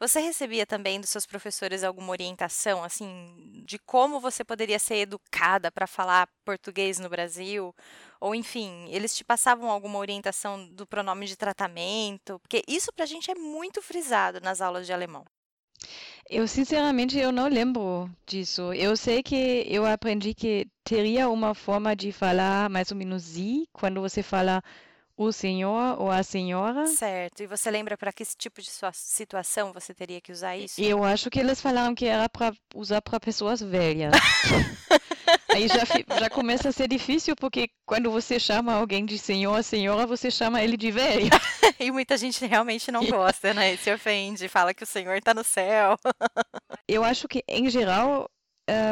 Você 0.00 0.18
recebia 0.18 0.64
também 0.64 0.98
dos 0.98 1.10
seus 1.10 1.26
professores 1.26 1.84
alguma 1.84 2.10
orientação, 2.10 2.82
assim, 2.82 3.62
de 3.66 3.78
como 3.78 4.18
você 4.18 4.42
poderia 4.42 4.78
ser 4.78 4.94
educada 4.96 5.70
para 5.70 5.86
falar 5.86 6.26
português 6.42 6.98
no 6.98 7.10
Brasil? 7.10 7.74
Ou, 8.18 8.34
enfim, 8.34 8.88
eles 8.90 9.14
te 9.14 9.22
passavam 9.22 9.70
alguma 9.70 9.98
orientação 9.98 10.66
do 10.68 10.86
pronome 10.86 11.26
de 11.26 11.36
tratamento? 11.36 12.38
Porque 12.40 12.64
isso 12.66 12.90
pra 12.94 13.04
gente 13.04 13.30
é 13.30 13.34
muito 13.34 13.82
frisado 13.82 14.40
nas 14.40 14.62
aulas 14.62 14.86
de 14.86 14.92
alemão. 14.94 15.22
Eu, 16.28 16.48
sinceramente, 16.48 17.18
eu 17.18 17.30
não 17.30 17.48
lembro 17.48 18.08
disso. 18.26 18.72
Eu 18.72 18.96
sei 18.96 19.22
que 19.22 19.66
eu 19.68 19.84
aprendi 19.84 20.32
que 20.32 20.66
teria 20.82 21.28
uma 21.28 21.54
forma 21.54 21.94
de 21.94 22.10
falar 22.10 22.70
mais 22.70 22.90
ou 22.90 22.96
menos 22.96 23.22
sie, 23.22 23.68
quando 23.70 24.00
você 24.00 24.22
fala 24.22 24.62
o 25.22 25.32
senhor 25.32 26.00
ou 26.00 26.10
a 26.10 26.22
senhora. 26.22 26.86
Certo. 26.86 27.42
E 27.42 27.46
você 27.46 27.70
lembra 27.70 27.94
para 27.98 28.10
que 28.10 28.24
tipo 28.24 28.62
de 28.62 28.70
situação 28.94 29.70
você 29.70 29.92
teria 29.92 30.18
que 30.18 30.32
usar 30.32 30.56
isso? 30.56 30.80
Eu 30.80 31.04
acho 31.04 31.28
que 31.28 31.38
eles 31.38 31.60
falaram 31.60 31.94
que 31.94 32.06
era 32.06 32.26
para 32.26 32.54
usar 32.74 33.02
para 33.02 33.20
pessoas 33.20 33.60
velhas. 33.60 34.12
Aí 35.54 35.68
já, 35.68 35.84
já 36.18 36.30
começa 36.30 36.70
a 36.70 36.72
ser 36.72 36.88
difícil, 36.88 37.36
porque 37.36 37.68
quando 37.84 38.10
você 38.10 38.40
chama 38.40 38.72
alguém 38.72 39.04
de 39.04 39.18
senhor 39.18 39.56
ou 39.56 39.62
senhora, 39.62 40.06
você 40.06 40.30
chama 40.30 40.62
ele 40.62 40.76
de 40.76 40.90
velho. 40.90 41.28
E 41.78 41.90
muita 41.90 42.18
gente 42.18 42.44
realmente 42.44 42.92
não 42.92 43.06
gosta, 43.06 43.54
né? 43.54 43.74
Se 43.78 43.90
ofende, 43.90 44.48
fala 44.48 44.74
que 44.74 44.84
o 44.84 44.86
Senhor 44.86 45.16
está 45.16 45.32
no 45.32 45.42
céu. 45.42 45.98
Eu 46.86 47.02
acho 47.02 47.26
que, 47.26 47.42
em 47.48 47.70
geral, 47.70 48.30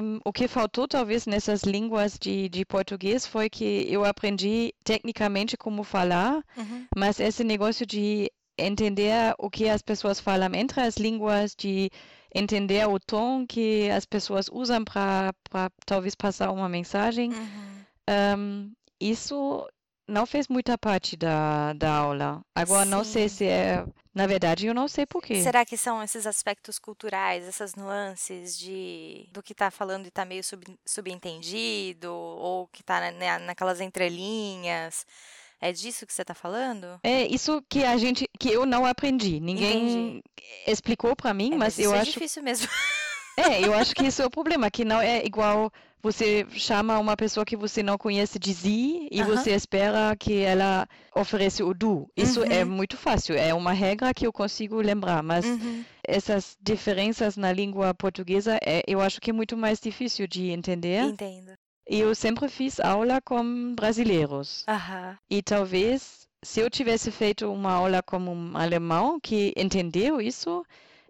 um, 0.03 0.19
o 0.25 0.33
que 0.33 0.49
faltou 0.49 0.89
talvez 0.89 1.27
nessas 1.27 1.63
línguas 1.63 2.19
de, 2.19 2.49
de 2.49 2.65
português 2.65 3.27
foi 3.27 3.49
que 3.49 3.87
eu 3.89 4.05
aprendi 4.05 4.73
tecnicamente 4.85 5.57
como 5.57 5.83
falar, 5.85 6.43
Uhum. 6.57 6.87
mas 6.97 7.21
esse 7.21 7.45
negócio 7.45 7.87
de 7.87 8.31
entender 8.59 9.35
o 9.39 9.49
que 9.49 9.69
as 9.69 9.83
pessoas 9.83 10.19
falam 10.19 10.53
entre 10.55 10.81
as 10.81 10.97
línguas, 10.97 11.55
de 11.57 11.91
entender 12.35 12.87
o 12.89 12.99
tom 12.99 13.47
que 13.47 13.89
as 13.91 14.05
pessoas 14.05 14.47
usam 14.53 14.85
para 14.85 15.33
talvez 15.87 16.15
passar 16.15 16.51
uma 16.51 16.69
mensagem, 16.69 17.31
Uhum. 17.31 18.37
um, 18.39 18.73
isso 19.01 19.65
não 20.09 20.27
fez 20.27 20.49
muita 20.49 20.77
parte 20.79 21.17
da, 21.17 21.73
da 21.75 21.93
aula. 21.95 22.41
Agora, 22.55 22.85
não 22.85 23.05
sei 23.05 23.29
Sim. 23.29 23.37
se 23.37 23.45
é. 23.47 23.85
Na 24.15 24.27
verdade, 24.27 24.67
eu 24.67 24.75
não 24.75 24.89
sei 24.89 25.07
por 25.07 25.23
quê. 25.23 25.41
Será 25.43 25.65
que 25.65 25.77
são 25.77 26.03
esses 26.03 26.27
aspectos 26.27 26.79
culturais, 26.79 27.47
essas 27.47 27.77
nuances 27.77 28.59
de 28.59 29.29
do 29.31 29.43
que 29.43 29.55
tá 29.55 29.71
falando 29.71 30.07
e 30.07 30.11
tá 30.11 30.25
meio 30.25 30.43
sub, 30.43 30.65
subentendido, 30.85 32.13
ou 32.13 32.67
que 32.69 32.83
tá 32.83 33.01
na- 33.01 33.13
na- 33.13 33.39
naquelas 33.39 33.81
entrelinhas? 33.81 35.07
É 35.61 35.73
disso 35.73 36.07
que 36.07 36.13
você 36.13 36.25
tá 36.25 36.35
falando? 36.35 36.99
É 37.03 37.27
isso 37.27 37.63
que 37.69 37.85
a 37.85 37.97
gente, 37.97 38.29
que 38.39 38.49
eu 38.49 38.65
não 38.65 38.87
aprendi. 38.87 39.41
Ninguém 39.41 40.19
Entendi. 40.19 40.25
explicou 40.67 41.15
para 41.17 41.35
mim, 41.35 41.53
É, 41.53 41.57
mas 41.57 41.77
mas 41.77 41.79
eu 41.85 41.95
é 41.95 41.99
acho, 42.01 42.13
difícil 42.13 42.43
mesmo. 42.43 42.69
é, 43.37 43.65
eu 43.67 43.75
acho 43.75 43.95
que 43.95 44.07
isso 44.07 44.23
é 44.23 44.27
o 44.27 44.31
problema, 44.31 44.71
que 44.71 44.85
não 44.85 45.01
é 45.01 45.25
igual 45.25 45.71
você 46.03 46.47
chama 46.51 46.99
uma 46.99 47.17
pessoa 47.17 47.45
que 47.45 47.57
você 47.57 47.83
não 47.83 47.99
conhece 47.99 48.39
de 48.39 48.55
si 48.55 49.09
e 49.11 49.23
você 49.23 49.51
espera 49.55 50.15
que 50.17 50.41
ela 50.41 50.87
ofereça 51.15 51.65
o 51.65 51.75
du. 51.75 52.09
Isso 52.17 52.43
é 52.45 52.65
Uhum. 52.65 52.71
muito 52.71 52.97
fácil, 52.97 53.35
é 53.37 53.53
uma 53.53 53.73
regra 53.73 54.15
que 54.15 54.27
eu 54.27 54.33
consigo 54.33 54.81
lembrar, 54.81 55.23
mas 55.23 55.45
Uhum. 55.45 55.85
essas 56.07 56.57
diferenças 56.61 57.37
na 57.37 57.53
língua 57.53 57.93
portuguesa, 57.95 58.59
é, 58.65 58.83
eu 58.87 59.01
acho 59.01 59.21
que 59.21 59.31
é 59.31 59.33
muito 59.33 59.57
mais 59.57 59.81
difícil 59.81 60.27
de 60.27 60.51
entender. 60.51 61.03
Entendo. 61.05 61.53
E 61.91 61.99
eu 62.01 62.15
sempre 62.15 62.49
fiz 62.49 62.79
aula 62.81 63.21
com 63.21 63.75
brasileiros. 63.75 64.65
E 65.31 65.43
talvez, 65.43 66.29
se 66.45 66.61
eu 66.61 66.71
tivesse 66.71 67.11
feito 67.11 67.51
uma 67.51 67.73
aula 67.73 68.03
com 68.03 68.19
um 68.19 68.57
alemão 68.57 69.19
que 69.19 69.53
entendeu 69.57 70.21
isso, 70.21 70.63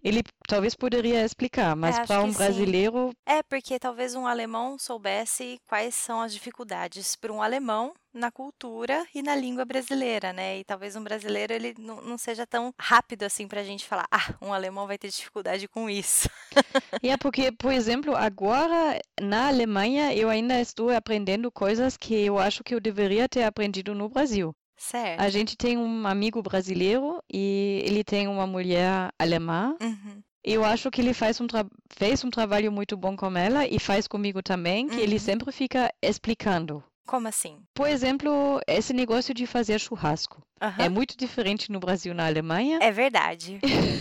ele 0.08 0.22
talvez 0.46 0.74
poderia 0.74 1.24
explicar, 1.24 1.76
mas 1.76 1.98
É, 1.98 2.04
para 2.06 2.22
um 2.22 2.32
sim. 2.32 2.32
brasileiro, 2.32 3.12
É, 3.26 3.42
porque 3.42 3.78
talvez 3.78 4.14
um 4.14 4.26
alemão 4.26 4.78
soubesse 4.78 5.60
quais 5.68 5.94
são 5.94 6.20
as 6.22 6.32
dificuldades 6.32 7.16
para 7.16 7.32
um 7.32 7.42
alemão 7.42 7.94
na 8.12 8.30
cultura 8.32 9.06
e 9.14 9.22
na 9.22 9.36
língua 9.36 9.64
brasileira, 9.64 10.32
né? 10.32 10.58
E 10.58 10.64
talvez 10.64 10.96
um 10.96 11.04
brasileiro 11.04 11.52
ele 11.52 11.74
não, 11.78 12.00
não 12.02 12.18
seja 12.18 12.46
tão 12.46 12.72
rápido 12.80 13.24
assim 13.24 13.46
para 13.48 13.60
a 13.60 13.64
gente 13.64 13.86
falar, 13.86 14.06
ah, 14.10 14.34
um 14.42 14.52
alemão 14.52 14.86
vai 14.86 14.98
ter 14.98 15.08
dificuldade 15.10 15.68
com 15.68 15.90
isso. 15.90 16.28
é 17.02 17.16
porque, 17.16 17.50
por 17.50 17.72
exemplo, 17.72 18.14
agora 18.16 19.00
na 19.20 19.48
Alemanha 19.48 20.14
eu 20.14 20.28
ainda 20.28 20.60
estou 20.60 20.90
aprendendo 20.90 21.50
coisas 21.50 21.96
que 21.96 22.14
eu 22.14 22.38
acho 22.38 22.62
que 22.62 22.72
eu 22.74 22.80
deveria 22.80 23.28
ter 23.28 23.42
aprendido 23.42 23.94
no 23.94 24.08
Brasil. 24.08 24.54
A 24.78 24.80
Certo. 24.80 25.30
gente 25.32 25.56
tem 25.56 25.76
um 25.76 26.06
amigo 26.06 26.40
brasileiro 26.40 27.20
e 27.32 27.82
ele 27.84 28.04
tem 28.04 28.28
uma 28.28 28.46
mulher 28.46 29.10
alemã. 29.18 29.76
Uhum. 29.80 30.22
Eu 30.44 30.64
acho 30.64 30.90
que 30.90 31.00
ele 31.00 31.12
faz 31.12 31.40
um 31.40 31.46
fez 31.90 32.22
um 32.24 32.30
trabalho 32.30 32.70
muito 32.70 32.96
bom 32.96 33.16
com 33.16 33.36
ela 33.36 33.66
e 33.66 33.78
faz 33.80 34.06
comigo 34.06 34.40
também, 34.42 34.86
que 34.88 35.00
ele 35.00 35.14
Uhum. 35.14 35.18
sempre 35.18 35.52
fica 35.52 35.92
explicando. 36.00 36.82
Como 37.08 37.26
assim? 37.26 37.56
Por 37.74 37.88
exemplo, 37.88 38.60
esse 38.66 38.92
negócio 38.92 39.32
de 39.32 39.46
fazer 39.46 39.80
churrasco. 39.80 40.42
É 40.60 40.64
Aham. 40.66 40.90
muito 40.90 41.16
diferente 41.16 41.72
no 41.72 41.80
Brasil 41.80 42.12
e 42.12 42.14
na 42.14 42.26
Alemanha. 42.26 42.78
É 42.82 42.92
verdade. 42.92 43.58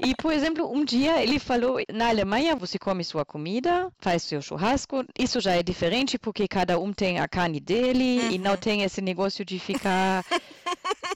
E, 0.00 0.14
por 0.14 0.32
exemplo, 0.32 0.70
um 0.72 0.84
dia 0.84 1.20
ele 1.20 1.40
falou: 1.40 1.78
na 1.92 2.08
Alemanha 2.08 2.54
você 2.54 2.78
come 2.78 3.02
sua 3.02 3.24
comida, 3.24 3.90
faz 3.98 4.22
seu 4.22 4.40
churrasco. 4.40 5.04
Isso 5.18 5.40
já 5.40 5.54
é 5.56 5.62
diferente 5.62 6.16
porque 6.16 6.46
cada 6.46 6.78
um 6.78 6.92
tem 6.92 7.18
a 7.18 7.26
carne 7.26 7.58
dele 7.58 8.32
e 8.32 8.38
não 8.38 8.52
Uhum. 8.52 8.56
tem 8.56 8.82
esse 8.84 9.00
negócio 9.00 9.44
de 9.44 9.58
ficar 9.58 10.24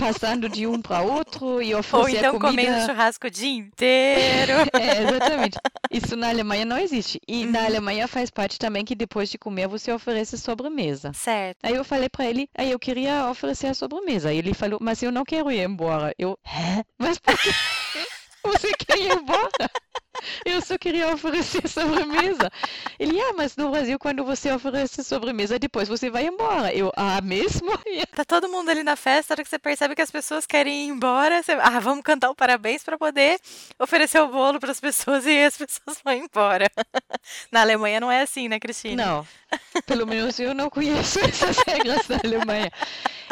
passando 0.03 0.49
de 0.49 0.67
um 0.67 0.81
para 0.81 1.03
outro 1.03 1.63
e 1.63 1.73
Ou 1.75 1.81
oferecer 1.81 2.19
então 2.19 2.39
comendo 2.39 2.69
comida. 2.73 2.87
churrasco 2.87 3.27
o 3.27 3.31
dia 3.31 3.51
inteiro. 3.51 4.53
É, 4.75 5.03
exatamente. 5.03 5.59
Isso 5.91 6.17
na 6.17 6.29
Alemanha 6.31 6.65
não 6.65 6.79
existe. 6.79 7.21
E 7.29 7.45
na 7.47 7.61
Uhum. 7.61 7.67
Alemanha 7.67 8.09
faz 8.09 8.31
parte 8.31 8.59
também 8.59 8.85
que 8.85 8.95
depois 8.95 9.29
de 9.31 9.39
comer 9.39 9.69
você 9.69 9.93
oferece 9.93 10.37
sobremesa. 10.39 11.13
Certo. 11.15 11.59
Aí 11.63 11.75
eu 11.75 11.85
falei 11.85 12.09
pra 12.09 12.25
ele, 12.27 12.49
aí 12.57 12.71
eu 12.71 12.79
queria 12.79 13.29
oferecer 13.29 13.69
a 13.69 13.75
sobremesa. 13.75 14.33
Ele 14.33 14.55
falou, 14.55 14.79
mas 14.81 15.03
eu 15.03 15.13
não 15.13 15.25
quero 15.25 15.51
ir 15.53 15.61
embora. 15.65 16.13
Eu, 16.19 16.39
hã? 16.47 16.83
Mas 16.99 17.19
por 17.19 17.37
que 17.39 17.51
você 18.45 18.73
quer 18.75 18.99
ir 18.99 19.13
embora? 19.13 19.51
Eu 20.45 20.61
só 20.61 20.77
queria 20.77 21.13
oferecer 21.13 21.67
sobremesa. 21.69 22.51
Ele, 22.99 23.21
ah, 23.21 23.33
mas 23.37 23.57
no 23.57 23.71
Brasil, 23.71 23.99
quando 23.99 24.25
você 24.25 24.53
oferece 24.53 25.03
sobremesa, 25.03 25.59
depois 25.59 25.89
você 25.89 26.11
vai 26.11 26.27
embora. 26.27 26.73
Eu, 26.73 26.93
ah, 26.97 27.21
mesmo? 27.21 27.71
Tá 28.15 28.25
todo 28.25 28.49
mundo 28.49 28.69
ali 28.69 28.83
na 28.83 28.95
festa, 28.95 29.33
a 29.33 29.35
hora 29.35 29.43
que 29.43 29.49
você 29.49 29.59
percebe 29.59 29.95
que 29.95 30.03
as 30.03 30.11
pessoas 30.11 30.45
querem 30.45 30.87
ir 30.87 30.89
embora, 30.89 31.43
você, 31.43 31.53
ah, 31.53 31.81
vamos 31.81 32.05
cantar 32.05 32.31
o 32.31 32.35
parabéns 32.35 32.83
para 32.85 32.99
poder 32.99 33.41
oferecer 33.79 34.21
o 34.21 34.29
bolo 34.29 34.61
para 34.61 34.71
as 34.71 34.81
pessoas 34.81 35.25
e 35.25 35.43
as 35.43 35.57
pessoas 35.57 35.99
vão 36.05 36.13
embora. 36.13 36.71
Na 37.51 37.63
Alemanha 37.63 38.01
não 38.01 38.13
é 38.13 38.21
assim, 38.21 38.49
né, 38.49 38.61
Cristina? 38.61 39.05
Não, 39.05 39.27
pelo 39.87 40.07
menos 40.07 40.39
eu 40.39 40.55
não 40.55 40.69
conheço 40.69 41.21
essas 41.25 41.57
regras 41.67 42.07
da 42.07 42.17
Alemanha. 42.23 42.71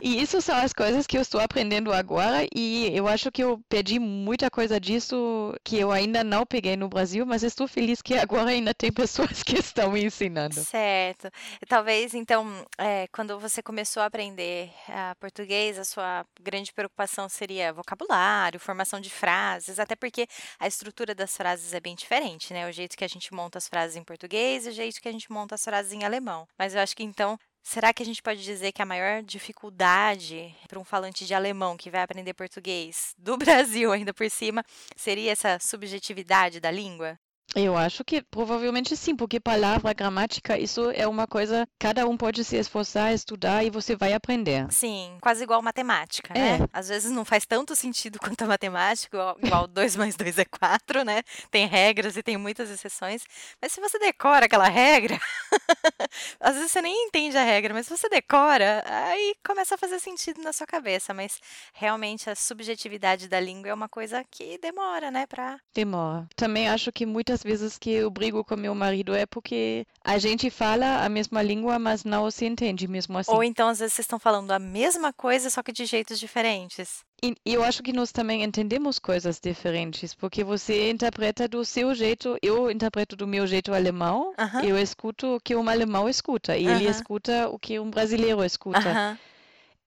E 0.02 0.20
isso 0.20 0.40
são 0.40 0.56
as 0.56 0.72
coisas 0.72 1.06
que 1.06 1.18
eu 1.18 1.22
estou 1.22 1.40
aprendendo 1.40 1.92
agora 1.92 2.46
e 2.54 2.90
eu 2.94 3.06
acho 3.06 3.30
que 3.30 3.42
eu 3.42 3.60
perdi 3.68 3.98
muita 3.98 4.50
coisa 4.50 4.80
disso 4.80 5.54
que 5.62 5.78
eu 5.78 5.92
ainda 5.92 6.24
não 6.24 6.46
peguei 6.46 6.69
no 6.76 6.88
Brasil, 6.88 7.24
mas 7.26 7.42
estou 7.42 7.68
feliz 7.68 8.02
que 8.02 8.14
agora 8.14 8.50
ainda 8.50 8.74
tem 8.74 8.92
pessoas 8.92 9.42
que 9.42 9.58
estão 9.58 9.92
me 9.92 10.04
ensinando. 10.04 10.54
Certo. 10.54 11.30
Talvez, 11.68 12.14
então, 12.14 12.46
é, 12.78 13.06
quando 13.08 13.38
você 13.38 13.62
começou 13.62 14.02
a 14.02 14.06
aprender 14.06 14.70
ah, 14.88 15.14
português, 15.20 15.78
a 15.78 15.84
sua 15.84 16.24
grande 16.40 16.72
preocupação 16.72 17.28
seria 17.28 17.72
vocabulário, 17.72 18.60
formação 18.60 19.00
de 19.00 19.10
frases, 19.10 19.78
até 19.78 19.94
porque 19.94 20.26
a 20.58 20.66
estrutura 20.66 21.14
das 21.14 21.36
frases 21.36 21.72
é 21.72 21.80
bem 21.80 21.94
diferente, 21.94 22.52
né? 22.52 22.68
O 22.68 22.72
jeito 22.72 22.96
que 22.96 23.04
a 23.04 23.08
gente 23.08 23.32
monta 23.32 23.58
as 23.58 23.68
frases 23.68 23.96
em 23.96 24.04
português 24.04 24.66
e 24.66 24.70
o 24.70 24.72
jeito 24.72 25.00
que 25.00 25.08
a 25.08 25.12
gente 25.12 25.30
monta 25.30 25.54
as 25.54 25.64
frases 25.64 25.92
em 25.92 26.04
alemão. 26.04 26.46
Mas 26.58 26.74
eu 26.74 26.80
acho 26.80 26.96
que 26.96 27.02
então. 27.02 27.38
Será 27.62 27.92
que 27.92 28.02
a 28.02 28.06
gente 28.06 28.22
pode 28.22 28.42
dizer 28.42 28.72
que 28.72 28.82
a 28.82 28.86
maior 28.86 29.22
dificuldade 29.22 30.54
para 30.68 30.78
um 30.78 30.84
falante 30.84 31.26
de 31.26 31.34
alemão 31.34 31.76
que 31.76 31.90
vai 31.90 32.02
aprender 32.02 32.34
português 32.34 33.14
do 33.18 33.36
Brasil 33.38 33.92
ainda 33.92 34.12
por 34.12 34.28
cima 34.30 34.64
seria 34.96 35.32
essa 35.32 35.58
subjetividade 35.60 36.58
da 36.58 36.70
língua? 36.70 37.18
Eu 37.54 37.76
acho 37.76 38.04
que 38.04 38.22
provavelmente 38.22 38.96
sim, 38.96 39.16
porque 39.16 39.40
palavra, 39.40 39.92
gramática, 39.92 40.56
isso 40.58 40.90
é 40.92 41.06
uma 41.06 41.26
coisa, 41.26 41.66
cada 41.78 42.06
um 42.06 42.16
pode 42.16 42.44
se 42.44 42.56
esforçar, 42.56 43.12
estudar 43.12 43.64
e 43.64 43.70
você 43.70 43.96
vai 43.96 44.12
aprender. 44.12 44.66
Sim, 44.70 45.18
quase 45.20 45.42
igual 45.42 45.60
matemática, 45.60 46.32
É. 46.32 46.58
né? 46.58 46.68
Às 46.72 46.88
vezes 46.88 47.10
não 47.10 47.24
faz 47.24 47.44
tanto 47.44 47.74
sentido 47.74 48.18
quanto 48.38 48.42
a 48.42 48.46
matemática, 48.46 49.16
igual, 49.16 49.36
igual 49.42 49.66
2 49.66 49.96
mais 49.96 50.14
2 50.16 50.38
é 50.38 50.44
4, 50.44 51.04
né? 51.04 51.22
Tem 51.50 51.66
regras 51.66 52.16
e 52.16 52.22
tem 52.22 52.36
muitas 52.36 52.70
exceções. 52.70 53.24
Mas 53.60 53.72
se 53.72 53.80
você 53.80 53.98
decora 53.98 54.46
aquela 54.46 54.68
regra, 54.68 55.18
às 56.38 56.54
vezes 56.54 56.70
você 56.70 56.80
nem 56.80 57.06
entende 57.06 57.36
a 57.36 57.42
regra, 57.42 57.74
mas 57.74 57.86
se 57.86 57.96
você 57.96 58.08
decora, 58.08 58.82
aí 58.86 59.34
começa 59.44 59.74
a 59.74 59.78
fazer 59.78 59.98
sentido 59.98 60.40
na 60.40 60.52
sua 60.52 60.66
cabeça. 60.66 61.12
Mas 61.12 61.40
realmente 61.74 62.30
a 62.30 62.34
subjetividade 62.36 63.28
da 63.28 63.40
língua 63.40 63.70
é 63.70 63.74
uma 63.74 63.88
coisa 63.88 64.24
que 64.30 64.56
demora, 64.58 65.10
né? 65.10 65.26
Pra... 65.26 65.58
Demora. 65.74 66.28
Também 66.36 66.68
acho 66.68 66.92
que 66.92 67.04
muitas 67.04 67.39
vezes 67.42 67.78
que 67.78 67.90
eu 67.90 68.10
brigo 68.10 68.44
com 68.44 68.56
meu 68.56 68.74
marido 68.74 69.14
é 69.14 69.26
porque 69.26 69.86
a 70.04 70.18
gente 70.18 70.50
fala 70.50 71.04
a 71.04 71.08
mesma 71.08 71.42
língua, 71.42 71.78
mas 71.78 72.04
não 72.04 72.30
se 72.30 72.44
entende 72.46 72.86
mesmo 72.88 73.18
assim. 73.18 73.32
Ou 73.32 73.42
então, 73.42 73.68
às 73.68 73.78
vezes, 73.78 73.94
vocês 73.94 74.04
estão 74.04 74.18
falando 74.18 74.50
a 74.50 74.58
mesma 74.58 75.12
coisa, 75.12 75.50
só 75.50 75.62
que 75.62 75.72
de 75.72 75.84
jeitos 75.86 76.18
diferentes. 76.18 77.00
E 77.22 77.34
eu 77.44 77.62
acho 77.62 77.82
que 77.82 77.92
nós 77.92 78.12
também 78.12 78.42
entendemos 78.42 78.98
coisas 78.98 79.38
diferentes, 79.38 80.14
porque 80.14 80.42
você 80.42 80.90
interpreta 80.90 81.46
do 81.46 81.64
seu 81.64 81.94
jeito, 81.94 82.38
eu 82.42 82.70
interpreto 82.70 83.14
do 83.14 83.26
meu 83.26 83.46
jeito 83.46 83.74
alemão, 83.74 84.32
Aham. 84.38 84.62
eu 84.64 84.78
escuto 84.78 85.36
o 85.36 85.40
que 85.40 85.54
um 85.54 85.68
alemão 85.68 86.08
escuta, 86.08 86.56
e 86.56 86.64
ele 86.64 86.84
Aham. 86.84 86.90
escuta 86.90 87.48
o 87.50 87.58
que 87.58 87.78
um 87.78 87.90
brasileiro 87.90 88.42
escuta. 88.42 88.90
Aham. 88.90 89.18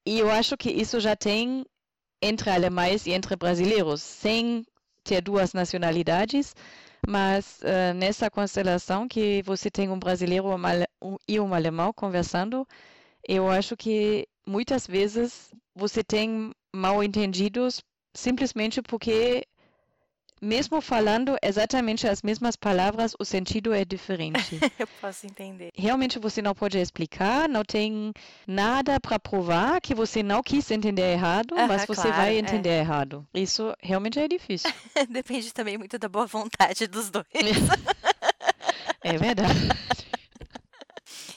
E 0.05 0.19
eu 0.19 0.29
acho 0.29 0.55
que 0.57 0.69
isso 0.69 0.99
já 0.99 1.15
tem 1.15 1.65
entre 2.21 2.49
alemães 2.49 3.05
e 3.07 3.11
entre 3.11 3.35
brasileiros, 3.35 4.01
sem 4.01 4.63
ter 5.03 5.21
duas 5.21 5.53
nacionalidades, 5.53 6.55
mas 7.07 7.59
eh, 7.63 7.93
nessa 7.93 8.29
constelação 8.29 9.07
que 9.07 9.41
você 9.43 9.69
tem 9.69 9.89
um 9.89 9.99
brasileiro 9.99 10.47
e 11.27 11.39
um 11.39 11.53
alemão 11.53 11.91
conversando, 11.93 12.67
eu 13.27 13.49
acho 13.49 13.75
que 13.77 14.27
muitas 14.45 14.87
vezes 14.87 15.53
você 15.75 16.03
tem 16.03 16.51
mal 16.73 17.03
entendidos 17.03 17.83
simplesmente 18.13 18.81
porque 18.81 19.45
mesmo 20.43 20.81
falando 20.81 21.37
exatamente 21.41 22.07
as 22.07 22.21
mesmas 22.21 22.55
palavras, 22.55 23.15
o 23.17 23.23
sentido 23.23 23.73
é 23.73 23.85
diferente. 23.85 24.59
Eu 24.77 24.87
posso 24.99 25.25
entender. 25.25 25.69
Realmente 25.73 26.19
você 26.19 26.41
não 26.41 26.53
pode 26.53 26.77
explicar, 26.77 27.47
não 27.47 27.63
tem 27.63 28.13
nada 28.45 28.99
para 28.99 29.17
provar 29.17 29.79
que 29.79 29.95
você 29.95 30.21
não 30.21 30.43
quis 30.43 30.69
entender 30.69 31.13
errado, 31.13 31.55
mas 31.55 31.83
Aham, 31.83 31.85
você 31.87 32.01
claro, 32.01 32.17
vai 32.17 32.35
é. 32.35 32.39
entender 32.39 32.79
errado. 32.79 33.25
Isso 33.33 33.73
realmente 33.81 34.19
é 34.19 34.27
difícil. 34.27 34.71
Depende 35.09 35.53
também 35.53 35.77
muito 35.77 35.97
da 35.97 36.09
boa 36.09 36.25
vontade 36.25 36.87
dos 36.87 37.09
dois. 37.09 37.25
É 39.05 39.17
verdade. 39.17 39.53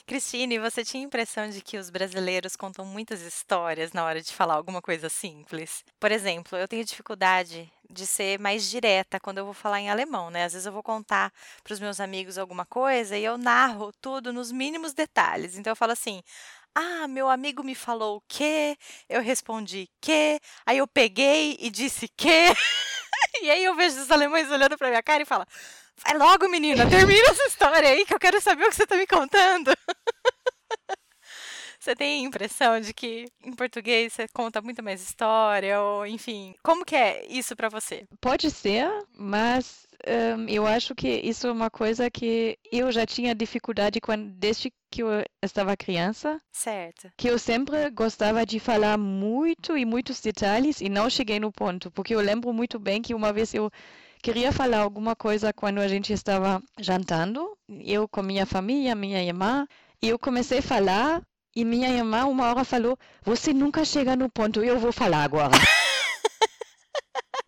Cristine, 0.06 0.60
você 0.60 0.84
tinha 0.84 1.02
a 1.02 1.06
impressão 1.06 1.48
de 1.50 1.60
que 1.60 1.76
os 1.76 1.90
brasileiros 1.90 2.54
contam 2.54 2.84
muitas 2.84 3.22
histórias 3.22 3.92
na 3.92 4.04
hora 4.04 4.22
de 4.22 4.32
falar 4.32 4.54
alguma 4.54 4.80
coisa 4.80 5.08
simples? 5.08 5.84
Por 5.98 6.12
exemplo, 6.12 6.56
eu 6.56 6.68
tenho 6.68 6.84
dificuldade 6.84 7.68
de 7.96 8.06
ser 8.06 8.38
mais 8.38 8.68
direta 8.68 9.18
quando 9.18 9.38
eu 9.38 9.44
vou 9.44 9.54
falar 9.54 9.80
em 9.80 9.90
alemão, 9.90 10.30
né? 10.30 10.44
Às 10.44 10.52
vezes 10.52 10.66
eu 10.66 10.72
vou 10.72 10.82
contar 10.82 11.32
para 11.64 11.72
os 11.72 11.80
meus 11.80 11.98
amigos 11.98 12.38
alguma 12.38 12.66
coisa 12.66 13.16
e 13.16 13.24
eu 13.24 13.38
narro 13.38 13.92
tudo 14.00 14.32
nos 14.32 14.52
mínimos 14.52 14.92
detalhes. 14.92 15.56
Então 15.56 15.72
eu 15.72 15.76
falo 15.76 15.92
assim: 15.92 16.22
ah, 16.74 17.08
meu 17.08 17.28
amigo 17.28 17.62
me 17.64 17.74
falou 17.74 18.18
o 18.18 18.22
quê? 18.28 18.76
Eu 19.08 19.22
respondi 19.22 19.88
que. 20.00 20.38
Aí 20.66 20.78
eu 20.78 20.86
peguei 20.86 21.56
e 21.58 21.70
disse 21.70 22.06
que. 22.16 22.28
e 23.42 23.50
aí 23.50 23.64
eu 23.64 23.74
vejo 23.74 24.00
os 24.00 24.10
alemães 24.10 24.50
olhando 24.50 24.76
para 24.76 24.90
minha 24.90 25.02
cara 25.02 25.22
e 25.22 25.26
falam: 25.26 25.46
Vai 26.04 26.18
logo, 26.18 26.48
menina, 26.48 26.88
termina 26.88 27.28
essa 27.30 27.46
história 27.46 27.88
aí 27.88 28.04
que 28.04 28.14
eu 28.14 28.18
quero 28.18 28.40
saber 28.42 28.64
o 28.64 28.68
que 28.68 28.76
você 28.76 28.82
está 28.82 28.96
me 28.96 29.06
contando. 29.06 29.72
Você 31.86 31.94
tem 31.94 32.24
a 32.24 32.26
impressão 32.26 32.80
de 32.80 32.92
que 32.92 33.26
em 33.44 33.52
português 33.52 34.12
você 34.12 34.26
conta 34.34 34.60
muito 34.60 34.82
mais 34.82 35.00
história, 35.00 35.80
ou 35.80 36.04
enfim, 36.04 36.52
como 36.60 36.84
que 36.84 36.96
é 36.96 37.24
isso 37.28 37.54
para 37.54 37.68
você? 37.68 38.08
Pode 38.20 38.50
ser, 38.50 38.90
mas 39.16 39.86
um, 40.36 40.48
eu 40.48 40.66
acho 40.66 40.96
que 40.96 41.08
isso 41.08 41.46
é 41.46 41.52
uma 41.52 41.70
coisa 41.70 42.10
que 42.10 42.58
eu 42.72 42.90
já 42.90 43.06
tinha 43.06 43.36
dificuldade 43.36 44.00
quando, 44.00 44.32
desde 44.32 44.72
que 44.90 45.04
eu 45.04 45.24
estava 45.40 45.76
criança. 45.76 46.40
Certo. 46.50 47.08
Que 47.16 47.30
eu 47.30 47.38
sempre 47.38 47.88
gostava 47.90 48.44
de 48.44 48.58
falar 48.58 48.98
muito 48.98 49.78
e 49.78 49.84
muitos 49.84 50.20
detalhes 50.20 50.80
e 50.80 50.88
não 50.88 51.08
cheguei 51.08 51.38
no 51.38 51.52
ponto, 51.52 51.88
porque 51.92 52.16
eu 52.16 52.20
lembro 52.20 52.52
muito 52.52 52.80
bem 52.80 53.00
que 53.00 53.14
uma 53.14 53.32
vez 53.32 53.54
eu 53.54 53.70
queria 54.20 54.50
falar 54.50 54.78
alguma 54.78 55.14
coisa 55.14 55.52
quando 55.52 55.78
a 55.78 55.86
gente 55.86 56.12
estava 56.12 56.60
jantando, 56.80 57.56
eu 57.68 58.08
com 58.08 58.22
minha 58.22 58.44
família, 58.44 58.92
minha 58.92 59.22
irmã, 59.22 59.68
e 60.02 60.08
eu 60.08 60.18
comecei 60.18 60.58
a 60.58 60.62
falar 60.62 61.22
e 61.56 61.64
minha 61.64 61.88
irmã 61.88 62.26
uma 62.26 62.48
hora 62.48 62.64
falou: 62.64 62.98
Você 63.22 63.52
nunca 63.54 63.84
chega 63.84 64.14
no 64.14 64.28
ponto, 64.28 64.62
eu 64.62 64.78
vou 64.78 64.92
falar 64.92 65.24
agora. 65.24 65.50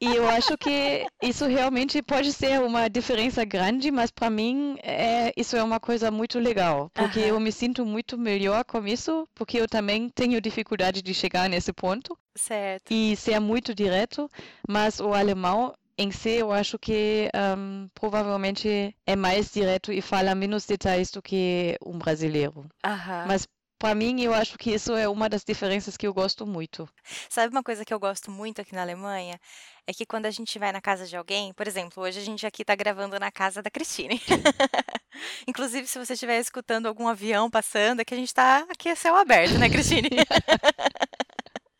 E 0.00 0.14
eu 0.14 0.28
acho 0.28 0.56
que 0.56 1.04
isso 1.20 1.44
realmente 1.46 2.00
pode 2.02 2.32
ser 2.32 2.60
uma 2.60 2.88
diferença 2.88 3.44
grande, 3.44 3.90
mas 3.90 4.12
para 4.12 4.30
mim 4.30 4.76
é, 4.80 5.32
isso 5.36 5.56
é 5.56 5.62
uma 5.62 5.80
coisa 5.80 6.08
muito 6.08 6.38
legal, 6.38 6.88
porque 6.94 7.18
eu 7.18 7.40
me 7.40 7.50
sinto 7.50 7.84
muito 7.84 8.16
melhor 8.16 8.64
com 8.64 8.86
isso, 8.86 9.26
porque 9.34 9.58
eu 9.58 9.66
também 9.66 10.08
tenho 10.08 10.40
dificuldade 10.40 11.02
de 11.02 11.12
chegar 11.12 11.48
nesse 11.48 11.72
ponto. 11.72 12.16
Certo. 12.36 12.92
E 12.92 13.16
ser 13.16 13.40
muito 13.40 13.74
direto, 13.74 14.30
mas 14.68 15.00
o 15.00 15.12
alemão 15.12 15.74
em 15.98 16.12
si 16.12 16.30
eu 16.30 16.52
acho 16.52 16.78
que 16.78 17.28
um, 17.58 17.88
provavelmente 17.92 18.94
é 19.04 19.16
mais 19.16 19.50
direto 19.50 19.92
e 19.92 20.00
fala 20.00 20.32
menos 20.32 20.64
detalhes 20.64 21.10
do 21.10 21.20
que 21.20 21.76
um 21.84 21.98
brasileiro. 21.98 22.66
Aham. 22.84 23.24
Mas 23.26 23.48
para 23.78 23.94
mim, 23.94 24.20
eu 24.22 24.34
acho 24.34 24.58
que 24.58 24.72
isso 24.72 24.94
é 24.94 25.08
uma 25.08 25.28
das 25.28 25.44
diferenças 25.44 25.96
que 25.96 26.06
eu 26.06 26.12
gosto 26.12 26.46
muito. 26.46 26.88
Sabe 27.28 27.52
uma 27.52 27.62
coisa 27.62 27.84
que 27.84 27.94
eu 27.94 28.00
gosto 28.00 28.30
muito 28.30 28.60
aqui 28.60 28.74
na 28.74 28.82
Alemanha? 28.82 29.40
É 29.86 29.92
que 29.94 30.04
quando 30.04 30.26
a 30.26 30.30
gente 30.30 30.58
vai 30.58 30.72
na 30.72 30.80
casa 30.80 31.06
de 31.06 31.16
alguém, 31.16 31.52
por 31.54 31.66
exemplo, 31.66 32.02
hoje 32.02 32.18
a 32.18 32.24
gente 32.24 32.44
aqui 32.46 32.62
está 32.62 32.74
gravando 32.74 33.18
na 33.18 33.30
casa 33.30 33.62
da 33.62 33.70
Cristine. 33.70 34.20
Inclusive, 35.46 35.86
se 35.86 35.98
você 35.98 36.12
estiver 36.12 36.38
escutando 36.38 36.86
algum 36.86 37.08
avião 37.08 37.48
passando, 37.48 38.00
é 38.00 38.04
que 38.04 38.14
a 38.14 38.16
gente 38.16 38.28
está 38.28 38.66
aqui 38.68 38.88
a 38.88 38.96
céu 38.96 39.16
aberto, 39.16 39.58
né, 39.58 39.70
Cristine? 39.70 40.10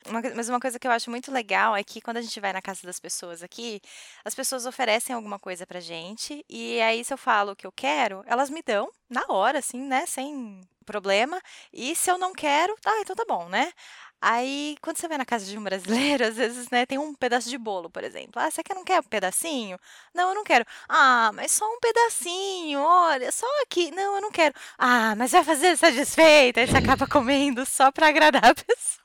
Uma 0.09 0.23
mas 0.35 0.49
uma 0.49 0.61
coisa 0.61 0.79
que 0.79 0.87
eu 0.87 0.91
acho 0.93 1.11
muito 1.11 1.31
legal 1.33 1.77
é 1.77 1.85
que 1.85 2.01
quando 2.01 2.17
a 2.19 2.23
gente 2.23 2.41
vai 2.41 2.53
na 2.53 2.63
casa 2.63 2.81
das 2.85 2.99
pessoas 3.01 3.43
aqui, 3.43 3.81
as 4.25 4.35
pessoas 4.35 4.67
oferecem 4.67 5.15
alguma 5.15 5.39
coisa 5.39 5.67
pra 5.67 5.81
gente, 5.81 6.45
e 6.49 6.81
aí 6.81 7.05
se 7.05 7.13
eu 7.13 7.19
falo 7.19 7.53
o 7.53 7.57
que 7.57 7.67
eu 7.67 7.73
quero, 7.73 8.23
elas 8.27 8.51
me 8.51 8.63
dão 8.63 8.91
na 9.09 9.25
hora, 9.29 9.59
assim, 9.59 9.81
né, 9.81 10.07
sem 10.07 10.61
problema. 10.87 11.41
E 11.73 11.95
se 11.95 12.11
eu 12.11 12.17
não 12.19 12.33
quero, 12.33 12.75
ah, 12.87 13.01
então 13.01 13.15
tá 13.15 13.25
bom, 13.29 13.49
né? 13.49 13.73
Aí, 14.21 14.77
quando 14.83 14.97
você 14.99 15.07
vai 15.07 15.17
na 15.19 15.25
casa 15.25 15.45
de 15.47 15.57
um 15.57 15.63
brasileiro, 15.63 16.25
às 16.27 16.37
vezes, 16.37 16.69
né, 16.71 16.85
tem 16.87 16.99
um 16.99 17.15
pedaço 17.15 17.49
de 17.49 17.57
bolo, 17.59 17.89
por 17.91 18.03
exemplo. 18.03 18.41
Ah, 18.43 18.51
você 18.51 18.63
quer, 18.65 18.75
não 18.75 18.85
quer 18.85 18.99
um 19.01 19.05
pedacinho? 19.05 19.79
Não, 20.15 20.31
eu 20.31 20.35
não 20.35 20.45
quero. 20.45 20.65
Ah, 20.89 21.31
mas 21.35 21.53
só 21.53 21.65
um 21.67 21.79
pedacinho, 21.81 22.81
olha, 22.81 23.31
só 23.31 23.47
aqui. 23.63 23.91
Não, 23.93 24.17
eu 24.17 24.21
não 24.23 24.31
quero. 24.33 24.55
Ah, 24.77 25.15
mas 25.17 25.31
vai 25.33 25.45
fazer 25.45 25.77
satisfeita. 25.77 26.61
Aí 26.61 26.67
você 26.67 26.77
acaba 26.79 27.07
comendo 27.07 27.65
só 27.67 27.93
para 27.93 28.09
agradar 28.09 28.45
a 28.47 28.55
pessoa. 28.55 28.99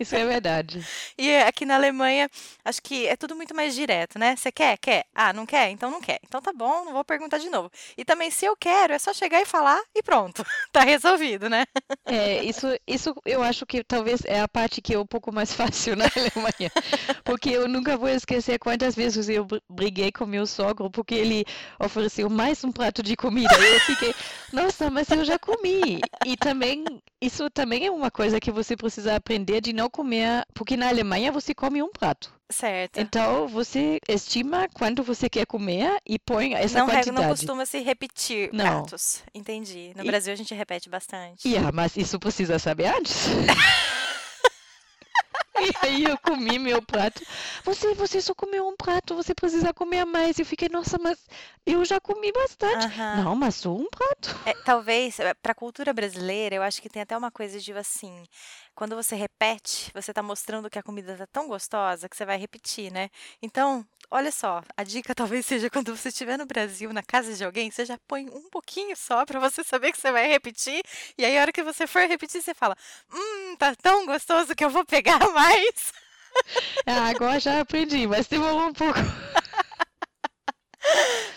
Isso 0.00 0.16
é 0.16 0.24
verdade. 0.24 0.82
E 1.18 1.36
aqui 1.40 1.66
na 1.66 1.74
Alemanha, 1.74 2.30
acho 2.64 2.80
que 2.80 3.06
é 3.06 3.14
tudo 3.16 3.36
muito 3.36 3.54
mais 3.54 3.74
direto, 3.74 4.18
né? 4.18 4.34
Você 4.34 4.50
quer? 4.50 4.78
Quer? 4.78 5.04
Ah, 5.14 5.30
não 5.30 5.44
quer? 5.44 5.68
Então 5.68 5.90
não 5.90 6.00
quer. 6.00 6.18
Então 6.26 6.40
tá 6.40 6.54
bom, 6.54 6.86
não 6.86 6.94
vou 6.94 7.04
perguntar 7.04 7.36
de 7.36 7.50
novo. 7.50 7.70
E 7.98 8.02
também, 8.02 8.30
se 8.30 8.46
eu 8.46 8.56
quero, 8.56 8.94
é 8.94 8.98
só 8.98 9.12
chegar 9.12 9.42
e 9.42 9.44
falar 9.44 9.78
e 9.94 10.02
pronto. 10.02 10.42
tá 10.72 10.80
resolvido, 10.80 11.50
né? 11.50 11.64
É, 12.06 12.42
isso, 12.42 12.66
isso 12.86 13.14
eu 13.26 13.42
acho 13.42 13.66
que 13.66 13.84
talvez 13.84 14.22
é 14.24 14.40
a 14.40 14.48
parte 14.48 14.80
que 14.80 14.94
é 14.94 14.98
um 14.98 15.04
pouco 15.04 15.30
mais 15.30 15.52
fácil 15.54 15.94
na 15.96 16.06
Alemanha. 16.06 16.72
Porque 17.22 17.50
eu 17.50 17.68
nunca 17.68 17.94
vou 17.98 18.08
esquecer 18.08 18.58
quantas 18.58 18.94
vezes 18.94 19.28
eu 19.28 19.46
briguei 19.68 20.10
com 20.10 20.24
meu 20.24 20.46
sogro 20.46 20.90
porque 20.90 21.14
ele 21.14 21.44
ofereceu 21.78 22.30
mais 22.30 22.64
um 22.64 22.72
prato 22.72 23.02
de 23.02 23.14
comida. 23.16 23.54
E 23.58 23.74
eu 23.74 23.80
fiquei, 23.80 24.14
nossa, 24.50 24.88
mas 24.88 25.10
eu 25.10 25.26
já 25.26 25.38
comi. 25.38 26.00
E 26.24 26.38
também, 26.38 26.86
isso 27.20 27.50
também 27.50 27.84
é 27.84 27.90
uma 27.90 28.10
coisa 28.10 28.40
que 28.40 28.50
você 28.50 28.74
precisa 28.74 29.14
aprender 29.14 29.60
de 29.60 29.74
não 29.74 29.89
comer, 29.90 30.46
porque 30.54 30.76
na 30.76 30.88
Alemanha 30.88 31.32
você 31.32 31.54
come 31.54 31.82
um 31.82 31.90
prato. 31.90 32.32
Certo. 32.48 32.98
Então 32.98 33.46
você 33.46 34.00
estima 34.08 34.68
quanto 34.74 35.02
você 35.02 35.28
quer 35.28 35.46
comer 35.46 36.00
e 36.04 36.18
põe 36.18 36.54
essa 36.54 36.80
não, 36.80 36.86
quantidade. 36.86 37.12
Não 37.12 37.28
costuma 37.28 37.64
se 37.64 37.78
repetir 37.80 38.50
não. 38.52 38.64
pratos. 38.64 39.22
Entendi. 39.34 39.92
No 39.96 40.04
e... 40.04 40.06
Brasil 40.06 40.32
a 40.32 40.36
gente 40.36 40.54
repete 40.54 40.88
bastante. 40.88 41.48
Yeah, 41.48 41.70
mas 41.72 41.96
isso 41.96 42.18
precisa 42.18 42.58
saber 42.58 42.86
antes. 42.86 43.26
E 45.60 45.86
aí 45.86 46.04
eu 46.04 46.16
comi 46.18 46.58
meu 46.58 46.80
prato. 46.80 47.22
Você, 47.64 47.94
você 47.94 48.20
só 48.20 48.34
comeu 48.34 48.66
um 48.66 48.76
prato, 48.76 49.14
você 49.14 49.34
precisa 49.34 49.72
comer 49.74 50.04
mais. 50.06 50.38
Eu 50.38 50.46
fiquei, 50.46 50.68
nossa, 50.68 50.98
mas 50.98 51.18
eu 51.66 51.84
já 51.84 52.00
comi 52.00 52.32
bastante. 52.32 52.86
Uhum. 52.86 53.24
Não, 53.24 53.36
mas 53.36 53.56
só 53.56 53.74
um 53.74 53.88
prato. 53.90 54.40
É, 54.46 54.54
talvez, 54.64 55.18
para 55.42 55.52
a 55.52 55.54
cultura 55.54 55.92
brasileira, 55.92 56.56
eu 56.56 56.62
acho 56.62 56.80
que 56.80 56.88
tem 56.88 57.02
até 57.02 57.16
uma 57.16 57.30
coisa 57.30 57.60
de 57.60 57.72
assim, 57.72 58.24
quando 58.74 58.96
você 58.96 59.14
repete, 59.14 59.90
você 59.92 60.10
está 60.10 60.22
mostrando 60.22 60.70
que 60.70 60.78
a 60.78 60.82
comida 60.82 61.12
está 61.12 61.26
tão 61.26 61.48
gostosa 61.48 62.08
que 62.08 62.16
você 62.16 62.24
vai 62.24 62.36
repetir, 62.38 62.90
né? 62.92 63.10
Então, 63.42 63.86
olha 64.10 64.32
só, 64.32 64.62
a 64.76 64.82
dica 64.82 65.14
talvez 65.14 65.46
seja 65.46 65.70
quando 65.70 65.94
você 65.96 66.08
estiver 66.08 66.38
no 66.38 66.46
Brasil, 66.46 66.92
na 66.92 67.02
casa 67.02 67.34
de 67.34 67.44
alguém, 67.44 67.70
você 67.70 67.84
já 67.84 67.98
põe 68.08 68.28
um 68.30 68.48
pouquinho 68.50 68.96
só 68.96 69.24
para 69.24 69.38
você 69.40 69.62
saber 69.62 69.92
que 69.92 70.00
você 70.00 70.10
vai 70.10 70.28
repetir. 70.28 70.82
E 71.16 71.24
aí, 71.24 71.38
a 71.38 71.42
hora 71.42 71.52
que 71.52 71.62
você 71.62 71.86
for 71.86 72.02
repetir, 72.02 72.42
você 72.42 72.54
fala: 72.54 72.76
Hum, 73.12 73.56
tá 73.56 73.74
tão 73.74 74.06
gostoso 74.06 74.54
que 74.54 74.64
eu 74.64 74.70
vou 74.70 74.84
pegar 74.84 75.18
mais. 75.32 75.92
Ah, 76.86 77.08
agora 77.10 77.40
já 77.40 77.60
aprendi, 77.60 78.06
mas 78.06 78.26
demorou 78.26 78.68
um 78.68 78.72
pouco. 78.72 78.98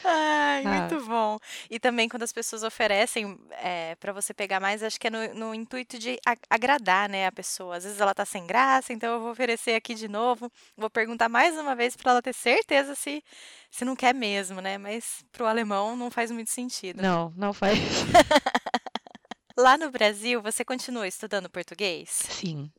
Ai, 0.04 0.64
ah. 0.66 0.70
muito 0.70 1.06
bom. 1.06 1.40
E 1.70 1.80
também 1.80 2.10
quando 2.10 2.24
as 2.24 2.32
pessoas 2.32 2.64
oferecem 2.64 3.38
é, 3.52 3.92
eh, 3.92 3.96
para 3.96 4.14
você 4.14 4.34
pegar 4.34 4.60
mais, 4.60 4.84
acho 4.84 5.00
que 5.00 5.08
é 5.08 5.10
no, 5.10 5.34
no 5.34 5.56
intuito 5.56 5.98
de 5.98 6.18
agradar, 6.50 7.10
né, 7.10 7.28
a 7.28 7.32
pessoa. 7.32 7.78
Às 7.78 7.84
vezes 7.84 8.00
ela 8.00 8.14
tá 8.14 8.26
sem 8.26 8.46
graça, 8.46 8.94
então 8.94 9.14
eu 9.14 9.20
vou 9.20 9.32
oferecer 9.32 9.76
aqui 9.76 9.96
de 9.96 10.08
novo. 10.08 10.52
Vou 10.78 10.90
perguntar 10.90 11.30
mais 11.30 11.58
uma 11.58 11.76
vez 11.76 11.96
para 11.96 12.12
ela 12.12 12.22
ter 12.22 12.34
certeza 12.34 12.96
se, 12.96 13.24
se 13.72 13.86
não 13.86 13.96
quer 13.96 14.14
mesmo, 14.14 14.62
né? 14.62 14.78
Mas 14.78 15.24
pro 15.32 15.46
alemão 15.46 15.96
não 15.96 16.12
faz 16.12 16.32
muito 16.32 16.50
sentido. 16.50 17.02
Não, 17.02 17.34
não 17.36 17.54
faz. 17.54 17.78
Lá 19.58 19.78
no 19.78 19.92
Brasil, 19.92 20.42
você 20.42 20.66
continua 20.66 21.08
estudando 21.08 21.50
português? 21.50 22.10
Sim. 22.10 22.72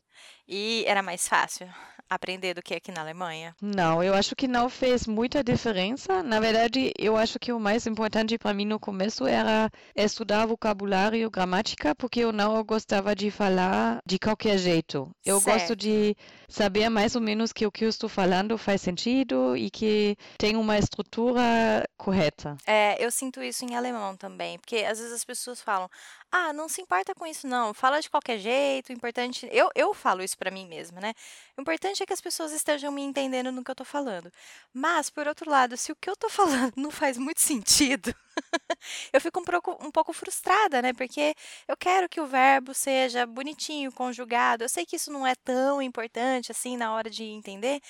E 0.47 0.83
era 0.85 1.01
mais 1.01 1.27
fácil? 1.27 1.67
aprender 2.09 2.53
do 2.53 2.61
que 2.61 2.75
aqui 2.75 2.91
na 2.91 3.01
Alemanha? 3.01 3.55
Não, 3.61 4.03
eu 4.03 4.13
acho 4.13 4.35
que 4.35 4.47
não 4.47 4.69
fez 4.69 5.07
muita 5.07 5.43
diferença. 5.43 6.21
Na 6.23 6.39
verdade, 6.39 6.91
eu 6.97 7.15
acho 7.15 7.39
que 7.39 7.51
o 7.51 7.59
mais 7.59 7.85
importante 7.87 8.37
para 8.37 8.53
mim 8.53 8.65
no 8.65 8.79
começo 8.79 9.25
era 9.25 9.69
estudar 9.95 10.45
vocabulário, 10.45 11.29
gramática, 11.29 11.95
porque 11.95 12.19
eu 12.19 12.31
não 12.31 12.63
gostava 12.63 13.15
de 13.15 13.31
falar 13.31 13.99
de 14.05 14.19
qualquer 14.19 14.57
jeito. 14.57 15.09
Eu 15.25 15.39
certo. 15.39 15.59
gosto 15.59 15.75
de 15.75 16.15
saber 16.47 16.89
mais 16.89 17.15
ou 17.15 17.21
menos 17.21 17.51
que 17.51 17.65
o 17.65 17.71
que 17.71 17.85
eu 17.85 17.89
estou 17.89 18.09
falando 18.09 18.57
faz 18.57 18.81
sentido 18.81 19.57
e 19.57 19.69
que 19.69 20.15
tem 20.37 20.55
uma 20.55 20.77
estrutura 20.77 21.87
correta. 21.97 22.55
É, 22.65 23.03
eu 23.03 23.11
sinto 23.11 23.41
isso 23.41 23.65
em 23.65 23.75
alemão 23.75 24.15
também, 24.15 24.59
porque 24.59 24.77
às 24.77 24.99
vezes 24.99 25.13
as 25.13 25.25
pessoas 25.25 25.61
falam: 25.61 25.89
"Ah, 26.37 26.51
não 26.53 26.67
se 26.67 26.81
importa 26.81 27.15
com 27.15 27.25
isso 27.25 27.47
não, 27.47 27.73
fala 27.73 28.01
de 28.01 28.09
qualquer 28.09 28.37
jeito, 28.39 28.89
o 28.89 28.93
importante, 28.93 29.47
eu 29.51 29.69
eu 29.73 29.93
falo 29.93 30.21
isso 30.21 30.37
para 30.37 30.51
mim 30.51 30.65
mesma, 30.67 30.99
né? 30.99 31.13
O 31.57 31.61
importante 31.61 32.03
é 32.03 32.05
que 32.05 32.11
as 32.13 32.19
pessoas 32.21 32.51
estejam 32.51 32.91
me 32.91 33.01
entendendo 33.01 33.51
no 33.51 33.63
que 33.63 33.71
eu 33.71 33.73
estou 33.73 33.85
falando. 33.85 34.31
Mas 34.73 35.09
por 35.09 35.27
outro 35.27 35.49
lado, 35.49 35.77
se 35.77 35.91
o 35.91 35.95
que 35.95 36.09
eu 36.09 36.13
estou 36.13 36.29
falando 36.29 36.73
não 36.77 36.91
faz 36.91 37.17
muito 37.17 37.39
sentido, 37.39 38.13
eu 39.13 39.21
fico 39.21 39.39
um 39.39 39.43
pouco, 39.43 39.77
um 39.87 39.91
pouco 39.91 40.13
frustrada, 40.13 40.81
né? 40.81 40.93
Porque 40.93 41.35
eu 41.67 41.77
quero 41.77 42.09
que 42.09 42.19
o 42.19 42.27
verbo 42.27 42.73
seja 42.73 43.25
bonitinho, 43.25 43.91
conjugado. 43.91 44.63
Eu 44.63 44.69
sei 44.69 44.85
que 44.85 44.95
isso 44.97 45.11
não 45.11 45.25
é 45.25 45.35
tão 45.35 45.81
importante 45.81 46.51
assim 46.51 46.75
na 46.77 46.93
hora 46.93 47.09
de 47.09 47.23
entender, 47.23 47.81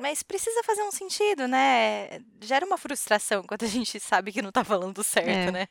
Mas 0.00 0.22
precisa 0.22 0.62
fazer 0.64 0.82
um 0.82 0.90
sentido, 0.90 1.46
né? 1.46 2.20
Gera 2.40 2.64
uma 2.64 2.78
frustração 2.78 3.42
quando 3.42 3.64
a 3.64 3.68
gente 3.68 4.00
sabe 4.00 4.32
que 4.32 4.40
não 4.42 4.50
tá 4.50 4.64
falando 4.64 5.04
certo, 5.04 5.28
É. 5.28 5.50
né? 5.52 5.66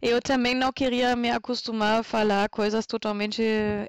Eu 0.00 0.22
também 0.22 0.54
não 0.54 0.72
queria 0.72 1.16
me 1.16 1.30
acostumar 1.30 2.00
a 2.00 2.02
falar 2.02 2.48
coisas 2.48 2.86
totalmente 2.86 3.42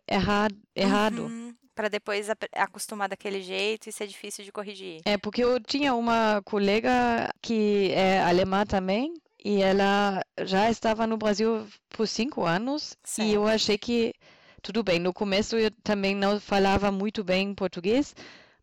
erra 0.08 0.48
errado. 0.76 1.26
Uhum. 1.26 1.56
Pra 1.76 1.88
depois 1.88 2.28
acostumar 2.56 3.08
daquele 3.08 3.42
jeito 3.42 3.88
e 3.88 3.92
ser 3.92 4.08
difícil 4.08 4.44
de 4.44 4.52
corrigir. 4.52 5.02
É, 5.06 5.18
porque 5.18 5.44
eu 5.44 5.60
tinha 5.62 5.94
uma 5.94 6.42
colega 6.44 7.30
que 7.42 7.92
é 7.94 8.20
alemã 8.22 8.66
também, 8.66 9.14
e 9.46 9.62
ela 9.62 10.22
já 10.44 10.70
estava 10.70 11.08
no 11.08 11.16
Brasil 11.16 11.66
por 11.90 12.06
cinco 12.06 12.44
anos, 12.44 12.98
e 13.18 13.34
eu 13.34 13.44
Certo. 13.44 13.56
achei 13.56 13.78
que, 13.78 14.14
tudo 14.62 14.84
bem, 14.84 15.00
no 15.00 15.14
começo 15.14 15.56
eu 15.56 15.72
também 15.82 16.14
não 16.14 16.38
falava 16.38 16.92
muito 16.92 17.24
bem 17.24 17.54
português, 17.56 18.14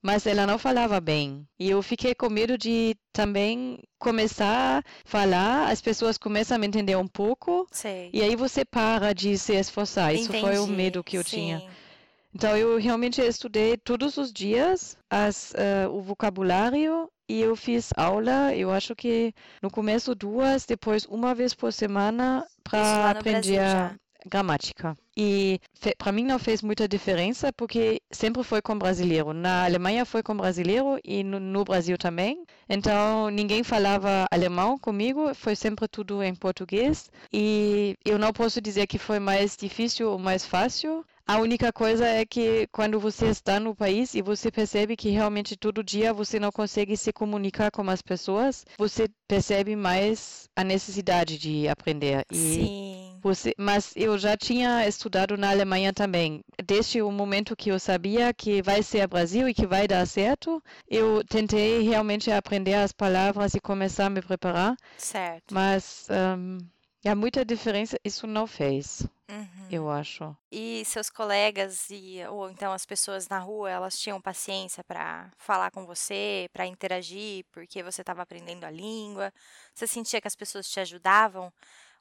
mas 0.06 0.24
ela 0.24 0.46
não 0.46 0.56
falava 0.56 1.00
bem. 1.00 1.44
E 1.58 1.68
eu 1.68 1.82
fiquei 1.82 2.14
com 2.14 2.30
medo 2.30 2.56
de 2.56 2.94
também 3.12 3.80
começar 3.98 4.78
a 4.78 4.82
falar, 5.04 5.68
as 5.68 5.80
pessoas 5.82 6.16
começam 6.16 6.54
a 6.54 6.58
me 6.58 6.66
entender 6.68 6.96
um 6.96 7.08
pouco, 7.08 7.66
Sei. 7.72 8.08
e 8.12 8.22
aí 8.22 8.36
você 8.36 8.64
para 8.64 9.12
de 9.12 9.36
se 9.36 9.52
esforçar. 9.54 10.14
Isso 10.14 10.30
foi 10.30 10.58
o 10.58 10.62
Entendi. 10.62 10.72
medo 10.72 11.02
que 11.02 11.18
eu 11.18 11.24
tinha. 11.24 11.58
Sim. 11.58 11.66
Então, 12.32 12.56
eu 12.56 12.78
realmente 12.78 13.20
estudei 13.20 13.76
todos 13.78 14.16
os 14.16 14.32
dias 14.32 14.96
as, 15.10 15.52
eh, 15.54 15.88
o 15.88 16.00
vocabulário 16.02 17.10
e 17.28 17.40
eu 17.40 17.56
fiz 17.56 17.90
aula, 17.96 18.54
eu 18.54 18.70
acho 18.70 18.94
que 18.94 19.34
no 19.60 19.70
começo 19.70 20.14
duas, 20.14 20.64
depois 20.64 21.04
uma 21.06 21.34
vez 21.34 21.52
por 21.52 21.72
semana 21.72 22.46
para 22.62 23.10
aprender. 23.10 23.98
Gramática. 24.26 24.96
E 25.16 25.60
para 25.96 26.12
mim 26.12 26.24
não 26.24 26.38
fez 26.38 26.60
muita 26.62 26.86
diferença 26.86 27.52
porque 27.52 28.00
sempre 28.10 28.42
foi 28.42 28.60
com 28.60 28.78
brasileiro. 28.78 29.32
Na 29.32 29.64
Alemanha 29.64 30.04
foi 30.04 30.22
com 30.22 30.36
brasileiro 30.36 30.98
e 31.04 31.24
no, 31.24 31.40
no 31.40 31.64
Brasil 31.64 31.96
também. 31.96 32.44
Então 32.68 33.30
ninguém 33.30 33.62
falava 33.62 34.26
alemão 34.30 34.78
comigo, 34.78 35.34
foi 35.34 35.56
sempre 35.56 35.88
tudo 35.88 36.22
em 36.22 36.34
português. 36.34 37.10
E 37.32 37.94
eu 38.04 38.18
não 38.18 38.32
posso 38.32 38.60
dizer 38.60 38.86
que 38.86 38.98
foi 38.98 39.18
mais 39.18 39.56
difícil 39.56 40.10
ou 40.10 40.18
mais 40.18 40.44
fácil. 40.44 41.04
A 41.26 41.38
única 41.38 41.72
coisa 41.72 42.06
é 42.06 42.24
que 42.24 42.68
quando 42.68 43.00
você 43.00 43.26
está 43.26 43.58
no 43.58 43.74
país 43.74 44.14
e 44.14 44.22
você 44.22 44.48
percebe 44.48 44.94
que 44.96 45.10
realmente 45.10 45.56
todo 45.56 45.82
dia 45.82 46.12
você 46.12 46.38
não 46.38 46.52
consegue 46.52 46.96
se 46.96 47.12
comunicar 47.12 47.72
com 47.72 47.82
as 47.90 48.00
pessoas, 48.00 48.64
você 48.78 49.08
percebe 49.26 49.74
mais 49.74 50.48
a 50.54 50.62
necessidade 50.62 51.36
de 51.36 51.66
aprender. 51.66 52.24
E 52.30 52.36
Sim. 52.36 53.18
você, 53.20 53.52
mas 53.58 53.92
eu 53.96 54.16
já 54.16 54.36
tinha 54.36 54.86
estudado 54.86 55.36
na 55.36 55.50
Alemanha 55.50 55.92
também. 55.92 56.44
Desde 56.64 57.02
o 57.02 57.10
momento 57.10 57.56
que 57.56 57.70
eu 57.72 57.78
sabia 57.80 58.32
que 58.32 58.62
vai 58.62 58.80
ser 58.80 59.08
Brasil 59.08 59.48
e 59.48 59.54
que 59.54 59.66
vai 59.66 59.88
dar 59.88 60.06
certo, 60.06 60.62
eu 60.88 61.24
tentei 61.24 61.82
realmente 61.82 62.30
aprender 62.30 62.74
as 62.74 62.92
palavras 62.92 63.52
e 63.54 63.60
começar 63.60 64.06
a 64.06 64.10
me 64.10 64.22
preparar. 64.22 64.76
Certo. 64.96 65.52
Mas 65.52 66.06
há 67.04 67.14
muita 67.16 67.44
diferença, 67.44 67.98
isso 68.04 68.28
não 68.28 68.46
fez, 68.46 69.04
Uhum. 69.28 69.68
eu 69.70 69.90
acho. 69.90 70.36
E 70.50 70.84
seus 70.84 71.10
colegas 71.10 71.90
e 71.90 72.24
ou 72.30 72.48
então 72.50 72.72
as 72.72 72.86
pessoas 72.86 73.28
na 73.28 73.38
rua, 73.38 73.68
elas 73.70 73.98
tinham 73.98 74.20
paciência 74.20 74.84
para 74.84 75.28
falar 75.36 75.70
com 75.72 75.84
você, 75.84 76.48
para 76.52 76.66
interagir, 76.66 77.44
porque 77.50 77.82
você 77.82 78.02
estava 78.02 78.22
aprendendo 78.22 78.64
a 78.64 78.70
língua? 78.70 79.32
Você 79.74 79.86
sentia 79.86 80.20
que 80.20 80.28
as 80.28 80.36
pessoas 80.36 80.68
te 80.70 80.78
ajudavam 80.78 81.52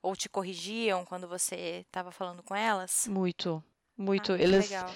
ou 0.01 0.15
te 0.15 0.29
corrigiam 0.29 1.03
quando 1.05 1.27
você 1.27 1.83
estava 1.87 2.11
falando 2.11 2.43
com 2.43 2.55
elas? 2.55 3.07
Muito, 3.07 3.63
muito. 3.97 4.31
Ah, 4.31 4.37
Eles 4.39 4.69
legal. 4.69 4.91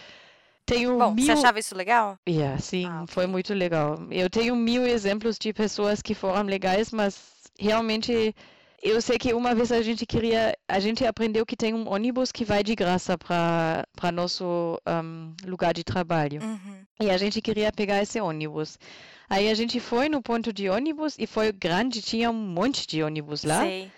um 0.72 0.98
Bom, 1.00 1.16
você 1.18 1.32
mil. 1.32 1.34
achava 1.34 1.60
isso 1.60 1.76
legal? 1.76 2.20
Yeah, 2.28 2.60
sim, 2.62 2.86
Ah, 2.88 3.06
foi 3.08 3.24
ok. 3.24 3.32
muito 3.32 3.54
legal. 3.56 3.98
Eu 4.12 4.30
tenho 4.30 4.56
mil 4.56 4.86
exemplos 4.86 5.38
de 5.40 5.52
pessoas 5.54 6.02
que 6.02 6.14
foram 6.14 6.44
legais, 6.44 6.92
mas 6.92 7.20
realmente 7.60 8.36
eu 8.82 9.02
sei 9.02 9.18
que 9.18 9.34
uma 9.34 9.54
vez 9.54 9.72
a 9.72 9.82
gente 9.82 10.06
queria, 10.06 10.56
a 10.68 10.80
gente 10.80 11.06
aprendeu 11.06 11.46
que 11.46 11.56
tem 11.56 11.74
um 11.74 11.90
ônibus 11.90 12.32
que 12.32 12.46
vai 12.46 12.64
de 12.64 12.76
graça 12.76 13.18
para 13.18 13.86
para 13.96 14.12
nosso 14.12 14.80
um, 14.88 15.34
lugar 15.46 15.74
de 15.74 15.84
trabalho. 15.84 16.42
Uhum. 16.42 16.86
E 17.02 17.10
a 17.10 17.18
gente 17.18 17.42
queria 17.42 17.72
pegar 17.72 18.02
esse 18.02 18.20
ônibus. 18.20 18.78
Aí 19.30 19.50
a 19.50 19.54
gente 19.54 19.80
foi 19.80 20.10
no 20.10 20.22
ponto 20.22 20.52
de 20.52 20.70
ônibus 20.70 21.16
e 21.20 21.28
foi 21.28 21.52
grande, 21.52 22.02
tinha 22.02 22.32
um 22.32 22.34
monte 22.34 22.88
de 22.88 23.04
ônibus 23.04 23.44
lá. 23.44 23.62
Sei. 23.62 23.92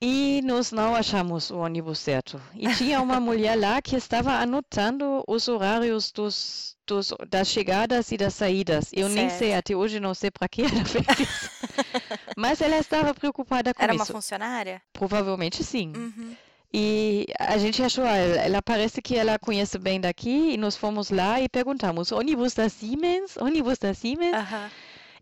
E 0.00 0.42
nós 0.44 0.72
não 0.72 0.94
achamos 0.94 1.50
o 1.50 1.56
ônibus 1.56 1.98
certo. 1.98 2.40
E 2.54 2.68
tinha 2.74 3.00
uma 3.00 3.18
mulher 3.20 3.56
lá 3.58 3.80
que 3.80 3.96
estava 3.96 4.32
anotando 4.34 5.24
os 5.26 5.48
horários 5.48 6.12
dos, 6.12 6.76
dos, 6.86 7.14
das 7.30 7.48
chegadas 7.48 8.12
e 8.12 8.18
das 8.18 8.34
saídas. 8.34 8.90
Eu 8.92 9.08
nem 9.08 9.30
sei, 9.30 9.48
Certo. 9.48 9.58
até 9.58 9.74
hoje 9.74 9.98
não 9.98 10.12
sei 10.12 10.30
para 10.30 10.48
que 10.48 10.62
ela 10.62 10.84
fez 10.84 11.20
isso. 11.20 11.50
Mas 12.36 12.60
ela 12.60 12.78
estava 12.78 13.14
preocupada 13.14 13.72
com 13.74 13.82
Era 13.82 13.92
uma 13.92 14.02
isso. 14.04 14.12
funcionária? 14.12 14.80
Provavelmente 14.92 15.62
sim. 15.64 15.92
Uhum. 15.96 16.34
E 16.72 17.26
a 17.38 17.56
gente 17.58 17.82
achou, 17.82 18.04
ah, 18.04 18.16
ela, 18.16 18.60
parece 18.60 19.00
que 19.00 19.16
ela 19.16 19.38
conhece 19.38 19.78
bem 19.78 20.00
daqui, 20.00 20.52
e 20.52 20.56
nós 20.56 20.76
fomos 20.76 21.10
lá 21.10 21.40
e 21.40 21.48
perguntamos, 21.48 22.12
ônibus 22.12 22.54
da 22.54 22.68
Siemens? 22.68 23.36
Ônibus 23.36 23.78
da 23.78 23.94
Siemens? 23.94 24.34
Aham. 24.34 24.70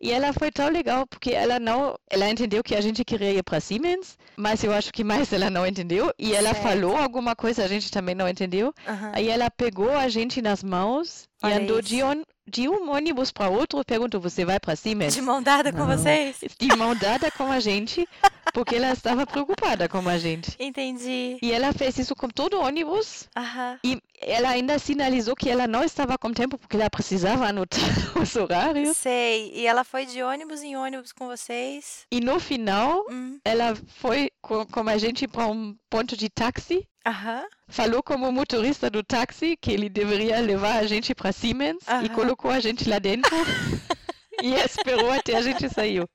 E 0.01 0.11
ela 0.11 0.33
foi 0.33 0.51
tão 0.51 0.67
legal 0.69 1.07
porque 1.07 1.31
ela 1.31 1.57
não, 1.57 1.97
ela 2.09 2.29
entendeu 2.29 2.61
que 2.61 2.75
a 2.75 2.81
gente 2.81 3.05
queria 3.05 3.31
ir 3.31 3.41
para 3.43 3.61
Siemens, 3.61 4.17
mas 4.35 4.61
eu 4.63 4.73
acho 4.73 4.91
que 4.91 5.05
mais 5.05 5.31
ela 5.31 5.49
não 5.49 5.65
entendeu 5.65 6.13
e 6.19 6.35
ela 6.35 6.49
Certo. 6.53 6.63
falou 6.63 6.97
alguma 6.97 7.33
coisa 7.35 7.63
a 7.63 7.67
gente 7.67 7.89
também 7.89 8.13
não 8.13 8.27
entendeu. 8.27 8.73
Aham. 8.85 9.11
Aí 9.15 9.29
ela 9.29 9.49
pegou 9.49 9.91
a 9.91 10.09
gente 10.09 10.41
nas 10.41 10.61
mãos 10.61 11.29
e 11.41 11.45
Olha 11.47 11.57
andou 11.59 11.79
isso. 11.79 11.87
de, 11.89 12.03
on, 12.03 12.21
de 12.47 12.67
um 12.69 12.91
ônibus 12.91 13.31
para 13.31 13.49
outro 13.49 13.79
e 13.79 13.83
perguntou: 13.83 14.21
"Você 14.21 14.45
vai 14.45 14.59
para 14.59 14.75
Siemens?" 14.75 15.13
De 15.13 15.21
mão 15.21 15.41
dada 15.41 15.71
com 15.71 15.79
Não. 15.79 15.87
vocês? 15.87 16.37
De 16.59 16.75
mão 16.75 16.95
dada 16.95 17.31
com 17.31 17.51
a 17.51 17.59
gente, 17.59 18.07
porque 18.53 18.75
ela 18.75 18.91
estava 18.91 19.25
preocupada 19.25 19.89
com 19.89 20.07
a 20.07 20.17
gente. 20.17 20.55
Entendi. 20.59 21.37
E 21.41 21.51
ela 21.51 21.73
fez 21.73 21.97
isso 21.97 22.15
com 22.15 22.27
todo 22.29 22.57
o 22.57 22.63
ônibus 22.63 23.27
Aham. 23.35 23.79
e 23.83 23.99
ela 24.21 24.49
ainda 24.49 24.77
sinalizou 24.79 25.35
que 25.35 25.49
ela 25.49 25.67
não 25.67 25.83
estava 25.83 26.17
com 26.17 26.31
tempo 26.31 26.57
porque 26.57 26.75
ela 26.77 26.89
precisava 26.89 27.47
anotar 27.47 27.79
os 28.21 28.35
horários. 28.35 28.95
Sei. 28.97 29.51
E 29.53 29.65
ela 29.65 29.83
foi 29.83 30.05
de 30.05 30.21
ônibus 30.21 30.61
em 30.63 30.75
ônibus 30.75 31.11
com 31.11 31.27
vocês? 31.27 32.05
E 32.11 32.19
no 32.21 32.39
final, 32.39 33.05
Hum. 33.09 33.39
ela 33.43 33.75
foi 33.97 34.29
com, 34.41 34.65
com 34.65 34.87
a 34.89 34.97
gente 34.97 35.27
para 35.27 35.47
um 35.47 35.75
ponto 35.89 36.15
de 36.15 36.29
táxi, 36.29 36.87
Aham. 37.05 37.45
falou 37.67 38.01
com 38.01 38.15
o 38.15 38.31
motorista 38.31 38.89
do 38.89 39.03
táxi 39.03 39.55
que 39.55 39.71
ele 39.71 39.89
deveria 39.89 40.39
levar 40.39 40.77
a 40.77 40.87
gente 40.87 41.13
para 41.13 41.31
Siemens 41.31 41.83
e 42.03 42.09
colocou 42.09 42.49
a 42.49 42.59
gente 42.59 42.89
lá 42.89 42.99
dentro 42.99 43.31
e 44.41 44.53
esperou 44.55 45.11
até 45.11 45.37
a 45.37 45.41
gente 45.41 45.69
saiu. 45.69 46.07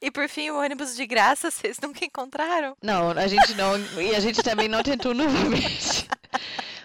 E 0.00 0.10
por 0.10 0.28
fim, 0.28 0.50
o 0.50 0.60
ônibus 0.60 0.94
de 0.94 1.06
graça, 1.06 1.50
vocês 1.50 1.78
nunca 1.82 2.04
encontraram? 2.04 2.76
Não, 2.82 3.10
a 3.10 3.26
gente 3.26 3.54
não, 3.54 3.78
e 4.00 4.14
a 4.14 4.20
gente 4.20 4.42
também 4.42 4.68
não 4.68 4.82
tentou 4.82 5.14
novamente. 5.14 6.06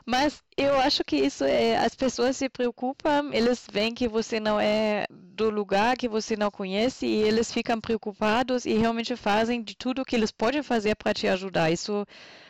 Mas 0.06 0.42
eu 0.58 0.80
acho 0.80 1.04
que 1.04 1.18
isso 1.18 1.44
é, 1.44 1.78
as 1.78 1.94
pessoas 1.94 2.36
se 2.36 2.50
preocupam, 2.50 3.30
eles 3.32 3.68
veem 3.72 3.94
que 3.94 4.08
você 4.08 4.40
não 4.40 4.60
é 4.60 5.06
do 5.12 5.52
lugar 5.52 5.96
que 5.96 6.08
você 6.08 6.36
não 6.36 6.50
conhece 6.50 7.06
e 7.06 7.22
eles 7.22 7.52
ficam 7.52 7.80
preocupados 7.80 8.66
e 8.66 8.74
realmente 8.74 9.16
fazem 9.16 9.62
de 9.62 9.76
tudo 9.76 10.04
que 10.04 10.16
eles 10.16 10.32
podem 10.32 10.64
fazer 10.64 10.96
para 10.96 11.14
te 11.14 11.28
ajudar. 11.28 11.70
Isso 11.70 12.08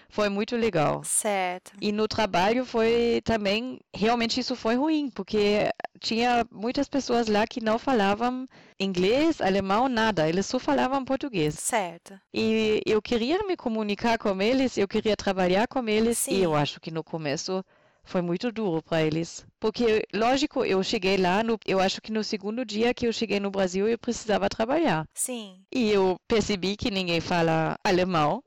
foi 0.09 0.27
muito 0.27 0.55
legal. 0.57 1.01
Certo. 1.03 1.71
E 1.79 1.91
no 1.91 2.07
trabalho 2.07 2.65
foi 2.65 3.21
também, 3.23 3.79
realmente 3.95 4.39
isso 4.39 4.55
foi 4.55 4.75
ruim, 4.75 5.09
porque 5.09 5.69
tinha 5.99 6.45
muitas 6.51 6.89
pessoas 6.89 7.27
lá 7.27 7.45
que 7.45 7.63
não 7.63 7.77
falavam 7.77 8.45
inglês, 8.79 9.39
alemão, 9.39 9.87
nada, 9.87 10.27
eles 10.27 10.45
só 10.45 10.57
falavam 10.59 11.05
português. 11.05 11.55
Certo. 11.55 12.19
E 12.33 12.81
eu 12.85 13.01
queria 13.01 13.45
me 13.45 13.55
comunicar 13.55 14.17
com 14.17 14.41
eles, 14.41 14.77
eu 14.77 14.87
queria 14.87 15.15
trabalhar 15.15 15.67
com 15.67 15.87
eles, 15.87 16.27
e 16.27 16.41
eu 16.41 16.51
Sim. 16.51 16.57
acho 16.57 16.79
que 16.79 16.91
no 16.91 17.03
começo 17.03 17.63
foi 18.03 18.21
muito 18.21 18.51
duro 18.51 18.81
para 18.81 19.03
eles. 19.03 19.45
Porque, 19.59 20.03
lógico, 20.13 20.65
eu 20.65 20.81
cheguei 20.81 21.17
lá, 21.17 21.43
no, 21.43 21.59
eu 21.67 21.79
acho 21.79 22.01
que 22.01 22.11
no 22.11 22.23
segundo 22.23 22.65
dia 22.65 22.93
que 22.93 23.05
eu 23.05 23.13
cheguei 23.13 23.39
no 23.39 23.51
Brasil, 23.51 23.87
eu 23.87 23.99
precisava 23.99 24.49
trabalhar. 24.49 25.07
Sim. 25.13 25.61
E 25.71 25.91
eu 25.91 26.17
percebi 26.27 26.75
que 26.75 26.89
ninguém 26.89 27.21
fala 27.21 27.77
alemão. 27.83 28.43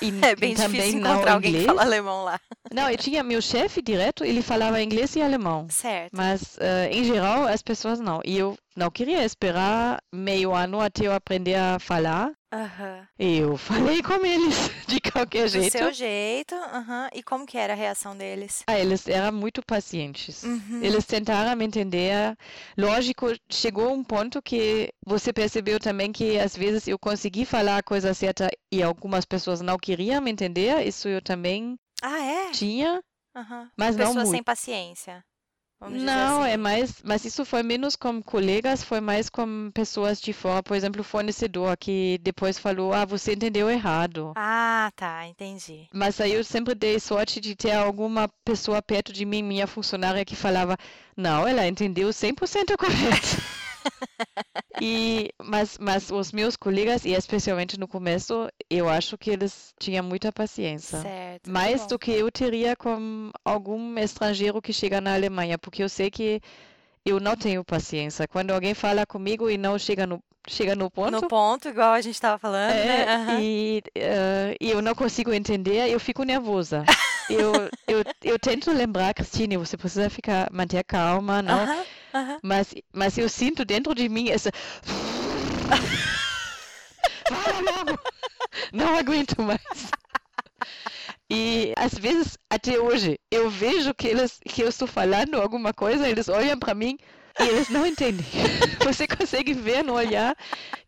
E, 0.00 0.12
É 0.24 0.36
bem 0.36 0.54
difícil 0.54 0.98
encontrar 1.00 1.34
alguém 1.34 1.50
inglês. 1.50 1.66
que 1.66 1.72
fala 1.72 1.82
alemão 1.82 2.24
lá. 2.24 2.40
Não, 2.72 2.88
eu 2.90 2.96
tinha 2.96 3.22
meu 3.22 3.40
chefe 3.42 3.82
direto, 3.82 4.24
ele 4.24 4.40
falava 4.42 4.80
inglês 4.82 5.14
e 5.16 5.20
alemão. 5.22 5.66
Certo. 5.68 6.12
Mas, 6.14 6.56
eh, 6.58 6.88
em 6.90 7.04
geral, 7.04 7.46
as 7.46 7.60
pessoas 7.62 8.00
não. 8.00 8.20
E 8.24 8.38
eu 8.38 8.56
não 8.74 8.90
queria 8.90 9.22
esperar 9.24 10.00
meio 10.12 10.54
ano 10.54 10.80
até 10.80 11.06
eu 11.06 11.12
aprender 11.12 11.54
a 11.54 11.78
falar. 11.78 12.32
E 13.18 13.38
eu 13.38 13.56
falei 13.56 14.02
com 14.02 14.24
eles 14.24 14.54
de 14.86 15.00
qualquer 15.00 15.44
Do 15.44 15.52
jeito. 15.52 15.72
seu 15.72 15.92
jeito. 15.92 16.54
Aham. 16.54 17.08
E 17.14 17.22
como 17.22 17.46
que 17.46 17.56
era 17.56 17.72
a 17.72 17.76
reação 17.76 18.16
deles? 18.16 18.62
Ah, 18.66 18.78
eles 18.78 19.08
eram 19.08 19.32
muito 19.32 19.62
pacientes. 19.64 20.42
Uhum. 20.42 20.80
Eles 20.82 21.04
tentaram 21.06 21.56
me 21.56 21.64
entender. 21.64 22.36
Lógico, 22.76 23.26
chegou 23.48 23.92
um 23.92 24.04
ponto 24.04 24.42
que 24.42 24.92
você 25.06 25.32
percebeu 25.32 25.78
também 25.80 26.12
que 26.12 26.38
às 26.38 26.56
vezes 26.56 26.86
eu 26.88 26.98
consegui 26.98 27.44
falar 27.44 27.78
a 27.78 27.82
coisa 27.82 28.12
certa 28.14 28.48
e 28.70 28.82
algumas 28.82 29.24
pessoas 29.24 29.60
não 29.60 29.78
queriam 29.78 30.20
me 30.20 30.30
entender. 30.30 30.86
Isso 30.86 31.08
eu 31.08 31.22
também 31.22 31.78
Ah, 32.02 32.22
é? 32.22 32.50
tinha, 32.50 33.02
Aham. 33.36 33.70
mas 33.76 33.96
não 33.96 34.06
Pessoas 34.08 34.24
sem 34.24 34.32
muito. 34.34 34.44
paciência. 34.44 35.24
Não, 35.90 36.42
assim. 36.42 36.50
é 36.52 36.56
mais, 36.56 37.02
mas 37.02 37.24
isso 37.24 37.44
foi 37.44 37.62
menos 37.62 37.96
com 37.96 38.22
colegas, 38.22 38.82
foi 38.82 39.00
mais 39.00 39.28
com 39.28 39.70
pessoas 39.72 40.20
de 40.20 40.32
fora, 40.32 40.62
por 40.62 40.76
exemplo, 40.76 41.00
o 41.00 41.04
fornecedor 41.04 41.76
que 41.76 42.18
depois 42.22 42.58
falou, 42.58 42.92
ah, 42.92 43.04
você 43.04 43.32
entendeu 43.34 43.70
errado. 43.70 44.32
Ah, 44.36 44.90
tá, 44.96 45.26
entendi. 45.26 45.88
Mas 45.92 46.20
aí 46.20 46.32
eu 46.32 46.44
sempre 46.44 46.74
dei 46.74 46.98
sorte 47.00 47.40
de 47.40 47.54
ter 47.54 47.72
alguma 47.72 48.28
pessoa 48.44 48.82
perto 48.82 49.12
de 49.12 49.24
mim, 49.24 49.42
minha 49.42 49.66
funcionária, 49.66 50.24
que 50.24 50.36
falava, 50.36 50.76
não, 51.16 51.46
ela 51.46 51.66
entendeu 51.66 52.08
100% 52.08 52.76
correto. 52.76 53.42
E, 54.80 55.30
mas, 55.42 55.78
mas 55.78 56.10
os 56.10 56.32
meus 56.32 56.56
colegas, 56.56 57.04
e 57.04 57.12
especialmente 57.12 57.78
no 57.78 57.86
começo, 57.86 58.48
eu 58.70 58.88
acho 58.88 59.18
que 59.18 59.30
eles 59.30 59.74
tinham 59.78 60.04
muita 60.04 60.32
paciência. 60.32 61.00
Certo. 61.00 61.50
Mais 61.50 61.86
do 61.86 61.98
que 61.98 62.10
eu 62.10 62.30
teria 62.32 62.74
com 62.74 63.30
algum 63.44 63.98
estrangeiro 63.98 64.62
que 64.62 64.72
chega 64.72 65.00
na 65.00 65.14
Alemanha, 65.14 65.58
porque 65.58 65.82
eu 65.82 65.88
sei 65.88 66.10
que 66.10 66.40
eu 67.04 67.20
não 67.20 67.36
tenho 67.36 67.64
paciência. 67.64 68.26
Quando 68.26 68.50
alguém 68.52 68.74
fala 68.74 69.04
comigo 69.04 69.50
e 69.50 69.58
não 69.58 69.78
chega 69.78 70.06
no, 70.06 70.22
chega 70.48 70.74
no 70.74 70.90
ponto, 70.90 71.10
No 71.10 71.28
ponto, 71.28 71.68
igual 71.68 71.92
a 71.92 72.00
gente 72.00 72.20
tava 72.20 72.38
falando, 72.38 72.72
é, 72.72 72.84
né? 72.84 73.14
Aham. 73.14 73.40
e, 73.40 73.82
eh, 73.94 74.56
e 74.60 74.70
eu 74.70 74.80
não 74.80 74.94
consigo 74.94 75.32
entender, 75.32 75.88
eu 75.88 76.00
fico 76.00 76.24
nervosa. 76.24 76.84
Eu, 77.28 77.70
eu, 77.86 78.04
eu 78.24 78.38
tento 78.38 78.70
lembrar, 78.70 79.14
Cristine, 79.14 79.56
você 79.56 79.74
precisa 79.76 80.10
ficar, 80.10 80.50
manter 80.52 80.84
calma, 80.84 81.40
não? 81.40 81.60
Aham, 81.62 81.84
aham. 82.14 82.38
Mas, 82.42 82.74
mas 82.92 83.18
eu 83.18 83.28
sinto 83.28 83.64
dentro 83.64 83.94
de 83.94 84.08
mim 84.08 84.28
essa. 84.30 84.50
Não 88.72 88.96
aguento 88.96 89.40
mais. 89.42 89.60
E 91.30 91.72
às 91.76 91.94
vezes, 91.94 92.36
até 92.50 92.78
hoje, 92.78 93.18
eu 93.30 93.48
vejo 93.48 93.94
que, 93.94 94.06
eles, 94.06 94.38
que 94.44 94.62
eu 94.62 94.68
estou 94.68 94.86
falando 94.86 95.40
alguma 95.40 95.72
coisa, 95.72 96.08
eles 96.08 96.28
olham 96.28 96.58
para 96.58 96.74
mim 96.74 96.98
e 97.40 97.44
eles 97.44 97.70
não 97.70 97.86
entendem. 97.86 98.26
Você 98.84 99.06
consegue 99.06 99.54
ver 99.54 99.82
no 99.82 99.94
olhar 99.94 100.36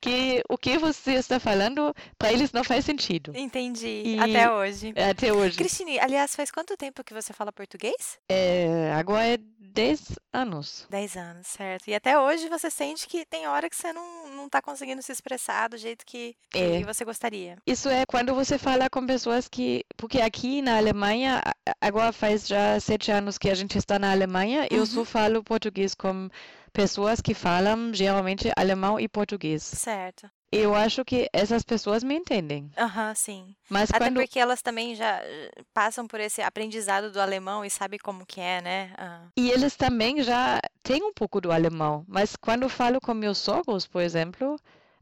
que 0.01 0.43
o 0.51 0.59
que 0.59 0.77
você 0.77 1.13
está 1.13 1.39
falando 1.41 1.95
para 2.19 2.33
eles 2.33 2.53
não 2.53 2.63
faz 2.65 2.85
sentido. 2.85 3.33
Entendi. 3.35 4.03
E- 4.05 4.19
Até 4.19 4.51
hoje. 4.51 4.93
Até 5.11 5.33
hoje. 5.33 5.57
Cristine, 5.57 5.99
aliás, 6.01 6.35
faz 6.37 6.51
quanto 6.51 6.77
tempo 6.77 7.03
que 7.05 7.15
você 7.15 7.33
fala 7.33 7.51
português? 7.53 8.19
É, 8.29 8.93
agora 8.95 9.27
é 9.35 9.39
10 9.75 10.19
anos. 10.33 10.87
Dez 10.89 11.17
anos, 11.17 11.47
certo. 11.49 11.89
E 11.89 11.95
até 11.95 12.19
hoje 12.19 12.49
você 12.49 12.71
sente 12.71 13.07
que 13.09 13.27
tem 13.27 13.47
hora 13.49 13.69
que 13.69 13.77
você 13.77 13.93
não, 13.93 14.29
não 14.37 14.49
tá 14.49 14.63
conseguindo 14.63 15.03
se 15.03 15.11
expressar 15.13 15.69
do 15.69 15.77
jeito 15.77 16.07
que, 16.07 16.37
que 16.51 16.59
É. 16.59 16.83
você 16.85 17.05
gostaria. 17.05 17.57
Isso 17.67 17.89
é 17.89 18.07
quando 18.07 18.35
você 18.35 18.57
fala 18.57 18.89
com 18.89 19.05
pessoas 19.07 19.49
que. 19.49 19.85
Porque 19.97 20.21
aqui 20.21 20.63
na 20.63 20.77
Alemanha, 20.77 21.43
agora 21.81 22.13
faz 22.13 22.47
já 22.47 22.79
sete 22.79 23.11
anos 23.11 23.37
que 23.37 23.51
a 23.51 23.55
gente 23.55 23.77
está 23.77 23.99
na 23.99 24.13
Alemanha, 24.13 24.67
eu 24.71 24.87
só 24.87 25.01
Uhum. 25.01 25.05
falo 25.05 25.43
português 25.45 25.95
com 25.95 26.29
pessoas 26.73 27.21
que 27.21 27.35
falam 27.35 27.93
geralmente 27.93 28.51
alemão 28.57 28.99
e 29.01 29.09
português. 29.09 29.63
Certo. 29.63 30.31
Eu 30.57 30.75
acho 30.75 31.05
que 31.05 31.29
essas 31.33 31.63
pessoas 31.63 32.03
me 32.05 32.15
entendem. 32.15 32.71
Aham, 32.79 33.15
sim. 33.15 33.55
Mas 33.69 33.91
Até 33.91 33.99
quando. 34.07 34.17
porque 34.17 34.39
elas 34.39 34.63
também 34.63 34.95
já 34.95 35.21
eh, 35.23 35.51
passam 35.73 36.07
por 36.07 36.21
esse 36.21 36.43
aprendizado 36.43 37.11
do 37.11 37.21
alemão 37.21 37.65
e 37.65 37.71
sabem 37.71 37.99
como 38.03 38.25
que 38.27 38.41
é, 38.41 38.61
né? 38.61 38.93
Ah, 38.97 39.23
E 39.37 39.51
eles 39.51 39.75
também 39.77 40.23
já 40.23 40.61
têm 40.83 41.03
um 41.03 41.13
pouco 41.13 41.41
do 41.41 41.51
alemão. 41.51 42.05
Mas 42.09 42.37
quando 42.37 42.63
eu 42.65 42.69
falo 42.69 43.01
com 43.01 43.13
meus 43.15 43.39
sogros, 43.39 43.87
por 43.87 44.01
exemplo, 44.03 44.57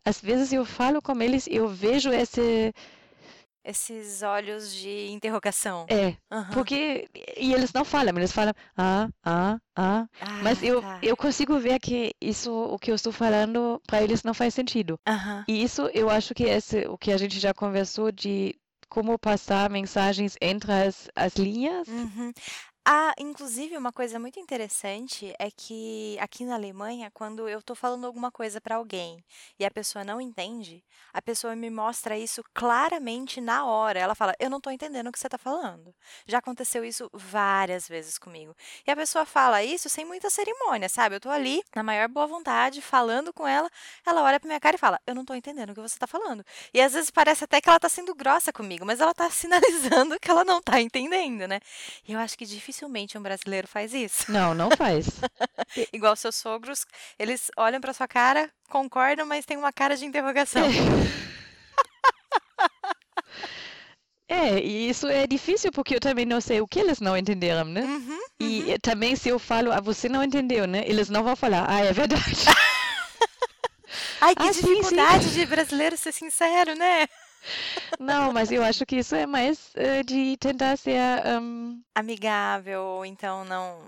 às 0.05 0.21
vezes 0.21 0.53
eu 0.53 0.65
falo 0.65 1.03
com 1.03 1.21
eles 1.21 1.47
e 1.47 1.57
eu 1.57 1.69
vejo 1.69 2.11
esse. 2.13 2.73
Esses 3.65 4.23
olhos 4.23 4.73
de 4.73 5.09
interrogação. 5.11 5.87
É, 5.89 6.17
Aham. 6.31 6.53
porque. 6.53 7.09
E 7.37 7.53
eles 7.53 7.73
não 7.73 7.85
falam, 7.85 8.17
eles 8.17 8.33
falam 8.33 8.53
ah, 8.77 9.09
ah, 9.25 9.59
ah. 9.77 10.07
Mas 10.43 10.63
Ah, 10.63 10.67
eu, 10.67 10.81
tá. 10.81 11.01
eu 11.03 11.17
consigo 11.17 11.59
ver 11.59 11.79
que 11.79 12.13
isso, 12.21 12.53
o 12.53 12.79
que 12.79 12.91
eu 12.91 12.95
estou 12.95 13.13
falando, 13.13 13.81
para 13.87 14.03
eles 14.03 14.23
não 14.23 14.35
faz 14.35 14.55
sentido. 14.55 14.99
Aham. 15.07 15.45
E 15.49 15.63
isso 15.63 15.83
eu 15.93 16.09
acho 16.11 16.35
que 16.35 16.45
esse, 16.45 16.87
o 16.89 16.97
que 16.97 17.13
a 17.13 17.17
gente 17.17 17.39
já 17.39 17.53
conversou 17.55 18.11
de 18.13 18.55
como 18.89 19.19
passar 19.19 19.71
mensagens 19.71 20.37
entre 20.41 20.71
as, 20.71 21.09
as 21.17 21.35
linhas. 21.37 21.89
Uhum. 21.89 22.31
Ah, 22.85 23.15
inclusive, 23.17 23.77
uma 23.77 23.93
coisa 23.93 24.19
muito 24.19 24.41
interessante 24.41 25.33
é 25.39 25.53
que 25.53 26.17
aqui 26.21 26.45
na 26.45 26.55
Alemanha, 26.57 27.13
quando 27.15 27.49
eu 27.49 27.63
tô 27.63 27.77
falando 27.77 28.05
alguma 28.09 28.29
coisa 28.33 28.61
para 28.61 28.75
alguém 28.75 29.25
e 29.57 29.65
a 29.65 29.71
pessoa 29.71 30.05
não 30.05 30.21
entende, 30.21 30.83
a 31.13 31.23
pessoa 31.23 31.55
me 31.55 31.71
mostra 31.71 32.19
isso 32.19 32.43
claramente 32.53 33.41
na 33.41 33.65
hora. 33.65 34.01
Ela 34.01 34.17
fala: 34.17 34.35
Eu 34.41 34.51
não 34.51 34.61
tô 34.61 34.69
entendendo 34.69 35.07
o 35.07 35.13
que 35.13 35.19
você 35.21 35.29
tá 35.29 35.39
falando. 35.39 35.95
Já 36.27 36.39
aconteceu 36.39 36.85
isso 36.85 37.09
várias 37.13 37.87
vezes 37.87 38.19
comigo. 38.19 38.53
E 38.85 38.91
a 38.91 38.97
pessoa 38.97 39.25
fala 39.25 39.63
isso 39.63 39.89
sem 39.89 40.05
muita 40.05 40.29
cerimônia, 40.29 40.89
sabe? 40.89 41.15
Eu 41.15 41.21
tô 41.21 41.31
ali, 41.31 41.63
na 41.77 41.85
maior 41.85 42.09
boa 42.09 42.27
vontade, 42.27 42.83
falando 42.83 43.33
com 43.33 43.47
ela, 43.47 43.71
ela 44.05 44.23
olha 44.25 44.41
pra 44.41 44.49
minha 44.49 44.61
cara 44.61 44.75
e 44.75 44.79
fala: 44.79 44.99
Eu 45.07 45.15
não 45.15 45.25
tô 45.25 45.35
entendendo 45.35 45.71
o 45.71 45.75
que 45.75 45.81
você 45.81 45.97
tá 46.01 46.09
falando. 46.09 46.45
E 46.75 46.81
às 46.81 46.95
vezes 46.95 47.11
parece 47.13 47.45
até 47.45 47.61
que 47.61 47.69
ela 47.69 47.79
tá 47.79 47.89
sendo 47.89 48.13
grossa 48.13 48.53
comigo, 48.53 48.85
mas 48.85 49.01
ela 49.01 49.15
tá 49.15 49.31
sinalizando 49.31 50.19
que 50.19 50.29
ela 50.29 50.45
não 50.45 50.61
tá 50.61 50.81
entendendo, 50.81 51.47
né? 51.47 51.61
E 52.09 52.13
eu 52.13 52.19
acho 52.19 52.37
que 52.37 52.45
dificilmente 52.73 53.19
um 53.19 53.23
brasileiro 53.23 53.69
faz 53.69 53.93
isso. 53.93 54.33
Não, 54.33 54.55
não 54.55 54.71
faz. 54.71 55.07
Igual 55.93 56.17
seus 56.17 56.37
sogros, 56.37 56.87
eles 57.19 57.51
olham 57.57 57.81
pra 57.81 57.93
sua 57.93 58.09
cara, 58.09 58.51
concordam, 58.69 59.27
mas 59.27 59.45
tem 59.45 59.57
uma 59.57 59.73
cara 59.73 59.97
de 59.97 60.07
interrogação. 60.07 60.63
É, 64.29 64.59
e 64.59 64.89
isso 64.89 65.07
é 65.09 65.27
difícil 65.27 65.71
porque 65.71 65.95
eu 65.95 66.01
também 66.01 66.25
não 66.25 66.41
sei 66.41 66.59
o 66.63 66.67
que 66.67 66.81
eles 66.81 67.01
não 67.01 67.15
entenderam, 67.15 67.65
né? 67.65 67.83
Uhum, 67.83 68.19
E 68.41 68.63
uhum. 68.63 68.77
também 68.81 69.15
se 69.15 69.29
eu 69.29 69.39
falo, 69.39 69.71
ah, 69.71 69.81
você 69.81 70.09
não 70.09 70.25
entendeu, 70.25 70.67
né? 70.67 70.83
Eles 70.87 71.11
não 71.11 71.23
vão 71.23 71.37
falar, 71.37 71.67
ah, 71.69 71.81
é 71.85 71.93
verdade. 71.93 72.23
Ai, 74.23 74.35
que 74.35 74.43
Ah, 74.43 74.53
sim, 74.55 74.63
sim. 74.83 74.97
dificuldade 74.97 75.35
de 75.35 75.45
brasileiro 75.47 75.99
ser 75.99 76.13
sincero, 76.13 76.75
né? 76.75 77.07
Não, 77.99 78.33
mas 78.33 78.51
eu 78.53 78.63
acho 78.63 78.85
que 78.87 78.97
isso 78.97 79.15
é 79.15 79.27
mais 79.27 79.71
eh, 79.75 80.03
de 80.03 80.37
tentar 80.39 80.77
ser 80.77 80.99
hum, 81.41 81.81
Amigável, 81.95 83.05
então 83.05 83.45
não. 83.45 83.79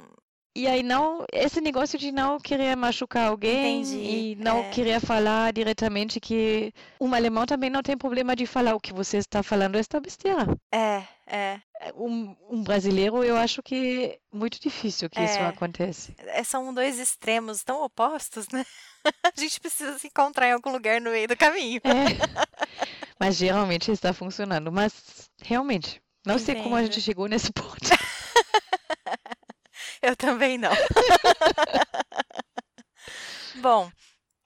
E 0.57 0.68
aí 0.68 0.84
não, 0.84 1.24
esse 1.32 1.61
negócio 1.61 1.98
de 1.98 2.12
não 2.12 2.38
querer 2.38 2.76
machucar 2.76 3.26
alguém 3.28 3.80
Entendi, 3.80 3.96
e 3.96 4.34
não 4.36 4.59
é. 4.61 4.70
querer 4.70 5.00
falar 5.00 5.52
diretamente 5.52 6.20
que 6.20 6.72
um 7.00 7.12
alemão 7.12 7.44
também 7.44 7.68
não 7.68 7.82
tem 7.82 7.96
problema 7.96 8.36
de 8.36 8.46
falar 8.46 8.72
o 8.76 8.80
que 8.80 8.92
você 8.92 9.16
está 9.16 9.42
falando 9.42 9.74
esta 9.76 9.98
besteira. 10.00 10.46
É, 10.72 11.02
é. 11.26 11.61
Um, 11.96 12.36
um 12.48 12.62
brasileiro, 12.62 13.24
eu 13.24 13.36
acho 13.36 13.62
que 13.64 14.05
é 14.05 14.18
muito 14.36 14.61
difícil 14.61 15.11
que 15.11 15.20
isso 15.20 15.38
É. 15.40 15.48
acontece. 15.48 16.14
É, 16.18 16.44
São 16.44 16.72
dois 16.72 17.00
extremos 17.00 17.64
tão 17.64 17.82
opostos, 17.82 18.46
né? 18.52 18.64
A 19.36 19.40
gente 19.40 19.61
precisa 19.61 19.98
se 19.98 20.07
encontrar 20.07 20.48
em 20.48 20.52
algum 20.52 20.70
lugar 20.70 21.00
no 21.00 21.11
meio 21.11 21.26
do 21.26 21.36
caminho. 21.36 21.80
É. 21.82 21.90
Mas 23.18 23.36
geralmente 23.36 23.90
está 23.90 24.12
funcionando. 24.12 24.70
Mas 24.72 25.30
realmente, 25.42 26.02
não 26.26 26.38
sei 26.38 26.56
como 26.56 26.76
a 26.76 26.82
gente 26.82 27.00
chegou 27.00 27.28
nesse 27.28 27.50
ponto. 27.52 27.78
Eu 30.02 30.16
também 30.16 30.58
não. 30.58 30.70
Bom, 33.56 33.90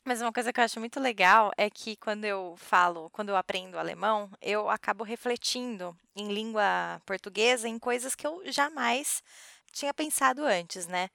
mas 0.04 0.22
uma 0.22 0.32
coisa 0.32 0.52
que 0.52 0.60
eu 0.60 0.64
acho 0.64 0.80
muito 0.80 1.00
legal 1.00 1.50
é 1.56 1.68
que 1.68 1.96
quando 1.96 2.24
eu 2.24 2.54
falo, 2.56 3.10
quando 3.10 3.30
eu 3.30 3.36
aprendo 3.36 3.78
alemão, 3.78 4.30
eu 4.40 4.70
acabo 4.70 5.04
refletindo 5.04 5.96
em 6.14 6.32
língua 6.32 7.00
portuguesa 7.04 7.68
em 7.68 7.78
coisas 7.78 8.14
que 8.14 8.26
eu 8.26 8.42
jamais 8.50 9.22
tinha 9.72 9.92
pensado 9.92 10.44
antes, 10.44 10.86
né? 10.86 11.10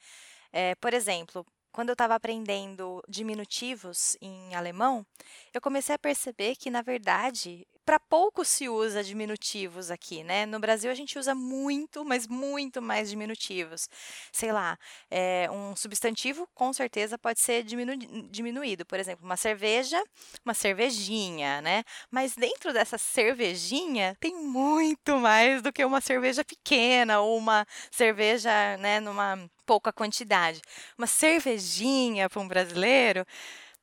Eh, 0.51 0.75
por 0.75 0.93
exemplo, 0.93 1.45
quando 1.73 1.89
eu 1.89 1.93
estava 1.93 2.15
aprendendo 2.15 3.03
diminutivos 3.09 4.15
em 4.21 4.55
alemão, 4.55 5.05
eu 5.53 5.59
comecei 5.59 5.95
a 5.95 5.99
perceber 5.99 6.55
que, 6.55 6.69
na 6.69 6.81
verdade, 6.81 7.67
para 7.85 7.99
pouco 7.99 8.45
se 8.45 8.69
usa 8.69 9.03
diminutivos 9.03 9.91
aqui, 9.91 10.23
né? 10.23 10.45
No 10.45 10.59
Brasil 10.59 10.89
a 10.89 10.95
gente 10.95 11.19
usa 11.19 11.35
muito, 11.35 12.05
mas 12.05 12.27
muito 12.27 12.81
mais 12.81 13.09
diminutivos. 13.09 13.89
Sei 14.31 14.51
lá, 14.53 14.77
é, 15.11 15.49
um 15.51 15.75
substantivo 15.75 16.47
com 16.53 16.71
certeza 16.71 17.17
pode 17.17 17.39
ser 17.41 17.63
diminu- 17.63 17.97
diminuído. 18.31 18.85
Por 18.85 18.99
exemplo, 18.99 19.25
uma 19.25 19.35
cerveja, 19.35 20.01
uma 20.45 20.53
cervejinha, 20.53 21.61
né? 21.61 21.83
Mas 22.09 22.35
dentro 22.35 22.71
dessa 22.71 22.97
cervejinha 22.97 24.15
tem 24.19 24.35
muito 24.35 25.17
mais 25.17 25.61
do 25.61 25.71
que 25.73 25.83
uma 25.83 25.99
cerveja 26.01 26.43
pequena 26.45 27.19
ou 27.19 27.37
uma 27.37 27.65
cerveja, 27.91 28.77
né, 28.77 28.99
numa 28.99 29.49
pouca 29.65 29.91
quantidade. 29.93 30.61
Uma 30.97 31.07
cervejinha 31.07 32.29
para 32.29 32.41
um 32.41 32.47
brasileiro 32.47 33.25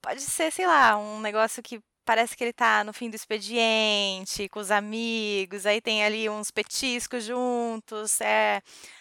pode 0.00 0.22
ser, 0.22 0.50
sei 0.52 0.66
lá, 0.66 0.96
um 0.96 1.20
negócio 1.20 1.62
que 1.62 1.80
parece 2.04 2.36
que 2.36 2.42
ele 2.42 2.52
tá 2.52 2.82
no 2.82 2.92
fim 2.92 3.08
do 3.08 3.14
expediente, 3.14 4.48
com 4.48 4.58
os 4.58 4.70
amigos, 4.70 5.66
aí 5.66 5.80
tem 5.80 6.04
ali 6.04 6.28
uns 6.28 6.50
petiscos 6.50 7.24
juntos, 7.24 8.20
é 8.20 8.60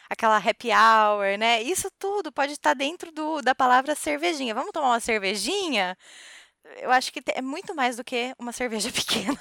aquela 0.10 0.38
happy 0.38 0.70
hour, 0.70 1.38
né? 1.40 1.62
Isso 1.64 1.90
tudo 1.98 2.32
pode 2.32 2.54
estar 2.54 2.74
dentro 2.76 3.12
do, 3.12 3.42
da 3.42 3.56
palavra 3.56 3.96
cervejinha. 3.96 4.54
Vamos 4.54 4.72
tomar 4.72 4.90
uma 4.90 5.00
cervejinha? 5.00 5.98
Eu 6.78 6.92
acho 6.92 7.12
que 7.12 7.22
é 7.34 7.42
muito 7.42 7.74
mais 7.76 7.98
do 7.98 8.04
que 8.04 8.34
uma 8.38 8.52
cerveja 8.52 8.92
pequena. 8.94 9.40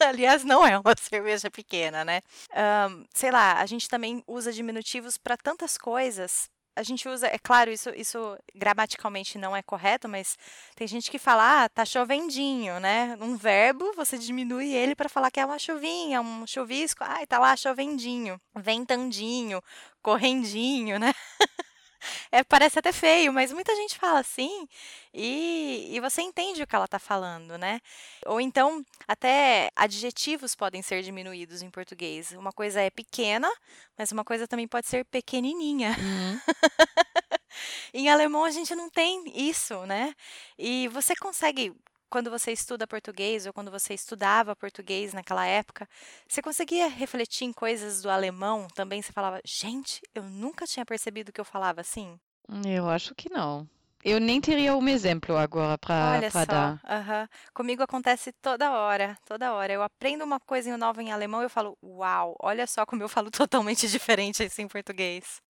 Aliás, 0.00 0.44
não 0.44 0.66
é 0.66 0.78
uma 0.78 0.94
cerveja 1.00 1.50
pequena, 1.50 2.04
né? 2.04 2.20
Ahn, 2.52 3.04
sei 3.14 3.30
lá, 3.30 3.60
a 3.60 3.66
gente 3.66 3.88
também 3.88 4.22
usa 4.26 4.52
diminutivos 4.52 5.16
para 5.16 5.36
tantas 5.36 5.78
coisas. 5.78 6.50
A 6.78 6.82
gente 6.84 7.08
usa, 7.08 7.26
é 7.26 7.38
claro, 7.38 7.70
isso, 7.70 7.90
isso 7.90 8.38
gramaticalmente 8.54 9.36
não 9.36 9.54
é 9.56 9.62
correto, 9.62 10.08
mas 10.08 10.38
tem 10.76 10.86
gente 10.86 11.10
que 11.10 11.18
fala, 11.18 11.64
ah, 11.64 11.68
tá 11.68 11.84
chovendinho, 11.84 12.78
né? 12.78 13.18
Um 13.20 13.36
verbo, 13.36 13.92
você 13.96 14.16
diminui 14.16 14.72
ele 14.72 14.94
para 14.94 15.08
falar 15.08 15.30
que 15.30 15.40
é 15.40 15.44
uma 15.44 15.58
chuvinha, 15.58 16.20
um 16.20 16.46
chuvisco, 16.46 17.02
ai, 17.02 17.26
tá 17.26 17.38
lá 17.38 17.56
chovendinho, 17.56 18.40
ventandinho, 18.54 19.60
correndinho, 20.00 20.98
né? 21.00 21.12
É, 22.30 22.44
parece 22.44 22.78
até 22.78 22.92
feio, 22.92 23.32
mas 23.32 23.52
muita 23.52 23.74
gente 23.74 23.96
fala 23.98 24.20
assim 24.20 24.68
e, 25.14 25.88
e 25.90 26.00
você 26.00 26.20
entende 26.20 26.62
o 26.62 26.66
que 26.66 26.76
ela 26.76 26.84
está 26.84 26.98
falando, 26.98 27.56
né? 27.56 27.80
Ou 28.26 28.40
então, 28.40 28.84
até 29.06 29.70
adjetivos 29.74 30.54
podem 30.54 30.82
ser 30.82 31.02
diminuídos 31.02 31.62
em 31.62 31.70
português. 31.70 32.32
Uma 32.32 32.52
coisa 32.52 32.80
é 32.80 32.90
pequena, 32.90 33.50
mas 33.96 34.12
uma 34.12 34.24
coisa 34.24 34.46
também 34.46 34.68
pode 34.68 34.86
ser 34.86 35.04
pequenininha. 35.06 35.96
Uhum. 35.98 36.40
em 37.94 38.10
alemão 38.10 38.44
a 38.44 38.50
gente 38.50 38.74
não 38.74 38.90
tem 38.90 39.24
isso, 39.34 39.86
né? 39.86 40.14
E 40.58 40.88
você 40.88 41.16
consegue 41.16 41.74
quando 42.08 42.30
você 42.30 42.52
estuda 42.52 42.86
português 42.86 43.46
ou 43.46 43.52
quando 43.52 43.70
você 43.70 43.94
estudava 43.94 44.56
português 44.56 45.12
naquela 45.12 45.46
época, 45.46 45.88
você 46.26 46.42
conseguia 46.42 46.88
refletir 46.88 47.44
em 47.44 47.52
coisas 47.52 48.02
do 48.02 48.10
alemão 48.10 48.66
também? 48.74 49.02
Você 49.02 49.12
falava, 49.12 49.40
gente, 49.44 50.00
eu 50.14 50.22
nunca 50.22 50.66
tinha 50.66 50.84
percebido 50.84 51.32
que 51.32 51.40
eu 51.40 51.44
falava 51.44 51.80
assim? 51.80 52.18
Eu 52.66 52.88
acho 52.88 53.14
que 53.14 53.30
não. 53.30 53.68
Eu 54.04 54.20
nem 54.20 54.40
teria 54.40 54.76
um 54.76 54.88
exemplo 54.88 55.36
agora 55.36 55.76
para 55.76 56.44
dar. 56.46 56.72
Uhum. 56.72 57.28
Comigo 57.52 57.82
acontece 57.82 58.32
toda 58.40 58.70
hora, 58.70 59.18
toda 59.26 59.52
hora. 59.52 59.72
Eu 59.72 59.82
aprendo 59.82 60.24
uma 60.24 60.38
coisa 60.38 60.76
nova 60.78 61.02
em 61.02 61.10
alemão 61.10 61.42
e 61.42 61.46
eu 61.46 61.50
falo, 61.50 61.76
uau, 61.82 62.36
olha 62.40 62.66
só 62.66 62.86
como 62.86 63.02
eu 63.02 63.08
falo 63.08 63.28
totalmente 63.32 63.88
diferente 63.88 64.44
assim 64.44 64.62
em 64.62 64.68
português. 64.68 65.42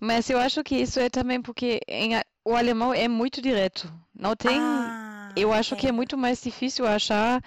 Mas 0.00 0.30
eu 0.30 0.38
acho 0.38 0.64
que 0.64 0.76
isso 0.76 0.98
é 0.98 1.10
também 1.10 1.42
porque 1.42 1.80
em, 1.86 2.12
o 2.42 2.56
alemão 2.56 2.94
é 2.94 3.06
muito 3.06 3.42
direto. 3.42 3.92
Não 4.14 4.34
tem. 4.34 4.58
Ah 4.58 5.10
eu 5.36 5.52
acho 5.52 5.76
que 5.76 5.86
é 5.86 5.92
muito 5.92 6.16
mais 6.16 6.42
difícil 6.42 6.86
achar 6.86 7.42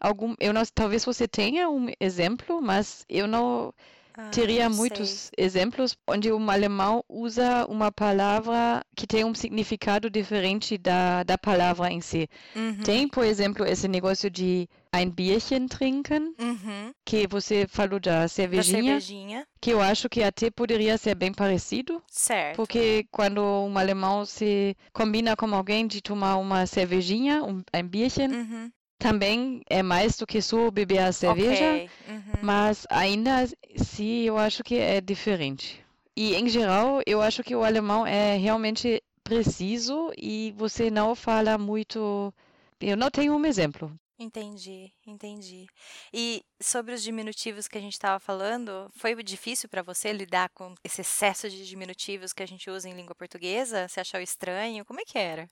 algum. 0.00 0.34
Eu 0.40 0.52
não, 0.52 0.62
talvez 0.74 1.04
você 1.04 1.26
tenha 1.28 1.68
um 1.68 1.88
exemplo, 2.00 2.60
mas 2.60 3.04
eu 3.08 3.26
não 3.26 3.72
ah, 4.16 4.28
teria 4.30 4.68
não 4.68 4.76
muitos 4.76 5.30
exemplos 5.36 5.96
onde 6.06 6.32
um 6.32 6.50
alemão 6.50 7.04
usa 7.08 7.66
uma 7.68 7.90
palavra 7.92 8.84
que 8.94 9.06
tem 9.06 9.24
um 9.24 9.34
significado 9.34 10.08
diferente 10.08 10.78
da, 10.78 11.22
da 11.22 11.36
palavra 11.36 11.90
em 11.90 12.00
si. 12.00 12.28
Uhum, 12.54 12.82
Tem, 12.84 13.08
por 13.08 13.24
exemplo, 13.24 13.64
esse 13.66 13.88
negócio 13.88 14.30
de 14.30 14.68
ein 14.96 15.10
Bierchen 15.10 15.68
trinken, 15.68 16.34
uhum. 16.38 16.92
que 17.04 17.26
você 17.26 17.66
falou 17.68 18.00
da 18.00 18.20
Da 18.20 18.28
cervejinha, 18.28 19.00
cervejinha, 19.00 19.46
que 19.60 19.70
eu 19.70 19.80
acho 19.80 20.08
que 20.08 20.22
até 20.22 20.50
poderia 20.50 20.96
ser 20.98 21.14
bem 21.14 21.32
parecido. 21.32 22.02
certo. 22.10 22.56
Porque 22.56 23.06
quando 23.10 23.40
um 23.42 23.76
alemão 23.78 24.24
se 24.24 24.76
combina 24.92 25.36
com 25.36 25.54
alguém 25.54 25.86
de 25.86 26.00
tomar 26.00 26.36
uma 26.36 26.66
cervejinha, 26.66 27.42
um, 27.44 27.62
ein 27.72 27.86
Bierchen, 27.86 28.30
Uhum, 28.32 28.70
também 28.98 29.60
é 29.68 29.82
mais 29.82 30.16
do 30.16 30.26
que 30.26 30.40
só 30.40 30.70
beber 30.70 31.00
a 31.00 31.12
cerveja, 31.12 31.64
ok. 31.74 31.90
Uhum. 32.08 32.40
mas 32.42 32.86
ainda 32.90 33.46
assim 33.78 34.22
eu 34.22 34.38
acho 34.38 34.64
que 34.64 34.76
é 34.76 35.00
diferente. 35.00 35.84
E 36.16 36.34
em 36.34 36.48
geral, 36.48 37.02
eu 37.06 37.20
acho 37.20 37.42
que 37.44 37.54
o 37.54 37.62
alemão 37.62 38.06
é 38.06 38.36
realmente 38.38 39.02
preciso 39.22 40.10
e 40.16 40.54
você 40.56 40.90
não 40.90 41.14
fala 41.14 41.58
muito. 41.58 42.32
Eu 42.80 42.96
não 42.96 43.10
tenho 43.10 43.34
um 43.36 43.44
exemplo. 43.44 43.92
Entendi, 44.18 44.92
entendi. 45.06 45.66
E 46.12 46.42
sobre 46.60 46.94
os 46.94 47.02
diminutivos 47.02 47.68
que 47.68 47.76
a 47.76 47.80
gente 47.80 47.92
estava 47.92 48.18
falando, 48.18 48.90
foi 48.96 49.14
difícil 49.22 49.68
para 49.68 49.82
você 49.82 50.10
lidar 50.10 50.48
com 50.54 50.74
esse 50.82 51.02
excesso 51.02 51.50
de 51.50 51.66
diminutivos 51.66 52.32
que 52.32 52.42
a 52.42 52.46
gente 52.46 52.70
usa 52.70 52.88
em 52.88 52.94
língua 52.94 53.14
portuguesa? 53.14 53.86
Você 53.86 54.00
achou 54.00 54.20
estranho? 54.20 54.86
Como 54.86 55.00
é 55.00 55.04
que 55.04 55.18
era? 55.18 55.50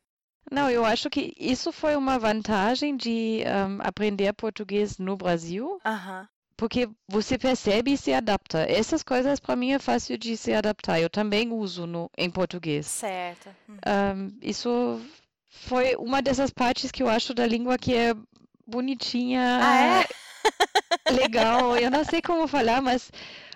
Não, 0.50 0.70
eu 0.70 0.84
acho 0.84 1.10
que 1.10 1.34
isso 1.38 1.72
foi 1.72 1.96
uma 1.96 2.18
vantagem 2.18 2.96
de 2.96 3.42
um, 3.46 3.80
aprender 3.82 4.32
português 4.32 4.98
no 4.98 5.16
Brasil, 5.16 5.80
porque 6.56 6.88
você 7.08 7.38
percebe 7.38 7.92
e 7.92 7.96
se 7.96 8.12
adapta. 8.12 8.60
Essas 8.60 9.02
coisas 9.02 9.40
para 9.40 9.56
mim 9.56 9.72
é 9.72 9.78
fácil 9.78 10.16
de 10.16 10.36
se 10.36 10.52
adaptar. 10.52 11.00
Eu 11.00 11.10
também 11.10 11.50
uso 11.52 11.86
no, 11.86 12.10
em 12.16 12.30
português. 12.30 12.86
certo. 12.86 13.54
Uhum. 13.68 13.76
Um, 13.86 14.38
isso 14.42 15.00
foi 15.48 15.94
uma 15.96 16.20
dessas 16.20 16.50
partes 16.50 16.90
que 16.90 17.02
eu 17.02 17.08
acho 17.08 17.32
da 17.32 17.46
língua 17.46 17.78
que 17.78 17.94
é 17.94 18.14
bonitinha, 18.66 19.42
Ah, 19.62 19.76
é? 21.10 21.12
legal. 21.12 21.76
Eu 21.78 21.90
não 21.90 22.04
sei 22.04 22.20
como 22.22 22.46
falar, 22.46 22.80
mas 22.82 23.10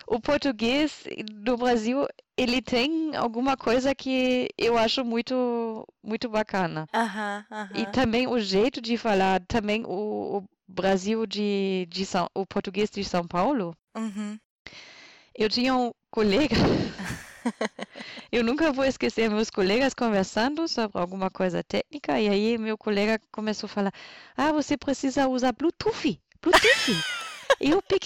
o 0.07 0.19
português 0.19 1.03
do 1.43 1.57
Brasil, 1.57 2.07
ele 2.37 2.61
tem 2.61 3.15
alguma 3.15 3.55
coisa 3.57 3.93
que 3.93 4.49
eu 4.57 4.77
acho 4.77 5.03
muito, 5.05 5.85
muito 6.03 6.29
bacana. 6.29 6.87
Aham, 6.93 7.45
E 7.73 7.85
aham. 7.85 7.91
também 7.91 8.27
o 8.27 8.39
jeito 8.39 8.81
de 8.81 8.97
falar, 8.97 9.41
também 9.47 9.83
o, 9.85 10.37
o 10.39 10.43
Brasil 10.67 11.25
de, 11.25 11.85
de 11.89 12.05
São, 12.05 12.27
o 12.33 12.45
português 12.45 12.89
de 12.89 13.03
São 13.03 13.27
Paulo. 13.27 13.75
Uhum. 13.95 14.39
Eu 15.35 15.49
tinha 15.49 15.75
um 15.75 15.91
colega, 16.11 16.55
eu 18.31 18.43
nunca 18.43 18.71
vou 18.71 18.85
esquecer 18.85 19.29
meus 19.29 19.49
colegas 19.49 19.93
conversando 19.93 20.67
sobre 20.67 20.99
alguma 20.99 21.29
coisa 21.29 21.63
técnica, 21.63 22.19
e 22.19 22.27
aí 22.29 22.57
meu 22.57 22.77
colega 22.77 23.19
começou 23.31 23.67
a 23.67 23.69
falar: 23.71 23.93
Ah, 24.35 24.51
você 24.51 24.77
precisa 24.77 25.27
usar 25.27 25.51
Bluetooth, 25.53 26.19
Bluetooth. 26.41 26.95
Eu, 27.59 27.81
pe- 27.81 27.99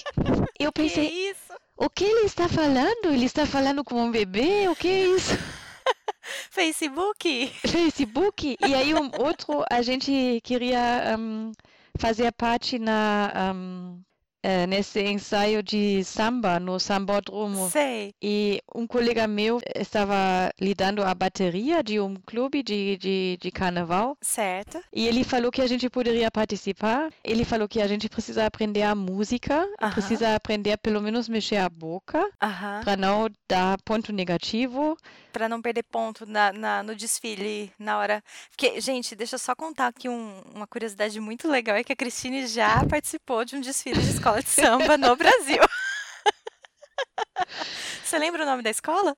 eu 0.58 0.72
Que 0.72 0.82
pensei: 0.84 1.30
isso? 1.30 1.54
O 1.78 1.88
que 1.90 2.06
ele 2.06 2.26
está 2.26 2.48
falando? 2.48 3.08
Ele 3.12 3.26
está 3.26 3.46
falando 3.46 3.84
com 3.84 4.02
um 4.02 4.10
bebê? 4.10 4.68
O 4.70 4.76
que 4.76 4.88
é 4.88 5.06
isso? 5.06 5.34
Facebook? 6.50 7.48
Facebook. 7.68 8.58
E 8.66 8.74
aí 8.74 8.94
um 8.96 9.12
outro, 9.20 9.64
a 9.70 9.82
gente 9.82 10.40
queria 10.44 11.16
um, 11.20 11.52
fazer 12.00 12.32
parte 12.32 12.80
na, 12.80 13.54
um, 13.54 14.02
eh, 14.44 14.68
nesse 14.68 15.02
ensaio 15.02 15.64
de 15.64 16.04
samba, 16.04 16.60
no 16.60 16.78
sambódromo. 16.80 17.70
Sei. 17.72 18.14
E 18.22 18.62
um 18.76 18.86
colega 18.86 19.26
meu 19.26 19.60
estava 19.76 20.52
lidando 20.60 21.02
a 21.04 21.14
bateria 21.16 21.82
de 21.82 22.00
um 22.00 22.16
clube 22.26 22.62
de, 22.62 22.98
de, 22.98 23.38
de 23.42 23.52
carnaval. 23.52 24.18
Certo. 24.22 24.84
E 24.92 25.08
ele 25.08 25.24
falou 25.24 25.52
que 25.52 25.62
a 25.62 25.68
gente 25.68 25.90
poderia 25.90 26.30
participar. 26.30 27.10
Ele 27.24 27.46
falou 27.46 27.68
que 27.68 27.82
a 27.82 27.88
gente 27.88 28.10
precisa 28.10 28.46
aprender 28.46 28.82
a 28.84 28.94
música, 28.94 29.68
Aham. 29.82 29.92
precisa 29.94 30.36
aprender 30.36 30.78
pelo 30.78 31.02
menos 31.02 31.30
mexer 31.30 31.58
a 31.58 31.70
boca, 31.70 32.30
Aham. 32.42 32.82
para 32.84 32.98
não 32.98 33.30
dar 33.48 33.78
ponto 33.84 34.12
negativo. 34.12 34.98
Pra 35.32 35.50
não 35.50 35.62
perder 35.62 35.84
ponto 35.84 36.26
na, 36.28 36.52
na- 36.52 36.84
no 36.84 36.96
desfile 36.96 37.72
na 37.80 37.98
hora. 37.98 38.24
Porque, 38.50 38.80
gente, 38.82 39.16
deixa 39.16 39.36
eu 39.36 39.40
só 39.40 39.56
contar 39.56 39.88
aqui 39.88 40.08
um- 40.10 40.42
uma 40.54 40.68
curiosidade 40.68 41.20
muito 41.20 41.48
legal: 41.48 41.76
é 41.76 41.84
que 41.84 41.94
a 41.94 41.96
Cristine 41.96 42.46
já 42.46 42.86
participou 42.86 43.44
de 43.46 43.56
um 43.56 43.62
desfile 43.62 44.00
de 44.02 44.10
escola 44.10 44.33
de 44.42 44.50
samba 44.50 44.98
no 44.98 45.16
Brasil. 45.16 45.62
Você 48.04 48.18
lembra 48.18 48.44
o 48.44 48.46
nome 48.46 48.64
da 48.64 48.70
escola? 48.70 49.16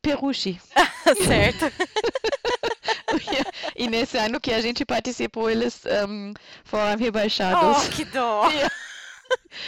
Peruche. 0.00 0.60
certo. 1.26 1.66
E 3.74 3.88
nesse 3.88 4.18
ano 4.18 4.40
que 4.40 4.52
a 4.52 4.60
gente 4.60 4.84
participou, 4.84 5.50
eles 5.50 5.82
um, 6.08 6.32
foram 6.64 6.96
rebaixados. 6.96 7.86
Oh, 7.86 7.90
que 7.90 8.04
dó! 8.04 8.48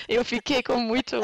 Eu 0.08 0.24
fiquei 0.24 0.62
com 0.62 0.78
muito 0.78 1.16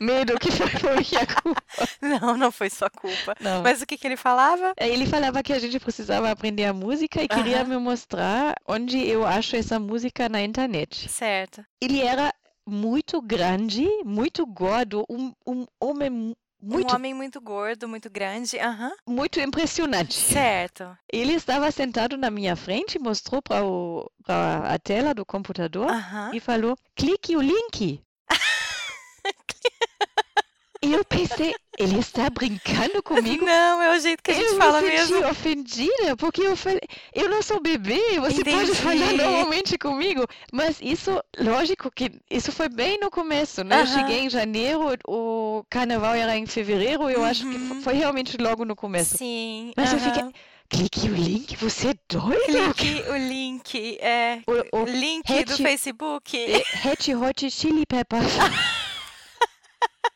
medo 0.00 0.38
que 0.38 0.50
foi 0.50 0.68
por 0.70 0.92
minha 0.92 1.26
culpa. 1.42 1.62
Não, 2.00 2.36
não 2.36 2.52
foi 2.52 2.70
sua 2.70 2.90
culpa. 2.90 3.34
Não. 3.40 3.62
Mas 3.62 3.82
o 3.82 3.86
que 3.86 3.96
que 3.96 4.06
ele 4.06 4.16
falava? 4.16 4.72
Ele 4.76 5.06
falava 5.06 5.42
que 5.42 5.52
a 5.52 5.58
gente 5.58 5.78
precisava 5.80 6.30
aprender 6.30 6.64
a 6.64 6.72
música 6.72 7.22
e 7.22 7.28
queria 7.28 7.62
Aham. 7.62 7.64
me 7.64 7.78
mostrar 7.78 8.54
onde 8.66 8.98
eu 9.06 9.26
acho 9.26 9.56
essa 9.56 9.78
música 9.78 10.28
na 10.28 10.42
internet. 10.42 11.08
Certo. 11.08 11.64
Ele 11.80 12.02
era 12.02 12.32
muito 12.68 13.20
grande, 13.22 13.86
muito 14.04 14.44
gordo, 14.46 15.04
um, 15.08 15.32
um 15.46 15.66
homem 15.80 16.10
mu- 16.10 16.36
muito, 16.60 16.90
Um 16.90 16.94
homem 16.96 17.14
muito 17.14 17.40
gordo, 17.40 17.88
muito 17.88 18.10
grande. 18.10 18.58
Aham. 18.58 18.90
muito 19.06 19.38
impressionante. 19.40 20.14
Certo. 20.14 20.96
Ele 21.12 21.32
estava 21.34 21.70
sentado 21.70 22.16
na 22.16 22.30
minha 22.30 22.56
frente, 22.56 22.98
mostrou 22.98 23.40
para 23.40 23.60
a 24.74 24.78
tela 24.78 25.14
do 25.14 25.24
computador 25.24 25.88
Aham. 25.88 26.30
e 26.34 26.40
falou: 26.40 26.76
clique 26.96 27.36
o 27.36 27.40
link. 27.40 28.02
E 30.80 30.92
eu 30.92 31.04
pensei, 31.04 31.54
ele 31.76 31.98
está 31.98 32.30
brincando 32.30 33.02
comigo? 33.02 33.44
Não, 33.44 33.82
é 33.82 33.96
o 33.96 34.00
jeito 34.00 34.22
que 34.22 34.30
a 34.30 34.34
gente 34.34 34.52
eu 34.52 34.56
fala 34.56 34.80
me 34.80 34.88
senti 34.96 35.12
mesmo. 35.12 35.28
ofendida, 35.28 36.16
porque 36.16 36.40
eu 36.42 36.56
falei, 36.56 36.80
eu 37.12 37.28
não 37.28 37.42
sou 37.42 37.60
bebê, 37.60 38.00
você 38.20 38.44
pode 38.44 38.70
Entendi. 38.70 38.74
falar 38.76 39.12
normalmente 39.12 39.76
comigo. 39.76 40.24
Mas 40.52 40.78
isso, 40.80 41.20
lógico 41.36 41.90
que 41.90 42.12
isso 42.30 42.52
foi 42.52 42.68
bem 42.68 42.96
no 43.00 43.10
começo, 43.10 43.64
né? 43.64 43.80
Eu 43.80 43.84
Aham. 43.86 43.94
cheguei 43.98 44.20
em 44.20 44.30
janeiro, 44.30 44.80
o 45.08 45.64
carnaval 45.68 46.14
era 46.14 46.36
em 46.38 46.46
fevereiro, 46.46 47.10
eu 47.10 47.24
acho 47.24 47.42
que 47.50 47.56
Uhum. 47.56 47.74
fo- 47.76 47.82
foi 47.82 47.94
realmente 47.94 48.36
logo 48.36 48.64
no 48.64 48.76
começo. 48.76 49.18
Sim. 49.18 49.72
Mas 49.76 49.92
eu 49.92 49.98
aham. 49.98 50.12
fiquei, 50.12 50.32
clique 50.68 51.08
o 51.10 51.14
link, 51.14 51.56
você 51.56 51.88
é 51.88 51.94
doido? 52.08 52.74
Clique 52.74 53.04
o 53.10 53.16
link. 53.16 53.98
É. 54.00 54.38
O, 54.46 54.82
o 54.82 54.84
Link 54.84 55.26
do 55.44 55.52
Hatch- 55.54 55.60
Facebook. 55.60 56.36
eh, 56.38 56.62
Hatch 56.88 57.08
Hot 57.08 57.50
Chili 57.50 57.84
Pepper. 57.84 58.20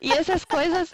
E 0.02 0.12
essas 0.12 0.44
coisas, 0.44 0.92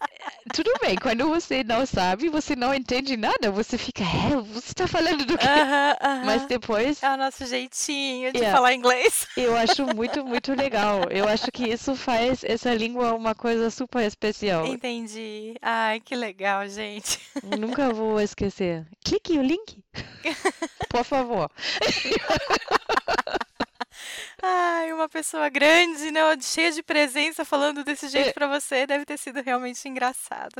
tudo 0.53 0.71
bem, 0.83 0.95
quando 0.97 1.27
você 1.29 1.65
não 1.65 1.87
sabe, 1.87 2.29
você 2.29 2.55
não 2.55 2.75
entende 2.75 3.17
nada, 3.17 3.51
você 3.51 3.79
fica, 3.79 4.03
é, 4.05 4.37
você 4.37 4.69
está 4.69 4.87
falando 4.87 5.25
do 5.25 5.39
quê? 5.39 5.47
Uh 5.47 5.49
-huh, 5.49 5.93
uh 5.95 6.21
-huh. 6.21 6.25
Mas 6.27 6.45
depois. 6.47 7.03
É 7.03 7.15
o 7.15 7.17
nosso 7.17 7.47
jeitinho 7.47 8.31
de 8.33 8.39
yeah, 8.39 8.55
falar 8.55 8.75
inglês. 8.75 9.27
Eu 9.35 9.57
acho 9.57 9.87
muito, 9.97 10.23
muito 10.23 10.53
legal. 10.55 11.05
Eu 11.11 11.27
acho 11.27 11.51
que 11.51 11.71
isso 11.71 11.97
faz 11.97 12.45
essa 12.45 12.75
língua 12.75 13.15
uma 13.15 13.35
coisa 13.35 13.71
super 13.71 14.05
especial. 14.05 14.67
Entendi. 14.67 15.55
Ai, 15.63 16.01
que 16.01 16.15
legal, 16.15 16.69
gente. 16.69 17.19
Nunca 17.59 17.91
vou 17.95 18.21
esquecer. 18.21 18.87
Clique 19.03 19.39
o 19.39 19.43
link. 19.43 19.83
Por 20.91 21.05
favor. 21.05 21.51
Ai, 24.43 24.93
uma 24.93 25.09
pessoa 25.09 25.49
grande, 25.49 26.11
né, 26.11 26.21
cheia 26.41 26.73
de 26.73 26.83
presença, 26.83 27.45
falando 27.45 27.85
desse 27.85 28.09
jeito 28.09 28.31
é. 28.31 28.33
para 28.33 28.47
você, 28.47 28.87
deve 28.87 29.05
ter 29.05 29.19
sido 29.19 29.43
realmente 29.43 29.89
engraçado. 29.89 30.55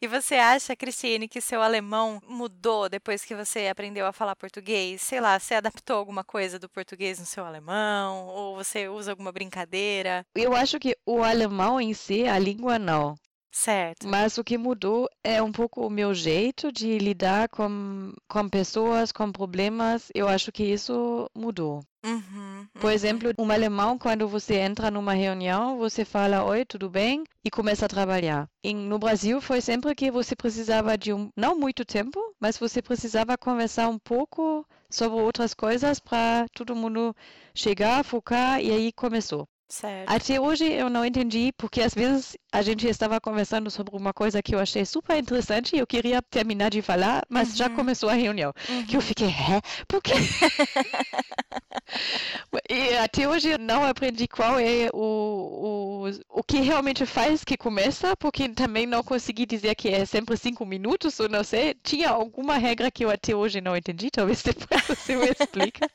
e 0.00 0.06
você 0.06 0.36
acha, 0.36 0.76
Cristiane, 0.76 1.28
que 1.28 1.40
seu 1.40 1.62
alemão 1.62 2.20
mudou 2.26 2.88
depois 2.88 3.24
que 3.24 3.34
você 3.34 3.68
aprendeu 3.68 4.06
a 4.06 4.12
falar 4.12 4.36
português? 4.36 5.02
Sei 5.02 5.20
lá, 5.20 5.38
você 5.38 5.54
adaptou 5.54 5.96
alguma 5.96 6.24
coisa 6.24 6.58
do 6.58 6.68
português 6.68 7.18
no 7.18 7.26
seu 7.26 7.44
alemão? 7.44 8.26
Ou 8.26 8.56
você 8.56 8.88
usa 8.88 9.12
alguma 9.12 9.32
brincadeira? 9.32 10.24
Eu 10.34 10.54
acho 10.54 10.78
que 10.78 10.96
o 11.06 11.22
alemão 11.22 11.80
em 11.80 11.92
si, 11.92 12.26
a 12.26 12.38
língua 12.38 12.78
não. 12.78 13.16
Certo. 13.52 14.06
Mas 14.06 14.38
o 14.38 14.44
que 14.44 14.56
mudou 14.56 15.08
é 15.24 15.42
um 15.42 15.50
pouco 15.50 15.84
o 15.84 15.90
meu 15.90 16.14
jeito 16.14 16.70
de 16.70 16.98
lidar 16.98 17.48
com, 17.48 18.12
com 18.28 18.48
pessoas, 18.48 19.10
com 19.10 19.30
problemas. 19.32 20.08
Eu 20.14 20.28
acho 20.28 20.52
que 20.52 20.62
isso 20.62 21.28
mudou. 21.34 21.82
Uhum, 22.04 22.66
Por 22.78 22.88
uhum. 22.88 22.92
exemplo, 22.92 23.30
um 23.38 23.50
alemão, 23.50 23.98
quando 23.98 24.28
você 24.28 24.54
entra 24.56 24.90
numa 24.90 25.12
reunião, 25.14 25.78
você 25.78 26.04
fala 26.04 26.44
oi, 26.44 26.64
tudo 26.64 26.90
bem? 26.90 27.24
E 27.44 27.50
começa 27.50 27.86
a 27.86 27.88
trabalhar. 27.88 28.48
E 28.62 28.72
no 28.74 28.98
Brasil 28.98 29.40
foi 29.40 29.60
sempre 29.60 29.94
que 29.94 30.10
você 30.10 30.34
precisava 30.36 30.96
de 30.98 31.12
um, 31.12 31.30
não 31.36 31.58
muito 31.58 31.84
tempo, 31.84 32.18
mas 32.40 32.58
você 32.58 32.82
precisava 32.82 33.36
conversar 33.38 33.88
um 33.88 33.98
pouco 33.98 34.66
sobre 34.90 35.20
outras 35.20 35.54
coisas 35.54 35.98
para 36.00 36.46
todo 36.54 36.74
mundo 36.76 37.14
chegar, 37.54 38.04
focar 38.04 38.62
e 38.62 38.70
aí 38.70 38.92
começou. 38.92 39.46
Certo. 39.70 40.10
Até 40.10 40.40
hoje 40.40 40.64
eu 40.64 40.90
não 40.90 41.06
entendi, 41.06 41.52
porque 41.56 41.80
às 41.80 41.94
vezes 41.94 42.36
a 42.50 42.60
gente 42.60 42.88
estava 42.88 43.20
conversando 43.20 43.70
sobre 43.70 43.96
uma 43.96 44.12
coisa 44.12 44.42
que 44.42 44.52
eu 44.52 44.58
achei 44.58 44.84
super 44.84 45.16
interessante 45.16 45.76
e 45.76 45.78
eu 45.78 45.86
queria 45.86 46.20
terminar 46.20 46.70
de 46.70 46.82
falar, 46.82 47.24
mas 47.28 47.50
uhum. 47.50 47.56
já 47.56 47.70
começou 47.70 48.08
a 48.08 48.14
reunião. 48.14 48.52
Uhum. 48.68 48.84
Que 48.84 48.96
eu 48.96 49.00
fiquei, 49.00 49.28
é? 49.28 49.60
Por 49.86 50.02
quê? 50.02 50.14
e 52.68 52.96
até 52.96 53.28
hoje 53.28 53.50
eu 53.50 53.58
não 53.60 53.84
aprendi 53.84 54.26
qual 54.26 54.58
é 54.58 54.90
o, 54.92 56.04
o, 56.04 56.40
o 56.40 56.42
que 56.42 56.58
realmente 56.58 57.06
faz 57.06 57.44
que 57.44 57.56
começa, 57.56 58.16
porque 58.16 58.48
também 58.48 58.86
não 58.86 59.04
consegui 59.04 59.46
dizer 59.46 59.76
que 59.76 59.88
é 59.88 60.04
sempre 60.04 60.36
cinco 60.36 60.66
minutos, 60.66 61.20
ou 61.20 61.28
não 61.28 61.44
sei. 61.44 61.76
Tinha 61.80 62.10
alguma 62.10 62.58
regra 62.58 62.90
que 62.90 63.04
eu 63.04 63.10
até 63.10 63.36
hoje 63.36 63.60
não 63.60 63.76
entendi, 63.76 64.10
talvez 64.10 64.42
depois 64.52 64.82
você 64.84 65.14
me 65.14 65.28
explica. 65.28 65.88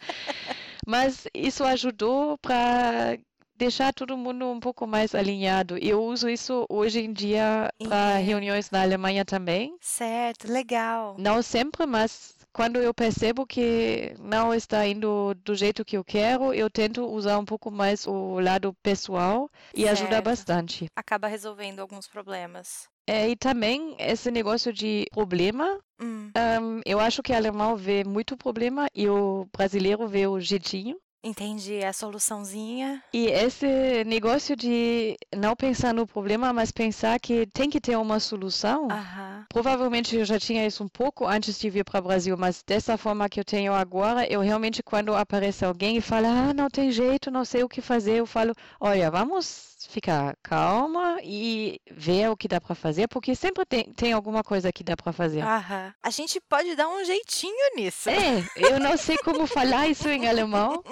Mas 0.88 1.28
isso 1.34 1.66
ajudou 1.66 2.38
para 2.38 3.18
deixar 3.56 3.94
todo 3.94 4.18
mundo 4.18 4.50
um 4.50 4.60
pouco 4.60 4.86
mais 4.86 5.16
alinhado. 5.16 5.78
Eu 5.78 6.04
uso 6.04 6.30
isso 6.30 6.66
hoje 6.70 7.00
em 7.02 7.14
dia 7.14 7.70
para 7.88 8.18
reuniões 8.18 8.70
na 8.72 8.82
Alemanha 8.82 9.26
também. 9.26 9.76
Certo, 9.82 10.52
legal. 10.52 11.16
Não 11.18 11.42
sempre, 11.42 11.86
mas 11.86 12.36
quando 12.56 12.78
eu 12.78 12.94
percebo 12.94 13.46
que 13.46 14.16
não 14.18 14.54
está 14.54 14.88
indo 14.88 15.34
do 15.44 15.54
jeito 15.56 15.84
que 15.84 15.98
eu 15.98 16.04
quero, 16.06 16.54
eu 16.54 16.70
tento 16.70 17.06
usar 17.06 17.38
um 17.38 17.46
pouco 17.46 17.70
mais 17.70 18.08
o 18.08 18.40
lado 18.40 18.74
pessoal 18.82 19.50
e 19.74 19.84
certo. 19.84 19.92
ajuda 19.92 20.22
bastante. 20.22 20.88
Acaba 20.96 21.28
resolvendo 21.28 21.80
alguns 21.82 22.08
problemas. 22.08 22.88
É, 23.08 23.30
e 23.30 23.36
também 23.36 23.96
esse 24.00 24.32
negócio 24.32 24.74
de 24.74 25.06
problema, 25.12 25.80
hum. 26.02 26.32
um, 26.36 26.82
eu 26.86 27.00
acho 27.00 27.22
que 27.22 27.32
o 27.32 27.36
alemão 27.36 27.76
vê 27.76 28.04
muito 28.04 28.36
problema 28.36 28.88
e 28.96 29.08
o 29.08 29.48
brasileiro 29.56 30.08
vê 30.08 30.26
o 30.26 30.40
jeitinho. 30.40 30.98
Entendi, 31.26 31.84
a 31.84 31.92
soluçãozinha. 31.92 33.04
E 33.12 33.26
esse 33.26 34.04
negócio 34.06 34.56
de 34.56 35.18
não 35.36 35.56
pensar 35.56 35.92
no 35.92 36.06
problema, 36.06 36.54
mas 36.54 36.72
pensar 36.72 37.20
que 37.20 37.48
tem 37.48 37.68
que 37.68 37.82
ter 37.82 37.98
uma 37.98 38.20
solução. 38.20 38.88
Aham. 38.92 39.44
Provavelmente 39.50 40.16
eu 40.16 40.24
já 40.24 40.40
tinha 40.40 40.68
isso 40.68 40.84
um 40.84 40.88
pouco 40.88 41.26
antes 41.26 41.58
de 41.60 41.68
vir 41.68 41.84
para 41.84 42.00
o 42.00 42.04
Brasil, 42.04 42.38
mas 42.38 42.62
dessa 42.62 42.96
forma 42.96 43.28
que 43.28 43.40
eu 43.40 43.44
tenho 43.44 43.74
agora, 43.74 44.32
eu 44.32 44.40
realmente, 44.40 44.84
quando 44.84 45.16
aparece 45.16 45.66
alguém 45.66 45.98
e 45.98 46.02
fala, 46.02 46.28
ah, 46.28 46.54
não 46.54 46.70
tem 46.70 46.92
jeito, 46.92 47.32
não 47.32 47.44
sei 47.44 47.64
o 47.64 47.70
que 47.70 47.82
fazer, 47.82 48.18
eu 48.18 48.28
falo, 48.28 48.54
olha, 48.80 49.10
vamos 49.10 49.75
ficar 49.90 50.36
calma 50.44 51.18
e 51.24 51.80
ver 51.92 52.30
o 52.30 52.38
que 52.38 52.48
dá 52.48 52.60
para 52.60 52.76
fazer, 52.76 53.08
porque 53.08 53.36
sempre 53.36 53.66
tem, 53.66 53.84
tem 53.94 54.14
alguma 54.14 54.44
coisa 54.44 54.72
que 54.72 54.84
dá 54.84 54.96
para 54.96 55.12
fazer. 55.12 55.42
Aham. 55.42 55.94
A 56.02 56.10
gente 56.10 56.40
pode 56.50 56.76
dar 56.76 56.88
um 56.88 57.04
jeitinho 57.04 57.76
nisso. 57.76 58.10
É, 58.10 58.44
eu 58.56 58.80
não 58.80 58.98
sei 58.98 59.18
como 59.18 59.46
falar 59.48 59.88
isso 59.88 60.08
em 60.08 60.28
alemão, 60.28 60.84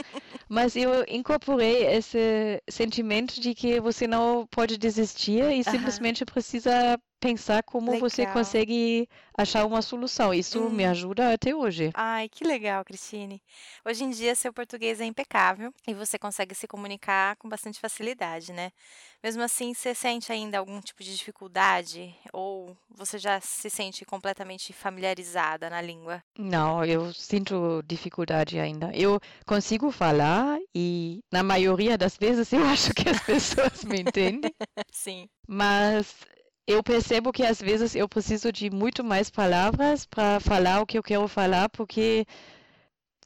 mas 0.48 0.76
eu 0.76 1.06
incorporei 1.08 1.86
esse 1.88 2.62
sentimento 2.70 3.40
de 3.40 3.54
que 3.54 3.80
você 3.80 4.08
não 4.08 4.48
pode 4.50 4.78
desistir 4.78 5.44
e 5.52 5.64
simplesmente 5.64 6.26
precisa 6.26 7.00
pensar 7.24 7.64
como 7.64 7.92
legal. 7.92 8.10
você 8.10 8.26
consegue 8.28 9.08
achar 9.38 9.66
uma 9.66 9.82
solução. 9.82 10.34
Isso 10.34 10.60
hum. 10.60 10.70
me 10.70 10.84
ajuda 10.84 11.34
até 11.34 11.56
hoje. 11.56 11.90
Ai, 11.94 12.28
que 12.28 12.44
legal, 12.44 12.84
Cristine. 12.84 13.42
Hoje 13.86 14.04
em 14.04 14.10
dia, 14.10 14.36
seu 14.36 14.52
português 14.52 15.00
é 15.00 15.06
impecável 15.06 15.74
e 15.88 15.94
você 15.94 16.20
consegue 16.20 16.54
se 16.54 16.68
comunicar 16.68 17.38
com 17.38 17.48
bastante 17.48 17.80
facilidade, 17.80 18.52
né? 18.52 18.72
Mesmo 19.24 19.42
assim, 19.42 19.74
você 19.74 19.96
sente 19.96 20.34
ainda 20.34 20.58
algum 20.58 20.82
tipo 20.82 21.02
de 21.02 21.16
dificuldade 21.16 22.14
ou 22.34 22.76
você 22.90 23.18
já 23.18 23.40
se 23.40 23.70
sente 23.70 24.04
completamente 24.04 24.74
familiarizada 24.74 25.70
na 25.70 25.82
língua? 25.82 26.22
Não, 26.38 26.84
eu 26.84 27.14
sinto 27.14 27.82
dificuldade 27.88 28.60
ainda. 28.60 28.92
Eu 28.94 29.22
consigo 29.46 29.92
falar 29.92 30.60
e, 30.76 31.22
na 31.32 31.42
maioria 31.42 31.98
das 31.98 32.18
vezes, 32.18 32.52
eu 32.52 32.64
acho 32.68 32.94
que 32.94 33.08
as 33.08 33.22
pessoas 33.22 33.86
me 33.86 34.02
entendem. 34.02 34.54
Sim. 34.92 35.30
Mas 35.48 36.16
eu 36.68 36.82
percebo 36.82 37.32
que 37.32 37.44
às 37.44 37.62
vezes 37.62 37.96
eu 37.96 38.08
preciso 38.08 38.52
de 38.52 38.70
muito 38.70 39.04
mais 39.04 39.30
palavras 39.30 40.06
para 40.06 40.40
falar 40.40 40.82
o 40.82 40.86
que 40.86 40.98
eu 40.98 41.04
quero 41.04 41.28
falar, 41.28 41.70
porque 41.70 42.26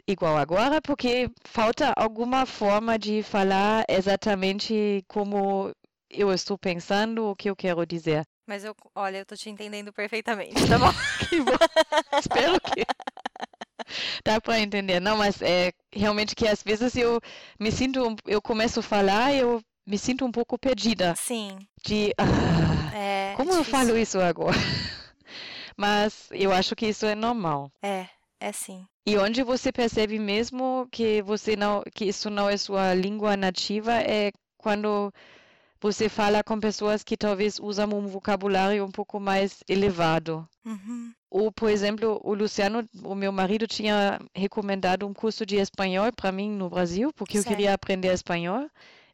igual 0.07 0.37
agora, 0.37 0.81
porque 0.81 1.29
falta 1.43 1.93
alguma 1.95 2.45
forma 2.45 2.97
de 2.97 3.21
falar 3.21 3.85
exatamente 3.87 5.03
como 5.07 5.71
eu 6.09 6.33
estou 6.33 6.57
pensando, 6.57 7.25
o 7.25 7.35
que 7.35 7.49
eu 7.49 7.55
quero 7.55 7.85
dizer. 7.85 8.23
Mas 8.47 8.63
eu, 8.63 8.73
olha, 8.95 9.17
eu 9.17 9.25
tô 9.25 9.35
te 9.35 9.49
entendendo 9.49 9.91
perfeitamente, 9.91 10.53
tá 10.67 10.79
bom? 10.79 10.87
que 11.29 11.41
bom. 11.41 11.51
Espero 12.17 12.59
que 12.61 12.85
dá 14.23 14.39
para 14.39 14.59
entender. 14.59 15.01
Não, 15.01 15.17
mas 15.17 15.41
é 15.41 15.73
realmente 15.93 16.33
que 16.33 16.47
às 16.47 16.63
vezes 16.63 16.95
eu 16.95 17.19
me 17.59 17.71
sinto, 17.71 18.15
eu 18.25 18.41
começo 18.41 18.79
a 18.79 18.83
falar, 18.83 19.33
eu 19.33 19.61
me 19.85 19.97
sinto 19.97 20.25
um 20.25 20.31
pouco 20.31 20.57
perdida. 20.57 21.15
Sim. 21.15 21.57
De 21.87 22.13
ah, 22.17 22.93
é, 22.93 23.33
Como 23.37 23.53
é 23.53 23.59
eu 23.59 23.63
falo 23.63 23.97
isso 23.97 24.19
agora? 24.19 24.57
Mas 25.77 26.27
eu 26.31 26.51
acho 26.51 26.75
que 26.75 26.87
isso 26.87 27.05
é 27.05 27.15
normal. 27.15 27.71
É, 27.81 28.07
é 28.41 28.51
sim. 28.51 28.85
E 29.05 29.17
onde 29.17 29.41
você 29.41 29.71
percebe 29.71 30.19
mesmo 30.19 30.85
que 30.91 31.21
você 31.21 31.55
não, 31.55 31.81
que 31.95 32.03
isso 32.03 32.29
não 32.29 32.49
é 32.49 32.57
sua 32.57 32.93
língua 32.93 33.37
nativa 33.37 33.93
é 33.93 34.33
quando 34.57 35.13
você 35.79 36.09
fala 36.09 36.43
com 36.43 36.59
pessoas 36.59 37.03
que 37.03 37.15
talvez 37.15 37.57
usam 37.57 37.87
um 37.93 38.05
vocabulário 38.05 38.83
um 38.83 38.91
pouco 38.91 39.17
mais 39.17 39.63
elevado. 39.69 40.45
Uhum. 40.65 41.13
Ou, 41.29 41.53
por 41.53 41.69
exemplo, 41.69 42.19
o 42.21 42.33
Luciano, 42.33 42.83
o 43.01 43.15
meu 43.15 43.31
marido, 43.31 43.65
tinha 43.65 44.19
recomendado 44.35 45.07
um 45.07 45.13
curso 45.13 45.45
de 45.45 45.55
espanhol 45.55 46.11
para 46.11 46.33
mim 46.33 46.51
no 46.51 46.69
Brasil, 46.69 47.13
porque 47.13 47.37
certo. 47.37 47.47
eu 47.47 47.55
queria 47.55 47.73
aprender 47.73 48.11
espanhol. 48.11 48.69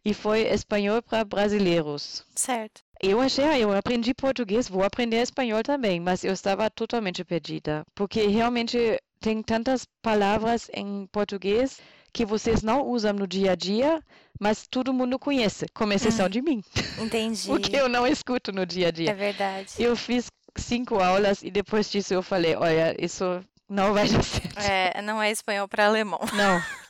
E 0.05 0.13
foi 0.13 0.41
espanhol 0.41 1.01
para 1.01 1.23
brasileiros. 1.23 2.25
Certo. 2.35 2.81
Eu 3.01 3.19
achei, 3.19 3.43
ah, 3.43 3.59
eu 3.59 3.75
aprendi 3.75 4.13
português, 4.13 4.69
vou 4.69 4.83
aprender 4.83 5.21
espanhol 5.21 5.61
também, 5.61 5.99
mas 5.99 6.23
eu 6.23 6.31
estava 6.31 6.69
totalmente 6.69 7.23
perdida, 7.23 7.85
porque 7.93 8.27
realmente 8.27 8.97
tem 9.19 9.41
tantas 9.41 9.85
palavras 10.01 10.69
em 10.73 11.05
português 11.11 11.79
que 12.13 12.25
vocês 12.25 12.61
não 12.61 12.85
usam 12.85 13.11
no 13.11 13.27
dia 13.27 13.53
a 13.53 13.55
dia, 13.55 14.01
mas 14.39 14.67
todo 14.67 14.93
mundo 14.93 15.17
conhece, 15.17 15.65
com 15.73 15.91
exceção 15.91 16.27
hum, 16.27 16.29
de 16.29 16.41
mim. 16.41 16.63
Entendi. 16.99 17.47
Porque 17.49 17.75
eu 17.75 17.89
não 17.89 18.05
escuto 18.05 18.51
no 18.51 18.65
dia 18.65 18.89
a 18.89 18.91
dia. 18.91 19.09
É 19.09 19.13
verdade. 19.13 19.73
Eu 19.79 19.95
fiz 19.95 20.27
cinco 20.55 20.99
aulas 20.99 21.41
e 21.41 21.49
depois 21.49 21.89
disso 21.89 22.13
eu 22.13 22.21
falei, 22.21 22.55
olha, 22.55 22.95
isso 22.99 23.43
não 23.67 23.93
vai 23.93 24.07
dar 24.07 24.21
certo. 24.23 24.59
É, 24.59 25.01
não 25.01 25.21
é 25.21 25.31
espanhol 25.31 25.67
para 25.67 25.87
alemão. 25.87 26.19
Não. 26.33 26.61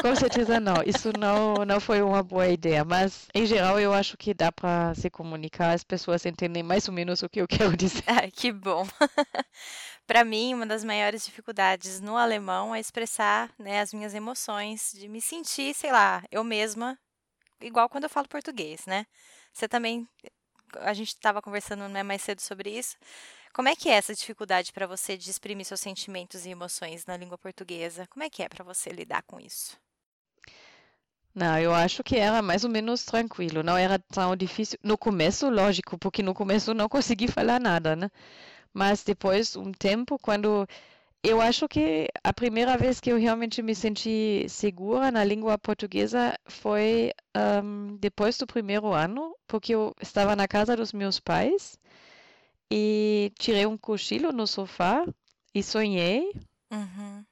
Com 0.00 0.16
certeza 0.16 0.58
não. 0.58 0.82
Isso 0.84 1.12
não, 1.18 1.54
não 1.64 1.80
foi 1.80 2.02
uma 2.02 2.22
boa 2.22 2.48
ideia. 2.48 2.84
Mas, 2.84 3.28
em 3.34 3.46
geral, 3.46 3.78
eu 3.78 3.92
acho 3.92 4.16
que 4.16 4.34
dá 4.34 4.50
para 4.50 4.94
se 4.94 5.10
comunicar, 5.10 5.72
as 5.72 5.84
pessoas 5.84 6.24
entendem 6.26 6.62
mais 6.62 6.88
ou 6.88 6.94
menos 6.94 7.22
o 7.22 7.28
que 7.28 7.40
eu 7.40 7.46
quero 7.48 7.76
dizer. 7.76 8.02
Ah, 8.12 8.28
que 8.30 8.52
bom. 8.52 8.86
para 10.06 10.24
mim, 10.24 10.54
uma 10.54 10.66
das 10.66 10.84
maiores 10.84 11.24
dificuldades 11.24 12.00
no 12.00 12.16
alemão 12.16 12.74
é 12.74 12.80
expressar 12.80 13.50
né, 13.58 13.80
as 13.80 13.92
minhas 13.92 14.14
emoções, 14.14 14.92
de 14.92 15.08
me 15.08 15.20
sentir, 15.20 15.74
sei 15.74 15.92
lá, 15.92 16.22
eu 16.30 16.44
mesma, 16.44 16.98
igual 17.60 17.88
quando 17.88 18.04
eu 18.04 18.10
falo 18.10 18.28
português, 18.28 18.86
né? 18.86 19.06
Você 19.52 19.68
também 19.68 20.06
a 20.80 20.94
gente 20.94 21.08
estava 21.08 21.42
conversando 21.42 21.88
né, 21.88 22.02
mais 22.02 22.22
cedo 22.22 22.40
sobre 22.40 22.70
isso. 22.70 22.96
Como 23.52 23.68
é 23.68 23.76
que 23.76 23.88
é 23.88 23.92
essa 23.94 24.14
dificuldade 24.14 24.72
para 24.72 24.86
você 24.86 25.16
de 25.16 25.30
exprimir 25.30 25.66
seus 25.66 25.80
sentimentos 25.80 26.46
e 26.46 26.50
emoções 26.50 27.04
na 27.06 27.16
língua 27.16 27.36
portuguesa? 27.36 28.06
Como 28.08 28.22
é 28.24 28.30
que 28.30 28.42
é 28.42 28.48
para 28.48 28.64
você 28.64 28.90
lidar 28.90 29.22
com 29.24 29.38
isso? 29.38 29.78
Não, 31.34 31.58
eu 31.58 31.74
acho 31.74 32.02
que 32.02 32.16
era 32.16 32.42
mais 32.42 32.64
ou 32.64 32.70
menos 32.70 33.04
tranquilo, 33.04 33.62
não 33.62 33.76
era 33.76 33.98
tão 33.98 34.36
difícil. 34.36 34.78
No 34.82 34.96
começo, 34.98 35.48
lógico, 35.50 35.98
porque 35.98 36.22
no 36.22 36.34
começo 36.34 36.74
não 36.74 36.88
consegui 36.88 37.28
falar 37.28 37.60
nada, 37.60 37.96
né? 37.96 38.10
Mas 38.72 39.04
depois, 39.04 39.56
um 39.56 39.72
tempo, 39.72 40.18
quando 40.18 40.66
eu 41.22 41.40
acho 41.40 41.68
que 41.68 42.08
a 42.24 42.32
primeira 42.32 42.76
vez 42.78 43.00
que 43.00 43.10
eu 43.12 43.18
realmente 43.18 43.62
me 43.62 43.74
senti 43.74 44.46
segura 44.48 45.10
na 45.12 45.24
língua 45.24 45.58
portuguesa 45.58 46.38
foi 46.48 47.12
um, 47.64 47.96
depois 47.98 48.38
do 48.38 48.46
primeiro 48.46 48.92
ano, 48.92 49.36
porque 49.46 49.74
eu 49.74 49.94
estava 50.00 50.36
na 50.36 50.48
casa 50.48 50.76
dos 50.76 50.92
meus 50.92 51.20
pais 51.20 51.78
e 52.72 53.32
tirei 53.38 53.66
um 53.66 53.76
cochilo 53.76 54.32
no 54.32 54.46
sofá 54.46 55.04
e 55.54 55.62
sonhei. 55.62 56.32
Uhum 56.70 57.24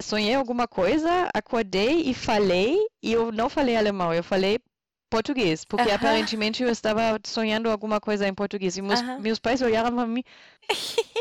sonhei 0.00 0.34
alguma 0.34 0.68
coisa, 0.68 1.28
acordei 1.34 2.02
e 2.02 2.14
falei, 2.14 2.78
e 3.02 3.12
eu 3.12 3.32
não 3.32 3.48
falei 3.48 3.76
alemão, 3.76 4.14
eu 4.14 4.22
falei 4.22 4.60
português, 5.10 5.64
porque 5.64 5.90
aparentemente 5.90 6.62
eu 6.62 6.68
estava 6.68 7.18
sonhando 7.24 7.70
alguma 7.70 8.00
coisa 8.00 8.28
em 8.28 8.34
português. 8.34 8.76
E 8.76 8.82
meus, 8.82 9.02
meus 9.20 9.38
pais 9.38 9.62
olharam 9.62 9.94
para 9.94 10.06
mim, 10.06 10.22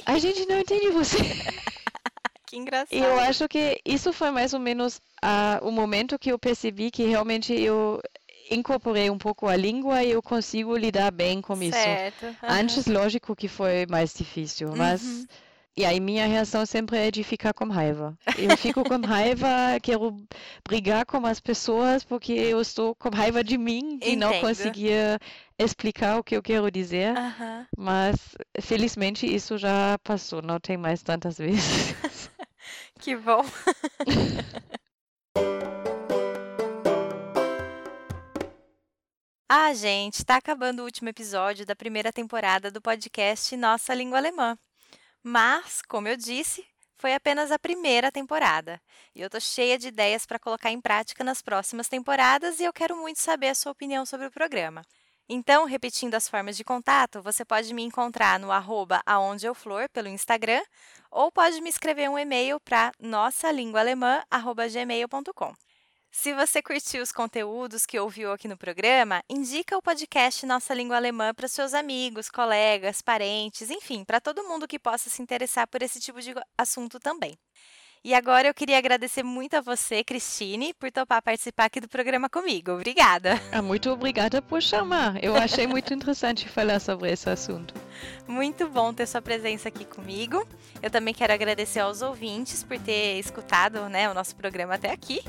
a 0.06 0.20
gente 0.20 0.46
não 0.48 0.60
entende 0.60 0.90
você. 0.90 1.18
que 2.46 2.58
engraçado. 2.58 2.94
E 2.94 3.00
eu 3.00 3.20
acho 3.20 3.48
que 3.48 3.80
isso 3.86 4.14
foi 4.14 4.30
mais 4.32 4.54
ou 4.54 4.60
menos 4.60 4.98
uh, 5.24 5.66
o 5.68 5.72
momento 5.72 6.20
que 6.20 6.32
eu 6.32 6.40
percebi 6.40 6.92
que 6.92 7.04
realmente 7.04 7.54
eu 7.54 8.02
incorporei 8.50 9.10
um 9.10 9.18
pouco 9.18 9.48
a 9.48 9.56
língua 9.56 10.04
e 10.04 10.12
eu 10.12 10.22
consigo 10.22 10.76
lidar 10.76 11.12
bem 11.12 11.42
com 11.42 11.56
certo. 11.56 12.26
isso. 12.26 12.38
Antes, 12.44 12.86
lógico 12.88 13.36
que 13.36 13.48
foi 13.48 13.86
mais 13.90 14.14
difícil, 14.14 14.74
mas 14.76 15.02
uhum. 15.04 15.26
E 15.78 15.86
aí 15.86 16.00
minha 16.00 16.26
reação 16.26 16.66
sempre 16.66 16.98
é 16.98 17.12
de 17.12 17.24
ficar 17.24 17.54
com 17.54 17.66
raiva. 17.66 18.18
Eu 18.36 18.58
fico 18.58 18.84
com 18.84 18.98
raiva, 19.06 19.48
quero 19.80 20.18
brigar 20.68 21.06
com 21.06 21.24
as 21.28 21.40
pessoas 21.40 22.04
porque 22.04 22.34
eu 22.34 22.60
estou 22.60 22.96
com 22.96 23.10
raiva 23.10 23.44
de 23.44 23.60
mim 23.60 24.00
e 24.02 24.16
não 24.16 24.42
conseguia 24.42 25.20
explicar 25.56 26.18
o 26.18 26.24
que 26.24 26.36
eu 26.36 26.42
quero 26.42 26.72
dizer. 26.72 27.14
Uh 27.14 27.16
-huh. 27.16 27.66
Mas 27.78 28.16
felizmente 28.60 29.28
isso 29.28 29.56
já 29.56 30.00
passou, 30.04 30.42
não 30.42 30.60
tem 30.60 30.78
mais 30.78 31.04
tantas 31.04 31.38
vezes. 31.38 31.94
que 33.00 33.16
bom. 33.16 33.46
Ah, 39.50 39.74
gente, 39.74 40.16
está 40.16 40.36
acabando 40.36 40.82
o 40.82 40.86
último 40.86 41.08
episódio 41.08 41.66
da 41.66 41.74
primeira 41.76 42.12
temporada 42.12 42.70
do 42.70 42.82
podcast 42.82 43.56
Nossa 43.56 43.94
Língua 43.94 44.18
Alemã. 44.18 44.58
Mas, 45.24 45.82
como 45.88 46.10
eu 46.10 46.18
disse, 46.18 46.66
foi 46.98 47.14
apenas 47.14 47.50
a 47.52 47.60
primeira 47.60 48.12
temporada. 48.12 48.82
E 49.16 49.22
eu 49.22 49.30
tô 49.30 49.40
cheia 49.40 49.78
de 49.78 49.88
ideias 49.88 50.26
para 50.26 50.40
colocar 50.40 50.70
em 50.72 50.82
prática 50.82 51.24
nas 51.24 51.42
próximas 51.42 51.88
temporadas 51.88 52.60
e 52.60 52.66
eu 52.66 52.74
quero 52.74 52.98
muito 52.98 53.22
saber 53.22 53.48
a 53.50 53.56
sua 53.56 53.72
opinião 53.72 54.06
sobre 54.06 54.28
o 54.28 54.32
programa. 54.32 54.82
Então, 55.30 55.66
repetindo 55.66 56.16
as 56.16 56.28
formas 56.28 56.58
de 56.58 56.66
contato, 56.66 57.22
você 57.22 57.46
pode 57.46 57.74
me 57.74 57.84
encontrar 57.84 58.38
no 58.40 58.52
arroba 58.52 59.02
aondeeuflor 59.06 59.90
pelo 59.92 60.10
Instagram 60.10 60.64
ou 61.12 61.32
pode 61.32 61.62
me 61.62 61.70
escrever 61.70 62.10
um 62.10 62.20
e-mail 62.20 62.60
para 62.60 62.92
nossalinguaalemã.gmail.com. 63.00 65.67
Se 66.12 66.34
você 66.34 66.62
curtiu 66.62 67.04
os 67.04 67.12
conteúdos 67.12 67.86
que 67.86 68.00
ouviu 68.00 68.32
aqui 68.32 68.48
no 68.48 68.58
programa, 68.58 69.24
indica 69.30 69.78
o 69.78 69.82
podcast 69.82 70.46
Nossa 70.46 70.74
Língua 70.74 70.96
Alemã 70.96 71.34
para 71.34 71.48
seus 71.48 71.74
amigos, 71.74 72.30
colegas, 72.30 73.02
parentes, 73.02 73.70
enfim, 73.70 74.04
para 74.04 74.22
todo 74.22 74.44
mundo 74.44 74.68
que 74.68 74.80
possa 74.80 75.10
se 75.10 75.22
interessar 75.22 75.68
por 75.68 75.82
esse 75.82 76.00
tipo 76.00 76.20
de 76.22 76.34
assunto 76.58 77.00
também. 77.00 77.38
E 78.04 78.14
agora 78.14 78.48
eu 78.48 78.54
queria 78.54 78.78
agradecer 78.78 79.22
muito 79.24 79.56
a 79.56 79.62
você, 79.62 80.04
Cristine, 80.04 80.74
por 80.74 80.90
topar 80.92 81.22
participar 81.22 81.66
aqui 81.66 81.82
do 81.82 81.90
programa 81.90 82.30
comigo. 82.30 82.72
Obrigada. 82.72 83.34
Ah, 83.52 83.62
muito 83.62 83.90
obrigada 83.90 84.42
por 84.42 84.62
chamar. 84.62 85.22
Eu 85.22 85.36
achei 85.36 85.68
muito 85.68 85.94
interessante 85.94 86.48
falar 86.48 86.80
sobre 86.80 87.12
esse 87.12 87.30
assunto. 87.30 87.74
Muito 88.28 88.70
bom 88.70 88.94
ter 88.94 89.08
sua 89.08 89.22
presença 89.22 89.68
aqui 89.68 89.84
comigo. 89.84 90.48
Eu 90.82 90.90
também 90.90 91.14
quero 91.14 91.34
agradecer 91.34 91.80
aos 91.80 92.02
ouvintes 92.02 92.64
por 92.64 92.80
ter 92.80 93.20
escutado 93.20 93.90
né, 93.90 94.10
o 94.10 94.14
nosso 94.14 94.36
programa 94.36 94.76
até 94.76 94.92
aqui. 94.92 95.22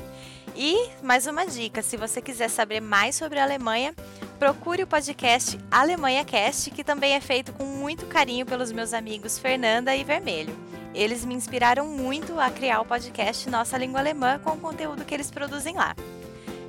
E 0.55 0.89
mais 1.01 1.27
uma 1.27 1.45
dica: 1.45 1.81
se 1.81 1.97
você 1.97 2.21
quiser 2.21 2.49
saber 2.49 2.79
mais 2.79 3.15
sobre 3.15 3.39
a 3.39 3.43
Alemanha, 3.43 3.93
procure 4.37 4.83
o 4.83 4.87
podcast 4.87 5.59
Alemanha 5.69 6.23
Cast, 6.25 6.71
que 6.71 6.83
também 6.83 7.13
é 7.13 7.21
feito 7.21 7.53
com 7.53 7.65
muito 7.65 8.05
carinho 8.05 8.45
pelos 8.45 8.71
meus 8.71 8.93
amigos 8.93 9.37
Fernanda 9.39 9.95
e 9.95 10.03
Vermelho. 10.03 10.55
Eles 10.93 11.23
me 11.23 11.33
inspiraram 11.33 11.85
muito 11.85 12.39
a 12.39 12.49
criar 12.49 12.81
o 12.81 12.85
podcast 12.85 13.49
Nossa 13.49 13.77
Língua 13.77 13.99
Alemã 13.99 14.39
com 14.39 14.51
o 14.51 14.57
conteúdo 14.57 15.05
que 15.05 15.13
eles 15.13 15.29
produzem 15.29 15.75
lá. 15.75 15.95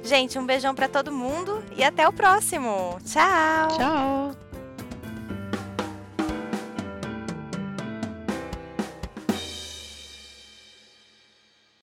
Gente, 0.03 0.39
um 0.39 0.47
beijão 0.47 0.75
para 0.75 0.89
todo 0.89 1.13
mundo 1.13 1.63
e 1.77 1.85
até 1.85 2.07
o 2.09 2.13
próximo. 2.13 2.99
Tchau. 3.05 3.69
Tchau. 3.77 4.50